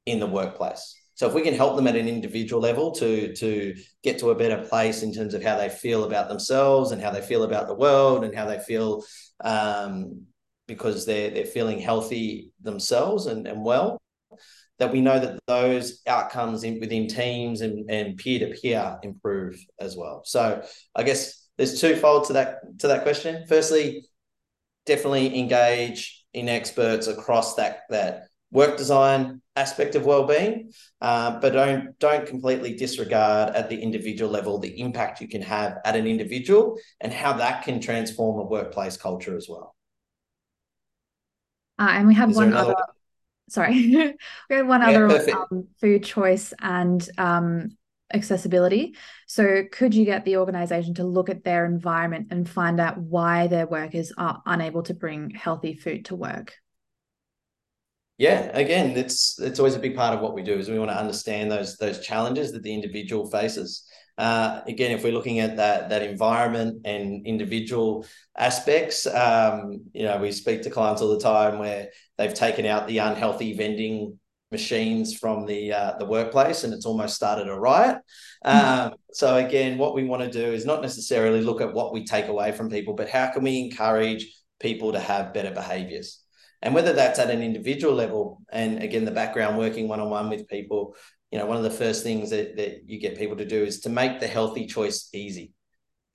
in 0.06 0.20
the 0.20 0.28
workplace. 0.28 0.96
So 1.16 1.28
if 1.28 1.34
we 1.34 1.42
can 1.42 1.54
help 1.54 1.78
them 1.78 1.88
at 1.88 1.96
an 1.96 2.10
individual 2.10 2.62
level 2.62 2.92
to 2.94 3.34
to 3.36 3.76
get 4.04 4.20
to 4.20 4.32
a 4.32 4.36
better 4.36 4.64
place 4.64 5.02
in 5.02 5.14
terms 5.14 5.34
of 5.34 5.44
how 5.44 5.58
they 5.58 5.70
feel 5.70 6.04
about 6.04 6.28
themselves 6.28 6.92
and 6.92 7.02
how 7.02 7.12
they 7.12 7.22
feel 7.22 7.44
about 7.44 7.68
the 7.68 7.74
world 7.74 8.24
and 8.24 8.36
how 8.36 8.46
they 8.46 8.60
feel 8.60 9.04
um, 9.44 10.26
because 10.68 11.06
they're 11.06 11.30
they're 11.30 11.46
feeling 11.46 11.80
healthy 11.80 12.52
themselves 12.62 13.28
and, 13.28 13.48
and 13.48 13.64
well 13.64 13.98
that 14.80 14.92
we 14.92 15.02
know 15.02 15.20
that 15.20 15.40
those 15.48 16.02
outcomes 16.06 16.64
in, 16.64 16.80
within 16.80 17.08
teams 17.08 17.62
and, 17.62 17.90
and 17.90 18.18
peer-to-peer 18.18 19.00
improve 19.04 19.58
as 19.80 19.96
well. 19.96 20.22
So 20.26 20.64
I 20.94 21.04
guess 21.04 21.48
there's 21.58 21.80
twofold 21.80 22.26
to 22.26 22.34
that 22.34 22.80
to 22.80 22.88
that 22.90 23.04
question. 23.04 23.46
Firstly, 23.48 24.06
definitely 24.86 25.40
engage 25.40 26.26
in 26.34 26.50
experts 26.50 27.08
across 27.08 27.56
that 27.56 27.84
that 27.90 28.28
work 28.52 28.78
design 28.78 29.42
aspect 29.56 29.96
of 29.96 30.06
well-being, 30.06 30.72
uh, 31.02 31.40
but 31.40 31.54
don't 31.54 31.98
don't 32.00 32.28
completely 32.28 32.76
disregard 32.76 33.56
at 33.56 33.70
the 33.70 33.82
individual 33.82 34.30
level 34.30 34.60
the 34.60 34.80
impact 34.80 35.22
you 35.22 35.28
can 35.28 35.42
have 35.42 35.78
at 35.86 35.96
an 35.96 36.06
individual 36.06 36.78
and 37.00 37.14
how 37.14 37.34
that 37.34 37.64
can 37.64 37.80
transform 37.80 38.40
a 38.40 38.44
workplace 38.44 38.98
culture 38.98 39.38
as 39.38 39.48
well. 39.50 39.76
Uh, 41.80 41.90
and 41.92 42.08
we 42.08 42.14
have 42.14 42.34
one 42.36 42.54
other 42.54 42.76
sorry, 43.50 43.74
we 44.50 44.56
had 44.56 44.68
one 44.68 44.82
yeah, 44.82 44.90
other 44.90 45.32
um, 45.32 45.68
food 45.80 46.04
choice 46.04 46.54
and 46.60 47.08
um, 47.18 47.78
accessibility. 48.14 48.96
So, 49.28 49.64
could 49.72 49.94
you 49.94 50.06
get 50.06 50.26
the 50.26 50.38
organization 50.38 50.94
to 50.96 51.04
look 51.04 51.30
at 51.30 51.44
their 51.44 51.66
environment 51.66 52.28
and 52.32 52.48
find 52.50 52.80
out 52.80 52.98
why 52.98 53.48
their 53.48 53.68
workers 53.68 54.12
are 54.18 54.42
unable 54.46 54.84
to 54.84 54.94
bring 54.94 55.32
healthy 55.32 55.76
food 55.76 56.06
to 56.06 56.16
work? 56.16 56.54
Yeah, 58.18 58.50
again, 58.58 58.96
it's 58.98 59.40
it's 59.40 59.60
always 59.60 59.76
a 59.76 59.80
big 59.80 59.96
part 59.96 60.14
of 60.14 60.22
what 60.22 60.34
we 60.34 60.42
do 60.42 60.54
is 60.54 60.70
we 60.70 60.80
want 60.80 60.92
to 60.92 60.98
understand 60.98 61.52
those 61.52 61.76
those 61.76 62.00
challenges 62.00 62.54
that 62.54 62.64
the 62.64 62.74
individual 62.74 63.30
faces. 63.30 63.86
Uh, 64.18 64.62
again, 64.68 64.92
if 64.92 65.04
we're 65.04 65.12
looking 65.12 65.40
at 65.40 65.58
that 65.58 65.90
that 65.90 66.02
environment 66.02 66.82
and 66.86 67.28
individual 67.28 68.06
aspects, 68.38 69.06
um, 69.06 69.84
you 69.94 70.04
know, 70.04 70.18
we 70.18 70.32
speak 70.32 70.62
to 70.62 70.70
clients 70.70 71.02
all 71.02 71.10
the 71.10 71.20
time 71.20 71.60
where 71.60 71.90
they've 72.18 72.34
taken 72.34 72.66
out 72.66 72.88
the 72.88 73.00
unhealthy 73.00 73.54
vending 73.54 74.20
machines 74.52 75.18
from 75.18 75.46
the 75.46 75.74
uh, 75.74 75.94
the 75.98 76.06
workplace, 76.06 76.64
and 76.64 76.74
it's 76.74 76.86
almost 76.86 77.16
started 77.16 77.48
a 77.48 77.60
riot. 77.60 77.98
Mm-hmm. 78.46 78.88
Um, 78.88 78.94
so 79.12 79.38
again, 79.38 79.78
what 79.78 79.96
we 79.96 80.04
want 80.04 80.24
to 80.24 80.32
do 80.32 80.54
is 80.54 80.66
not 80.66 80.82
necessarily 80.82 81.42
look 81.42 81.62
at 81.62 81.74
what 81.74 81.94
we 81.94 82.06
take 82.06 82.28
away 82.28 82.52
from 82.52 82.70
people, 82.70 82.94
but 82.94 83.10
how 83.10 83.32
can 83.32 83.44
we 83.44 83.60
encourage 83.60 84.28
people 84.60 84.94
to 84.94 85.00
have 85.00 85.34
better 85.34 85.52
behaviors. 85.52 86.22
And 86.62 86.74
whether 86.74 86.94
that's 86.94 87.20
at 87.20 87.30
an 87.30 87.42
individual 87.42 87.94
level, 87.94 88.42
and 88.52 88.82
again, 88.82 89.06
the 89.06 89.12
background 89.12 89.58
working 89.58 89.88
one 89.88 90.00
on 90.00 90.10
one 90.10 90.30
with 90.30 90.48
people, 90.48 90.96
you 91.32 91.38
know, 91.38 91.46
one 91.46 91.58
of 91.58 91.64
the 91.64 91.70
first 91.70 92.04
things 92.04 92.30
that, 92.30 92.56
that 92.58 92.90
you 92.90 93.00
get 93.00 93.18
people 93.18 93.38
to 93.38 93.46
do 93.46 93.64
is 93.64 93.82
to 93.82 93.90
make 93.90 94.20
the 94.20 94.28
healthy 94.28 94.66
choice 94.66 95.10
easy. 95.14 95.52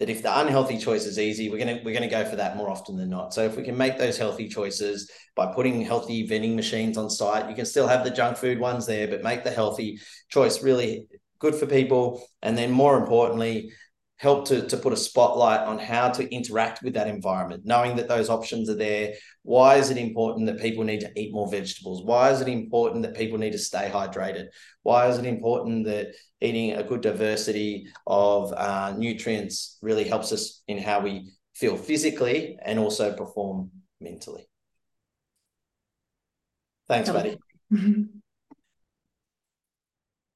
That 0.01 0.11
if 0.11 0.23
the 0.23 0.41
unhealthy 0.41 0.79
choice 0.79 1.07
is 1.07 1.19
easy, 1.19 1.51
we're 1.51 1.59
gonna 1.59 1.81
we're 1.85 1.95
gonna 1.95 2.09
go 2.09 2.25
for 2.25 2.37
that 2.37 2.57
more 2.57 2.71
often 2.71 2.97
than 2.97 3.11
not. 3.11 3.33
So 3.33 3.45
if 3.45 3.57
we 3.57 3.63
can 3.63 3.77
make 3.77 3.99
those 3.99 4.19
healthy 4.19 4.49
choices 4.49 5.11
by 5.37 5.53
putting 5.55 5.83
healthy 5.83 6.27
vending 6.27 6.57
machines 6.57 6.97
on 6.97 7.11
site, 7.11 7.49
you 7.49 7.55
can 7.55 7.67
still 7.67 7.87
have 7.87 8.03
the 8.03 8.11
junk 8.11 8.37
food 8.39 8.59
ones 8.59 8.87
there, 8.87 9.07
but 9.07 9.23
make 9.23 9.45
the 9.45 9.51
healthy 9.51 10.01
choice 10.29 10.63
really 10.63 11.07
good 11.39 11.55
for 11.55 11.67
people. 11.67 12.23
And 12.43 12.57
then 12.57 12.71
more 12.71 12.99
importantly, 12.99 13.73
help 14.21 14.47
to, 14.47 14.67
to 14.69 14.77
put 14.77 14.93
a 14.93 14.97
spotlight 14.97 15.61
on 15.61 15.79
how 15.79 16.11
to 16.11 16.31
interact 16.31 16.83
with 16.83 16.93
that 16.93 17.09
environment, 17.09 17.63
knowing 17.65 17.97
that 17.97 18.07
those 18.07 18.29
options 18.29 18.69
are 18.69 18.75
there. 18.75 19.15
Why 19.45 19.77
is 19.77 19.89
it 19.89 19.97
important 19.97 20.45
that 20.47 20.61
people 20.61 20.85
need 20.85 21.01
to 21.01 21.11
eat 21.19 21.33
more 21.33 21.51
vegetables? 21.51 22.05
Why 22.05 22.31
is 22.31 22.43
it 22.43 22.49
important 22.49 23.03
that 23.05 23.17
people 23.17 23.39
need 23.39 23.53
to 23.53 23.59
stay 23.59 23.91
hydrated? 23.91 24.49
Why 24.83 25.09
is 25.09 25.17
it 25.17 25.25
important 25.25 25.87
that 25.87 26.09
eating 26.43 26.73
a 26.73 26.83
good 26.83 27.01
diversity 27.01 27.87
of 28.07 28.53
uh, 28.53 28.93
nutrients 28.95 29.79
really 29.81 30.05
helps 30.05 30.33
us 30.33 30.63
in 30.69 30.77
how 30.77 31.01
we 31.01 31.33
feel 31.55 31.79
physically 31.79 32.59
and 32.63 32.79
also 32.79 33.15
perform 33.15 33.71
mentally? 34.03 34.47
Thanks, 36.89 37.09
buddy. 37.09 37.39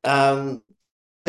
um, 0.05 0.62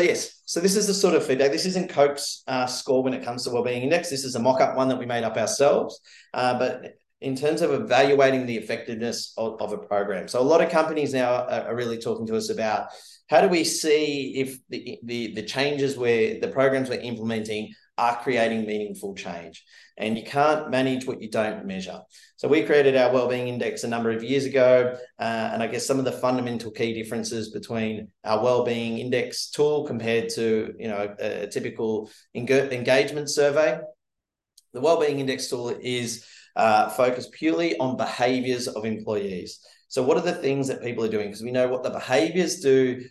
yes, 0.04 0.42
so 0.44 0.60
this 0.60 0.76
is 0.76 0.86
the 0.86 0.94
sort 0.94 1.14
of 1.14 1.24
feedback. 1.24 1.52
This 1.52 1.66
isn't 1.66 1.90
Coke's 1.90 2.42
uh, 2.46 2.66
score 2.66 3.02
when 3.02 3.14
it 3.14 3.24
comes 3.24 3.44
to 3.44 3.50
wellbeing 3.50 3.82
index. 3.82 4.10
This 4.10 4.24
is 4.24 4.34
a 4.34 4.38
mock-up 4.38 4.76
one 4.76 4.88
that 4.88 4.98
we 4.98 5.06
made 5.06 5.24
up 5.24 5.36
ourselves. 5.36 6.00
Uh, 6.34 6.58
but 6.58 6.96
in 7.20 7.34
terms 7.34 7.62
of 7.62 7.72
evaluating 7.72 8.44
the 8.44 8.56
effectiveness 8.56 9.32
of, 9.38 9.60
of, 9.60 9.72
a 9.72 9.78
program, 9.78 10.28
so 10.28 10.40
a 10.40 10.42
lot 10.42 10.60
of 10.60 10.70
companies 10.70 11.14
now 11.14 11.32
are, 11.32 11.68
are, 11.68 11.74
really 11.74 11.96
talking 11.96 12.26
to 12.26 12.36
us 12.36 12.50
about 12.50 12.88
how 13.30 13.40
do 13.40 13.48
we 13.48 13.64
see 13.64 14.34
if 14.36 14.58
the, 14.68 14.98
the 15.02 15.34
the 15.34 15.42
changes 15.42 15.96
where 15.96 16.38
the 16.40 16.48
programs 16.48 16.90
we're 16.90 17.00
implementing 17.00 17.72
are 17.98 18.16
creating 18.22 18.66
meaningful 18.66 19.14
change. 19.14 19.64
And 19.96 20.18
you 20.18 20.24
can't 20.24 20.70
manage 20.70 21.06
what 21.06 21.22
you 21.22 21.30
don't 21.30 21.64
measure. 21.64 22.00
So 22.36 22.48
we 22.48 22.62
created 22.62 22.96
our 22.96 23.12
wellbeing 23.12 23.48
index 23.48 23.82
a 23.84 23.88
number 23.88 24.10
of 24.10 24.22
years 24.22 24.44
ago, 24.44 24.96
uh, 25.18 25.50
and 25.52 25.62
I 25.62 25.66
guess 25.68 25.86
some 25.86 25.98
of 25.98 26.04
the 26.04 26.12
fundamental 26.12 26.70
key 26.70 26.92
differences 26.92 27.50
between 27.50 28.08
our 28.24 28.42
wellbeing 28.42 28.98
index 28.98 29.48
tool 29.50 29.86
compared 29.86 30.28
to 30.30 30.74
you 30.78 30.88
know 30.88 31.14
a, 31.18 31.44
a 31.44 31.46
typical 31.46 32.10
engagement 32.34 33.30
survey. 33.30 33.78
The 34.74 34.80
wellbeing 34.82 35.20
index 35.20 35.48
tool 35.48 35.74
is 35.80 36.26
uh, 36.56 36.90
focused 36.90 37.32
purely 37.32 37.78
on 37.78 37.96
behaviors 37.96 38.68
of 38.68 38.84
employees. 38.84 39.60
So, 39.88 40.02
what 40.02 40.16
are 40.16 40.22
the 40.22 40.32
things 40.32 40.68
that 40.68 40.82
people 40.82 41.04
are 41.04 41.08
doing? 41.08 41.28
Because 41.28 41.42
we 41.42 41.52
know 41.52 41.68
what 41.68 41.82
the 41.82 41.90
behaviors 41.90 42.60
do 42.60 43.02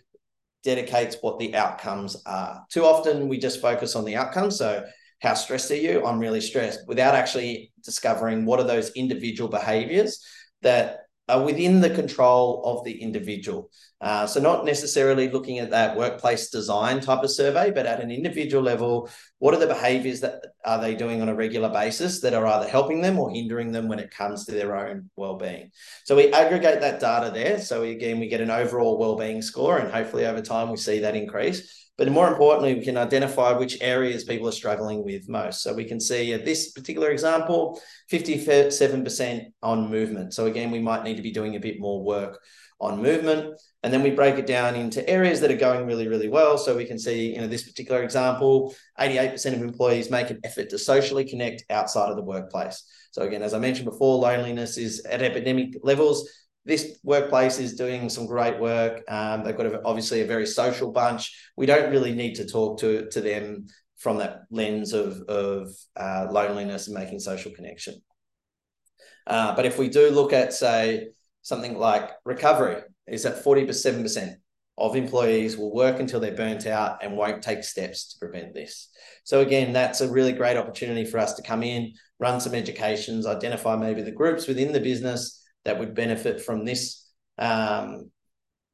dedicates 0.66 1.16
what 1.20 1.38
the 1.38 1.54
outcomes 1.54 2.20
are. 2.26 2.66
Too 2.70 2.84
often 2.84 3.28
we 3.28 3.38
just 3.38 3.62
focus 3.62 3.94
on 3.94 4.04
the 4.04 4.16
outcomes. 4.16 4.58
So, 4.58 4.84
how 5.20 5.34
stressed 5.34 5.70
are 5.70 5.76
you? 5.76 6.04
I'm 6.04 6.18
really 6.18 6.42
stressed 6.42 6.80
without 6.88 7.14
actually 7.14 7.72
discovering 7.82 8.44
what 8.44 8.60
are 8.60 8.66
those 8.66 8.90
individual 8.90 9.48
behaviors 9.48 10.22
that 10.62 10.98
are 11.28 11.42
within 11.42 11.80
the 11.80 11.90
control 11.90 12.62
of 12.64 12.84
the 12.84 13.00
individual. 13.00 13.70
Uh, 13.98 14.26
so, 14.26 14.38
not 14.38 14.66
necessarily 14.66 15.30
looking 15.30 15.58
at 15.58 15.70
that 15.70 15.96
workplace 15.96 16.50
design 16.50 17.00
type 17.00 17.22
of 17.22 17.30
survey, 17.30 17.70
but 17.70 17.86
at 17.86 18.00
an 18.00 18.10
individual 18.10 18.62
level, 18.62 19.08
what 19.38 19.54
are 19.54 19.60
the 19.60 19.66
behaviors 19.66 20.20
that 20.20 20.42
are 20.66 20.80
they 20.80 20.94
doing 20.94 21.22
on 21.22 21.30
a 21.30 21.34
regular 21.34 21.70
basis 21.70 22.20
that 22.20 22.34
are 22.34 22.46
either 22.46 22.68
helping 22.68 23.00
them 23.00 23.18
or 23.18 23.30
hindering 23.30 23.72
them 23.72 23.88
when 23.88 23.98
it 23.98 24.10
comes 24.10 24.44
to 24.44 24.52
their 24.52 24.76
own 24.76 25.08
well-being? 25.16 25.70
So 26.04 26.14
we 26.14 26.30
aggregate 26.30 26.82
that 26.82 27.00
data 27.00 27.30
there. 27.30 27.58
So 27.58 27.80
we, 27.80 27.92
again, 27.92 28.20
we 28.20 28.28
get 28.28 28.42
an 28.42 28.50
overall 28.50 28.98
well-being 28.98 29.40
score, 29.40 29.78
and 29.78 29.90
hopefully 29.90 30.26
over 30.26 30.42
time 30.42 30.70
we 30.70 30.76
see 30.76 30.98
that 30.98 31.16
increase. 31.16 31.86
But 31.96 32.12
more 32.12 32.28
importantly, 32.28 32.74
we 32.74 32.84
can 32.84 32.98
identify 32.98 33.52
which 33.52 33.80
areas 33.80 34.24
people 34.24 34.46
are 34.46 34.52
struggling 34.52 35.02
with 35.02 35.30
most. 35.30 35.62
So 35.62 35.72
we 35.72 35.86
can 35.86 35.98
see 35.98 36.34
at 36.34 36.44
this 36.44 36.72
particular 36.72 37.10
example, 37.10 37.80
57% 38.12 39.46
on 39.62 39.90
movement. 39.90 40.34
So 40.34 40.44
again, 40.44 40.70
we 40.70 40.80
might 40.80 41.04
need 41.04 41.16
to 41.16 41.22
be 41.22 41.32
doing 41.32 41.56
a 41.56 41.60
bit 41.60 41.80
more 41.80 42.04
work 42.04 42.38
on 42.80 43.02
movement. 43.02 43.60
And 43.82 43.92
then 43.92 44.02
we 44.02 44.10
break 44.10 44.36
it 44.36 44.46
down 44.46 44.74
into 44.74 45.08
areas 45.08 45.40
that 45.40 45.50
are 45.50 45.56
going 45.56 45.86
really, 45.86 46.08
really 46.08 46.28
well. 46.28 46.58
So 46.58 46.76
we 46.76 46.84
can 46.84 46.98
see, 46.98 47.34
you 47.34 47.40
know, 47.40 47.46
this 47.46 47.62
particular 47.62 48.02
example, 48.02 48.74
88% 48.98 49.54
of 49.54 49.62
employees 49.62 50.10
make 50.10 50.30
an 50.30 50.40
effort 50.44 50.70
to 50.70 50.78
socially 50.78 51.24
connect 51.24 51.64
outside 51.70 52.10
of 52.10 52.16
the 52.16 52.22
workplace. 52.22 52.82
So 53.12 53.22
again, 53.22 53.42
as 53.42 53.54
I 53.54 53.58
mentioned 53.58 53.86
before, 53.86 54.18
loneliness 54.18 54.76
is 54.76 55.04
at 55.06 55.22
epidemic 55.22 55.76
levels 55.82 56.28
this 56.66 56.98
workplace 57.04 57.60
is 57.60 57.76
doing 57.76 58.08
some 58.10 58.26
great 58.26 58.58
work. 58.58 59.02
Um, 59.08 59.44
they've 59.44 59.56
got 59.56 59.66
a, 59.66 59.80
obviously 59.84 60.20
a 60.20 60.26
very 60.26 60.46
social 60.46 60.90
bunch. 60.90 61.50
We 61.56 61.64
don't 61.64 61.92
really 61.92 62.12
need 62.12 62.34
to 62.34 62.44
talk 62.46 62.80
to, 62.80 63.08
to 63.08 63.20
them 63.20 63.68
from 63.96 64.18
that 64.18 64.42
lens 64.50 64.92
of, 64.92 65.22
of 65.28 65.68
uh, 65.96 66.26
loneliness 66.30 66.88
and 66.88 66.96
making 66.96 67.20
social 67.20 67.52
connection. 67.52 67.94
Uh, 69.28 69.54
but 69.54 69.64
if 69.64 69.78
we 69.78 69.88
do 69.88 70.10
look 70.10 70.32
at, 70.32 70.52
say, 70.52 71.08
something 71.46 71.78
like 71.78 72.10
recovery, 72.24 72.82
is 73.06 73.22
that 73.22 73.44
47% 73.44 74.34
of 74.78 74.96
employees 74.96 75.56
will 75.56 75.72
work 75.72 76.00
until 76.00 76.18
they're 76.18 76.34
burnt 76.34 76.66
out 76.66 77.04
and 77.04 77.16
won't 77.16 77.40
take 77.40 77.62
steps 77.62 78.08
to 78.08 78.18
prevent 78.18 78.52
this. 78.52 78.88
So 79.22 79.42
again, 79.42 79.72
that's 79.72 80.00
a 80.00 80.10
really 80.10 80.32
great 80.32 80.56
opportunity 80.56 81.04
for 81.04 81.18
us 81.18 81.34
to 81.34 81.42
come 81.42 81.62
in, 81.62 81.92
run 82.18 82.40
some 82.40 82.52
educations, 82.52 83.28
identify 83.28 83.76
maybe 83.76 84.02
the 84.02 84.10
groups 84.10 84.48
within 84.48 84.72
the 84.72 84.80
business 84.80 85.40
that 85.64 85.78
would 85.78 85.94
benefit 85.94 86.40
from 86.42 86.64
this 86.64 87.08
um, 87.38 88.10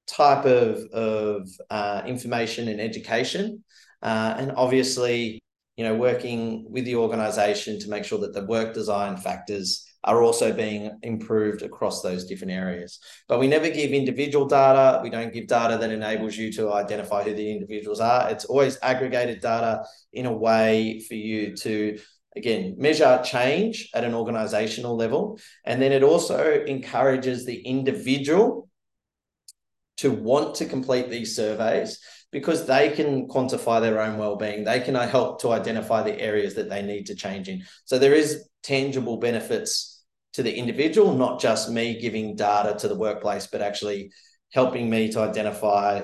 type 0.06 0.46
of, 0.46 0.78
of 0.94 1.46
uh, 1.68 2.02
information 2.06 2.68
and 2.68 2.80
education. 2.80 3.62
Uh, 4.00 4.34
and 4.38 4.52
obviously, 4.56 5.42
you 5.76 5.84
know, 5.84 5.94
working 5.94 6.64
with 6.70 6.86
the 6.86 6.96
organization 6.96 7.78
to 7.80 7.90
make 7.90 8.04
sure 8.04 8.20
that 8.20 8.32
the 8.32 8.46
work 8.46 8.72
design 8.72 9.18
factors 9.18 9.86
are 10.04 10.22
also 10.22 10.52
being 10.52 10.98
improved 11.02 11.62
across 11.62 12.02
those 12.02 12.24
different 12.24 12.52
areas. 12.52 12.98
But 13.28 13.38
we 13.38 13.46
never 13.46 13.70
give 13.70 13.92
individual 13.92 14.46
data. 14.46 15.00
We 15.02 15.10
don't 15.10 15.32
give 15.32 15.46
data 15.46 15.78
that 15.78 15.90
enables 15.90 16.36
you 16.36 16.52
to 16.54 16.72
identify 16.72 17.22
who 17.22 17.34
the 17.34 17.50
individuals 17.50 18.00
are. 18.00 18.30
It's 18.30 18.44
always 18.44 18.78
aggregated 18.82 19.40
data 19.40 19.84
in 20.12 20.26
a 20.26 20.32
way 20.32 21.00
for 21.00 21.14
you 21.14 21.56
to 21.58 21.98
again 22.36 22.74
measure 22.78 23.20
change 23.24 23.90
at 23.94 24.04
an 24.04 24.14
organizational 24.14 24.96
level 24.96 25.38
and 25.64 25.80
then 25.80 25.92
it 25.92 26.02
also 26.02 26.64
encourages 26.64 27.44
the 27.44 27.60
individual 27.60 28.68
to 29.98 30.10
want 30.10 30.54
to 30.54 30.64
complete 30.64 31.10
these 31.10 31.36
surveys 31.36 32.00
because 32.30 32.66
they 32.66 32.90
can 32.90 33.28
quantify 33.28 33.80
their 33.80 34.00
own 34.00 34.16
well-being 34.16 34.64
they 34.64 34.80
can 34.80 34.94
help 34.94 35.40
to 35.40 35.52
identify 35.52 36.02
the 36.02 36.18
areas 36.20 36.54
that 36.54 36.70
they 36.70 36.82
need 36.82 37.06
to 37.06 37.14
change 37.14 37.48
in 37.48 37.62
so 37.84 37.98
there 37.98 38.14
is 38.14 38.48
tangible 38.62 39.18
benefits 39.18 39.91
to 40.32 40.42
the 40.42 40.54
individual 40.54 41.14
not 41.14 41.40
just 41.40 41.70
me 41.70 42.00
giving 42.00 42.36
data 42.36 42.78
to 42.78 42.88
the 42.88 42.94
workplace 42.94 43.46
but 43.46 43.62
actually 43.62 44.10
helping 44.52 44.88
me 44.88 45.10
to 45.10 45.20
identify 45.20 46.02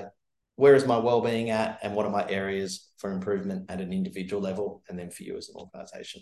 where 0.55 0.75
is 0.75 0.85
my 0.85 0.97
well-being 0.97 1.51
at 1.51 1.79
and 1.81 1.95
what 1.95 2.05
are 2.05 2.11
my 2.11 2.27
areas 2.29 2.89
for 2.97 3.11
improvement 3.11 3.65
at 3.69 3.79
an 3.79 3.93
individual 3.93 4.41
level 4.41 4.83
and 4.89 4.99
then 4.99 5.09
for 5.09 5.23
you 5.23 5.37
as 5.37 5.47
an 5.47 5.55
organization. 5.55 6.21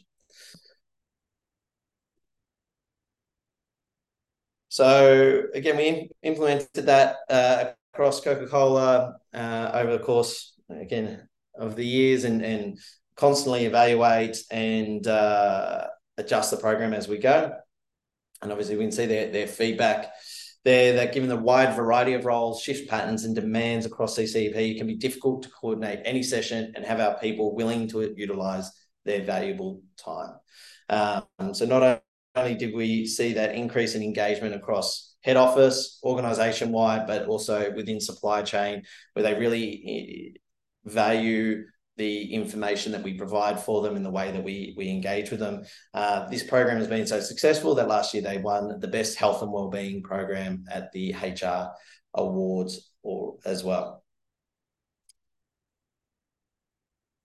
So 4.70 5.44
again 5.56 5.78
we 5.78 6.12
implemented 6.22 6.86
that 6.86 7.16
uh, 7.30 7.72
across 7.94 8.22
coca-cola 8.22 9.16
uh, 9.34 9.72
over 9.74 9.94
the 9.94 10.04
course 10.04 10.54
again 10.70 11.28
of 11.58 11.76
the 11.76 11.86
years 11.86 12.24
and, 12.24 12.44
and 12.44 12.78
constantly 13.16 13.66
evaluate 13.66 14.38
and 14.52 15.08
uh, 15.08 15.88
adjust 16.18 16.52
the 16.52 16.58
program 16.58 16.94
as 16.94 17.08
we 17.08 17.18
go 17.18 17.54
and 18.42 18.52
obviously 18.52 18.76
we 18.76 18.84
can 18.84 18.92
see 18.92 19.06
their, 19.06 19.32
their 19.32 19.48
feedback 19.48 20.12
there 20.64 20.94
that 20.94 21.14
given 21.14 21.30
the 21.30 21.38
wide 21.38 21.76
variety 21.76 22.14
of 22.14 22.26
roles, 22.26 22.62
shift 22.62 22.90
patterns, 22.90 23.24
and 23.24 23.34
demands 23.34 23.86
across 23.86 24.18
CCEP, 24.18 24.56
it 24.56 24.78
can 24.78 24.86
be 24.86 24.98
difficult 24.98 25.44
to 25.44 25.50
coordinate 25.50 26.02
any 26.04 26.22
session 26.22 26.74
and 26.76 26.84
have 26.84 27.00
our 27.00 27.18
people 27.20 27.56
willing 27.56 27.88
to 27.88 28.14
utilize 28.18 28.70
their 29.06 29.24
valuable 29.24 29.82
time. 29.98 30.34
Um, 30.90 31.54
so 31.54 31.66
not 31.66 32.04
only 32.36 32.56
did 32.56 32.76
we 32.76 33.06
see 33.06 33.34
that 33.34 33.56
increase 33.56 33.96
in 33.96 34.04
engagement 34.04 34.56
across 34.56 35.16
head 35.22 35.38
office, 35.38 36.00
organization 36.04 36.72
wide, 36.72 37.08
but 37.08 37.28
also 37.28 37.72
within 37.74 38.00
supply 38.00 38.42
chain, 38.42 38.84
where 39.14 39.24
they 39.24 39.40
really 39.40 40.34
eh, 40.36 40.90
value 40.90 41.64
the 41.98 42.34
information 42.34 42.92
that 42.92 43.04
we 43.04 43.14
provide 43.14 43.60
for 43.60 43.82
them 43.82 43.96
and 43.96 44.06
the 44.06 44.12
way 44.12 44.32
that 44.32 44.44
we 44.44 44.74
we 44.78 44.90
engage 44.90 45.32
with 45.32 45.40
them. 45.40 45.64
Uh, 45.94 46.28
this 46.30 46.44
program 46.44 46.78
has 46.78 46.88
been 46.88 47.08
so 47.08 47.20
successful 47.20 47.76
that 47.76 47.88
last 47.88 48.14
year 48.14 48.24
they 48.24 48.38
won 48.38 48.80
the 48.80 48.88
best 48.88 49.18
health 49.18 49.42
and 49.42 49.52
wellbeing 49.52 50.04
program 50.04 50.64
at 50.72 50.92
the 50.92 51.14
HR 51.14 51.74
awards 52.14 52.92
or 53.04 53.36
as 53.46 53.64
well. 53.64 54.04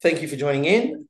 Thank 0.00 0.22
you 0.22 0.28
for 0.28 0.36
joining 0.36 0.64
in. 0.64 1.06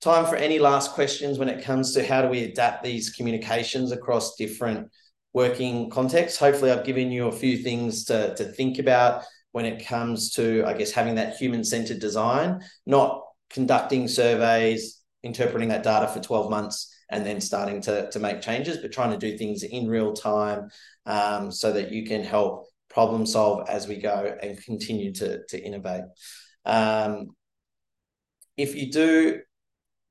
Time 0.00 0.24
for 0.24 0.36
any 0.36 0.58
last 0.58 0.92
questions 0.92 1.38
when 1.38 1.48
it 1.48 1.64
comes 1.64 1.92
to 1.94 2.06
how 2.06 2.22
do 2.22 2.28
we 2.28 2.44
adapt 2.44 2.84
these 2.84 3.10
communications 3.10 3.92
across 3.92 4.36
different 4.36 4.88
working 5.32 5.90
contexts. 5.90 6.38
Hopefully, 6.38 6.70
I've 6.70 6.86
given 6.86 7.10
you 7.10 7.26
a 7.26 7.32
few 7.32 7.58
things 7.58 8.04
to, 8.06 8.34
to 8.36 8.44
think 8.44 8.78
about 8.78 9.24
when 9.52 9.64
it 9.64 9.86
comes 9.86 10.32
to, 10.34 10.64
I 10.66 10.74
guess, 10.74 10.92
having 10.92 11.16
that 11.16 11.36
human 11.36 11.64
centered 11.64 12.00
design, 12.00 12.60
not 12.86 13.22
conducting 13.50 14.08
surveys, 14.08 15.02
interpreting 15.22 15.68
that 15.68 15.82
data 15.82 16.08
for 16.08 16.20
12 16.20 16.50
months, 16.50 16.94
and 17.10 17.26
then 17.26 17.40
starting 17.40 17.80
to, 17.82 18.08
to 18.10 18.18
make 18.20 18.40
changes, 18.40 18.78
but 18.78 18.92
trying 18.92 19.10
to 19.10 19.18
do 19.18 19.36
things 19.36 19.64
in 19.64 19.88
real 19.88 20.12
time 20.12 20.68
um, 21.06 21.50
so 21.50 21.72
that 21.72 21.90
you 21.90 22.06
can 22.06 22.22
help 22.22 22.66
problem 22.88 23.26
solve 23.26 23.68
as 23.68 23.88
we 23.88 23.96
go 23.96 24.36
and 24.42 24.62
continue 24.62 25.12
to, 25.12 25.44
to 25.48 25.60
innovate. 25.60 26.04
Um, 26.64 27.30
if 28.56 28.74
you 28.74 28.92
do 28.92 29.40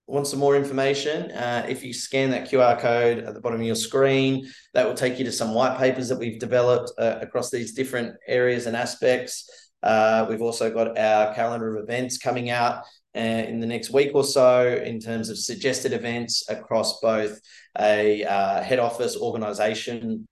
want 0.10 0.28
some 0.28 0.39
more 0.39 0.55
information, 0.55 1.32
uh, 1.32 1.66
if 1.70 1.84
you 1.84 1.93
scan 1.93 2.32
that 2.32 2.49
QR 2.49 2.80
code 2.80 3.20
at 3.20 3.34
the 3.34 3.39
bottom 3.39 3.60
of 3.60 3.66
your 3.66 3.76
screen, 3.76 4.49
that 4.74 4.86
will 4.86 4.95
take 4.95 5.20
you 5.20 5.26
to 5.26 5.32
some 5.32 5.53
white 5.53 5.78
papers 5.78 6.10
that 6.10 6.18
we've 6.18 6.39
developed 6.39 6.91
uh, 6.97 7.20
across 7.22 7.51
these 7.51 7.74
different 7.74 8.16
areas 8.28 8.66
and 8.66 8.76
aspects. 8.76 9.49
Uh, 9.84 10.26
we've 10.28 10.41
also 10.41 10.72
got 10.72 10.97
our 10.97 11.34
calendar 11.36 11.78
of 11.78 11.84
events 11.84 12.18
coming 12.18 12.49
out 12.49 12.84
uh, 13.16 13.20
in 13.20 13.60
the 13.60 13.68
next 13.68 13.91
week 13.91 14.12
or 14.14 14.24
so 14.24 14.82
in 14.84 14.99
terms 14.99 15.30
of 15.30 15.38
suggested 15.38 15.93
events 15.93 16.49
across 16.49 16.99
both 16.99 17.39
a 17.80 18.24
uh, 18.24 18.62
head 18.62 18.80
office 18.80 19.16
organization 19.16 20.28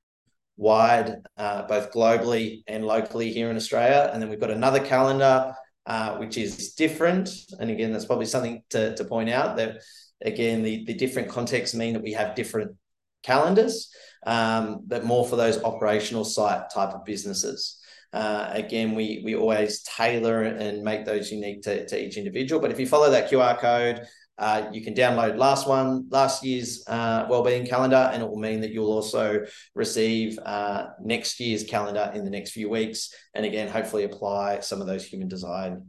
wide, 0.57 1.17
uh, 1.37 1.67
both 1.67 1.91
globally 1.93 2.63
and 2.67 2.83
locally 2.83 3.31
here 3.31 3.51
in 3.51 3.55
Australia. 3.55 4.09
And 4.11 4.21
then 4.21 4.29
we've 4.29 4.39
got 4.39 4.51
another 4.51 4.79
calendar 4.79 5.53
uh, 5.87 6.17
which 6.17 6.37
is 6.37 6.73
different. 6.73 7.29
And 7.59 7.71
again, 7.71 7.93
that's 7.93 8.05
probably 8.05 8.25
something 8.25 8.61
to, 8.71 8.93
to 8.95 9.05
point 9.05 9.29
out 9.29 9.55
that, 9.55 9.81
again, 10.23 10.61
the, 10.61 10.83
the 10.85 10.93
different 10.93 11.29
contexts 11.29 11.73
mean 11.73 11.93
that 11.93 12.03
we 12.03 12.11
have 12.11 12.35
different 12.35 12.75
calendars, 13.23 13.89
um, 14.25 14.81
but 14.85 15.05
more 15.05 15.25
for 15.25 15.37
those 15.37 15.63
operational 15.63 16.25
site 16.25 16.69
type 16.69 16.89
of 16.89 17.05
businesses. 17.05 17.81
Uh, 18.11 18.49
again, 18.51 18.95
we 18.95 19.21
we 19.23 19.35
always 19.35 19.83
tailor 19.83 20.43
and 20.43 20.83
make 20.83 21.05
those 21.05 21.31
unique 21.31 21.61
to, 21.61 21.85
to 21.87 22.01
each 22.01 22.17
individual. 22.17 22.61
But 22.61 22.71
if 22.71 22.79
you 22.79 22.87
follow 22.87 23.09
that 23.11 23.29
QR 23.29 23.57
code, 23.57 24.07
uh, 24.37 24.69
you 24.71 24.83
can 24.83 24.93
download 24.93 25.37
last 25.37 25.67
one, 25.67 26.07
last 26.09 26.43
year's 26.43 26.83
uh, 26.87 27.25
wellbeing 27.29 27.65
calendar, 27.65 28.09
and 28.13 28.21
it 28.21 28.29
will 28.29 28.37
mean 28.37 28.61
that 28.61 28.71
you'll 28.71 28.91
also 28.91 29.45
receive 29.73 30.37
uh, 30.45 30.87
next 31.01 31.39
year's 31.39 31.63
calendar 31.63 32.11
in 32.13 32.23
the 32.23 32.29
next 32.29 32.51
few 32.51 32.69
weeks. 32.69 33.13
And 33.33 33.45
again, 33.45 33.67
hopefully 33.67 34.03
apply 34.03 34.59
some 34.59 34.79
of 34.81 34.87
those 34.87 35.05
human 35.05 35.27
design 35.27 35.87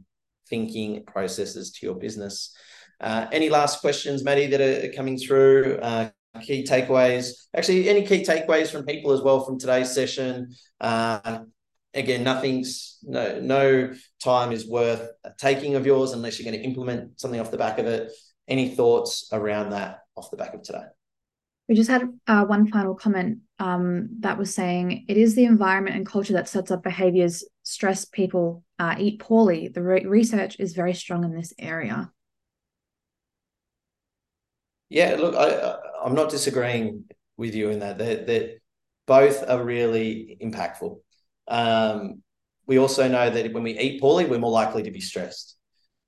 thinking 0.49 1.03
processes 1.05 1.71
to 1.73 1.85
your 1.85 1.95
business. 1.95 2.55
Uh, 2.99 3.27
any 3.31 3.49
last 3.49 3.81
questions, 3.81 4.23
Maddie, 4.23 4.47
that 4.47 4.61
are 4.61 4.91
coming 4.93 5.17
through? 5.17 5.77
Uh, 5.81 6.09
key 6.41 6.63
takeaways. 6.63 7.31
Actually, 7.55 7.89
any 7.89 8.05
key 8.05 8.23
takeaways 8.23 8.71
from 8.71 8.85
people 8.85 9.11
as 9.11 9.21
well 9.21 9.45
from 9.45 9.59
today's 9.59 9.91
session? 9.91 10.49
Uh, 10.81 11.39
again, 11.93 12.23
nothing's 12.23 12.97
no 13.03 13.39
no 13.39 13.93
time 14.23 14.51
is 14.51 14.67
worth 14.67 15.09
taking 15.37 15.75
of 15.75 15.85
yours 15.85 16.11
unless 16.11 16.39
you're 16.39 16.49
going 16.51 16.61
to 16.61 16.67
implement 16.67 17.19
something 17.19 17.39
off 17.39 17.51
the 17.51 17.57
back 17.57 17.79
of 17.79 17.85
it. 17.85 18.11
Any 18.49 18.69
thoughts 18.69 19.29
around 19.31 19.69
that 19.69 20.01
off 20.17 20.31
the 20.31 20.37
back 20.37 20.53
of 20.53 20.63
today? 20.63 20.83
We 21.69 21.75
just 21.75 21.89
had 21.89 22.09
uh, 22.25 22.45
one 22.45 22.67
final 22.67 22.95
comment 22.95 23.39
um, 23.59 24.09
that 24.21 24.39
was 24.39 24.53
saying 24.53 25.05
it 25.07 25.17
is 25.17 25.35
the 25.35 25.45
environment 25.45 25.95
and 25.95 26.05
culture 26.05 26.33
that 26.33 26.49
sets 26.49 26.71
up 26.71 26.81
behaviors, 26.81 27.43
stress 27.61 28.05
people, 28.05 28.63
uh, 28.79 28.95
eat 28.97 29.19
poorly. 29.19 29.67
The 29.67 29.83
re- 29.83 30.05
research 30.05 30.59
is 30.59 30.73
very 30.73 30.95
strong 30.95 31.23
in 31.23 31.35
this 31.35 31.53
area. 31.59 32.11
Yeah, 34.89 35.17
look, 35.19 35.35
I, 35.35 35.75
I'm 36.03 36.15
not 36.15 36.31
disagreeing 36.31 37.05
with 37.37 37.53
you 37.53 37.69
in 37.69 37.79
that. 37.79 37.99
That 37.99 38.25
that 38.25 38.59
both 39.05 39.47
are 39.47 39.63
really 39.63 40.39
impactful. 40.41 40.99
Um, 41.47 42.23
we 42.65 42.79
also 42.79 43.07
know 43.07 43.29
that 43.29 43.53
when 43.53 43.61
we 43.61 43.77
eat 43.77 44.01
poorly, 44.01 44.25
we're 44.25 44.39
more 44.39 44.49
likely 44.51 44.81
to 44.83 44.91
be 44.91 45.01
stressed. 45.01 45.58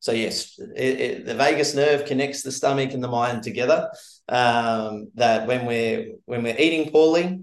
So 0.02 0.14
yes, 0.14 0.60
it, 0.76 1.00
it, 1.00 1.26
the 1.26 1.36
vagus 1.36 1.76
nerve 1.76 2.06
connects 2.06 2.42
the 2.42 2.52
stomach 2.52 2.92
and 2.92 3.04
the 3.04 3.08
mind 3.08 3.44
together. 3.44 3.88
Um, 4.28 5.12
that 5.14 5.48
when 5.48 5.68
we're 5.68 6.14
when 6.26 6.42
we're 6.42 6.58
eating 6.58 6.92
poorly, 6.92 7.42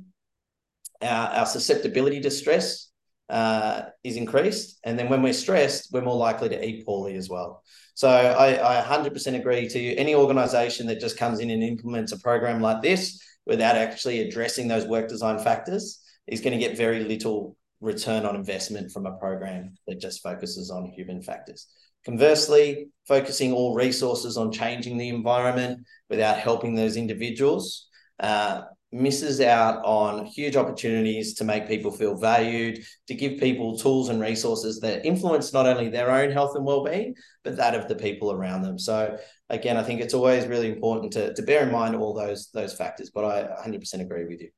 our, 1.01 1.29
our 1.29 1.47
susceptibility 1.47 2.21
to 2.21 2.31
stress 2.33 2.91
uh, 3.29 3.83
is 4.03 4.17
increased, 4.17 4.81
and 4.83 4.99
then 4.99 5.09
when 5.09 5.23
we're 5.23 5.35
stressed, 5.35 5.91
we're 5.93 6.03
more 6.03 6.17
likely 6.17 6.49
to 6.49 6.69
eat 6.69 6.85
poorly 6.85 7.15
as 7.15 7.29
well. 7.29 7.63
So 7.95 8.09
I, 8.09 8.81
I 8.81 8.83
100% 8.83 9.35
agree 9.39 9.69
to 9.69 9.79
you. 9.79 9.95
Any 9.97 10.15
organisation 10.17 10.87
that 10.89 11.01
just 11.01 11.17
comes 11.17 11.41
in 11.41 11.51
and 11.51 11.63
implements 11.63 12.13
a 12.13 12.19
program 12.19 12.61
like 12.61 12.83
this 12.83 13.21
without 13.47 13.77
actually 13.77 14.21
addressing 14.21 14.67
those 14.67 14.85
work 14.87 15.09
design 15.09 15.39
factors 15.39 16.01
is 16.27 16.41
going 16.41 16.59
to 16.59 16.65
get 16.65 16.77
very 16.77 17.05
little 17.05 17.57
return 17.81 18.25
on 18.25 18.35
investment 18.35 18.91
from 18.91 19.07
a 19.07 19.17
program 19.17 19.75
that 19.87 20.01
just 20.01 20.23
focuses 20.23 20.71
on 20.71 20.87
human 20.87 21.23
factors. 21.23 21.69
Conversely, 22.09 22.89
focusing 23.07 23.53
all 23.53 23.75
resources 23.75 24.39
on 24.39 24.51
changing 24.51 24.97
the 24.97 25.11
environment 25.11 25.87
without 26.09 26.39
helping 26.39 26.75
those 26.75 26.97
individuals 26.97 27.87
uh, 28.21 28.63
misses 28.91 29.43
out 29.43 29.85
on 29.85 30.25
huge 30.25 30.57
opportunities 30.57 31.35
to 31.35 31.45
make 31.45 31.69
people 31.69 31.91
feel 31.91 32.17
valued, 32.17 32.83
to 33.09 33.15
give 33.15 33.39
people 33.39 33.77
tools 33.77 34.09
and 34.09 34.23
resources 34.23 34.81
that 34.81 35.05
influence 35.05 35.53
not 35.53 35.67
only 35.67 35.91
their 35.91 36.11
own 36.11 36.31
health 36.31 36.57
and 36.57 36.65
well-being, 36.65 37.15
but 37.45 37.59
that 37.59 37.75
of 37.75 37.89
the 37.89 37.95
people 37.95 38.33
around 38.33 38.63
them. 38.63 38.79
So 38.79 39.19
again, 39.51 39.77
I 39.77 39.83
think 39.83 40.01
it's 40.01 40.15
always 40.15 40.47
really 40.47 40.73
important 40.73 41.13
to, 41.13 41.35
to 41.35 41.43
bear 41.43 41.67
in 41.67 41.71
mind 41.71 41.95
all 41.95 42.15
those 42.15 42.49
those 42.55 42.73
factors. 42.73 43.11
But 43.13 43.27
I 43.27 43.69
100% 43.69 44.01
agree 44.01 44.25
with 44.25 44.41
you. 44.41 44.49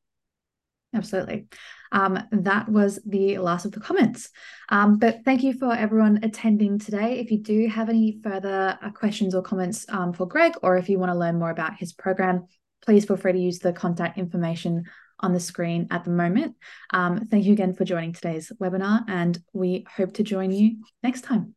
Absolutely. 0.95 1.49
Um, 1.93 2.19
that 2.31 2.69
was 2.69 3.01
the 3.05 3.39
last 3.39 3.65
of 3.65 3.73
the 3.73 3.81
comments. 3.81 4.31
Um, 4.69 4.99
but 4.99 5.25
thank 5.25 5.43
you 5.43 5.53
for 5.55 5.73
everyone 5.73 6.21
attending 6.23 6.79
today. 6.79 7.19
If 7.19 7.31
you 7.31 7.39
do 7.39 7.69
have 7.69 7.89
any 7.89 8.21
further 8.23 8.79
uh, 8.83 8.91
questions 8.91 9.35
or 9.35 9.43
comments 9.43 9.87
um, 9.89 10.13
for 10.13 10.27
Greg, 10.27 10.55
or 10.63 10.77
if 10.77 10.89
you 10.89 10.99
want 10.99 11.13
to 11.13 11.19
learn 11.19 11.39
more 11.39 11.51
about 11.51 11.77
his 11.77 11.93
program, 11.93 12.47
please 12.85 13.05
feel 13.05 13.17
free 13.17 13.33
to 13.33 13.39
use 13.39 13.59
the 13.59 13.73
contact 13.73 14.19
information 14.19 14.85
on 15.21 15.33
the 15.33 15.41
screen 15.41 15.87
at 15.91 16.05
the 16.05 16.11
moment. 16.11 16.57
Um, 16.91 17.27
thank 17.27 17.45
you 17.45 17.53
again 17.53 17.75
for 17.75 17.85
joining 17.85 18.13
today's 18.13 18.51
webinar, 18.61 19.05
and 19.09 19.39
we 19.53 19.87
hope 19.97 20.15
to 20.15 20.23
join 20.23 20.51
you 20.51 20.79
next 21.03 21.23
time. 21.23 21.55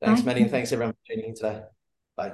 Thanks, 0.00 0.24
Maddie, 0.24 0.42
and 0.42 0.50
thanks 0.50 0.72
everyone 0.72 0.94
for 0.94 1.12
tuning 1.12 1.30
in 1.30 1.34
today. 1.34 1.62
Bye. 2.16 2.32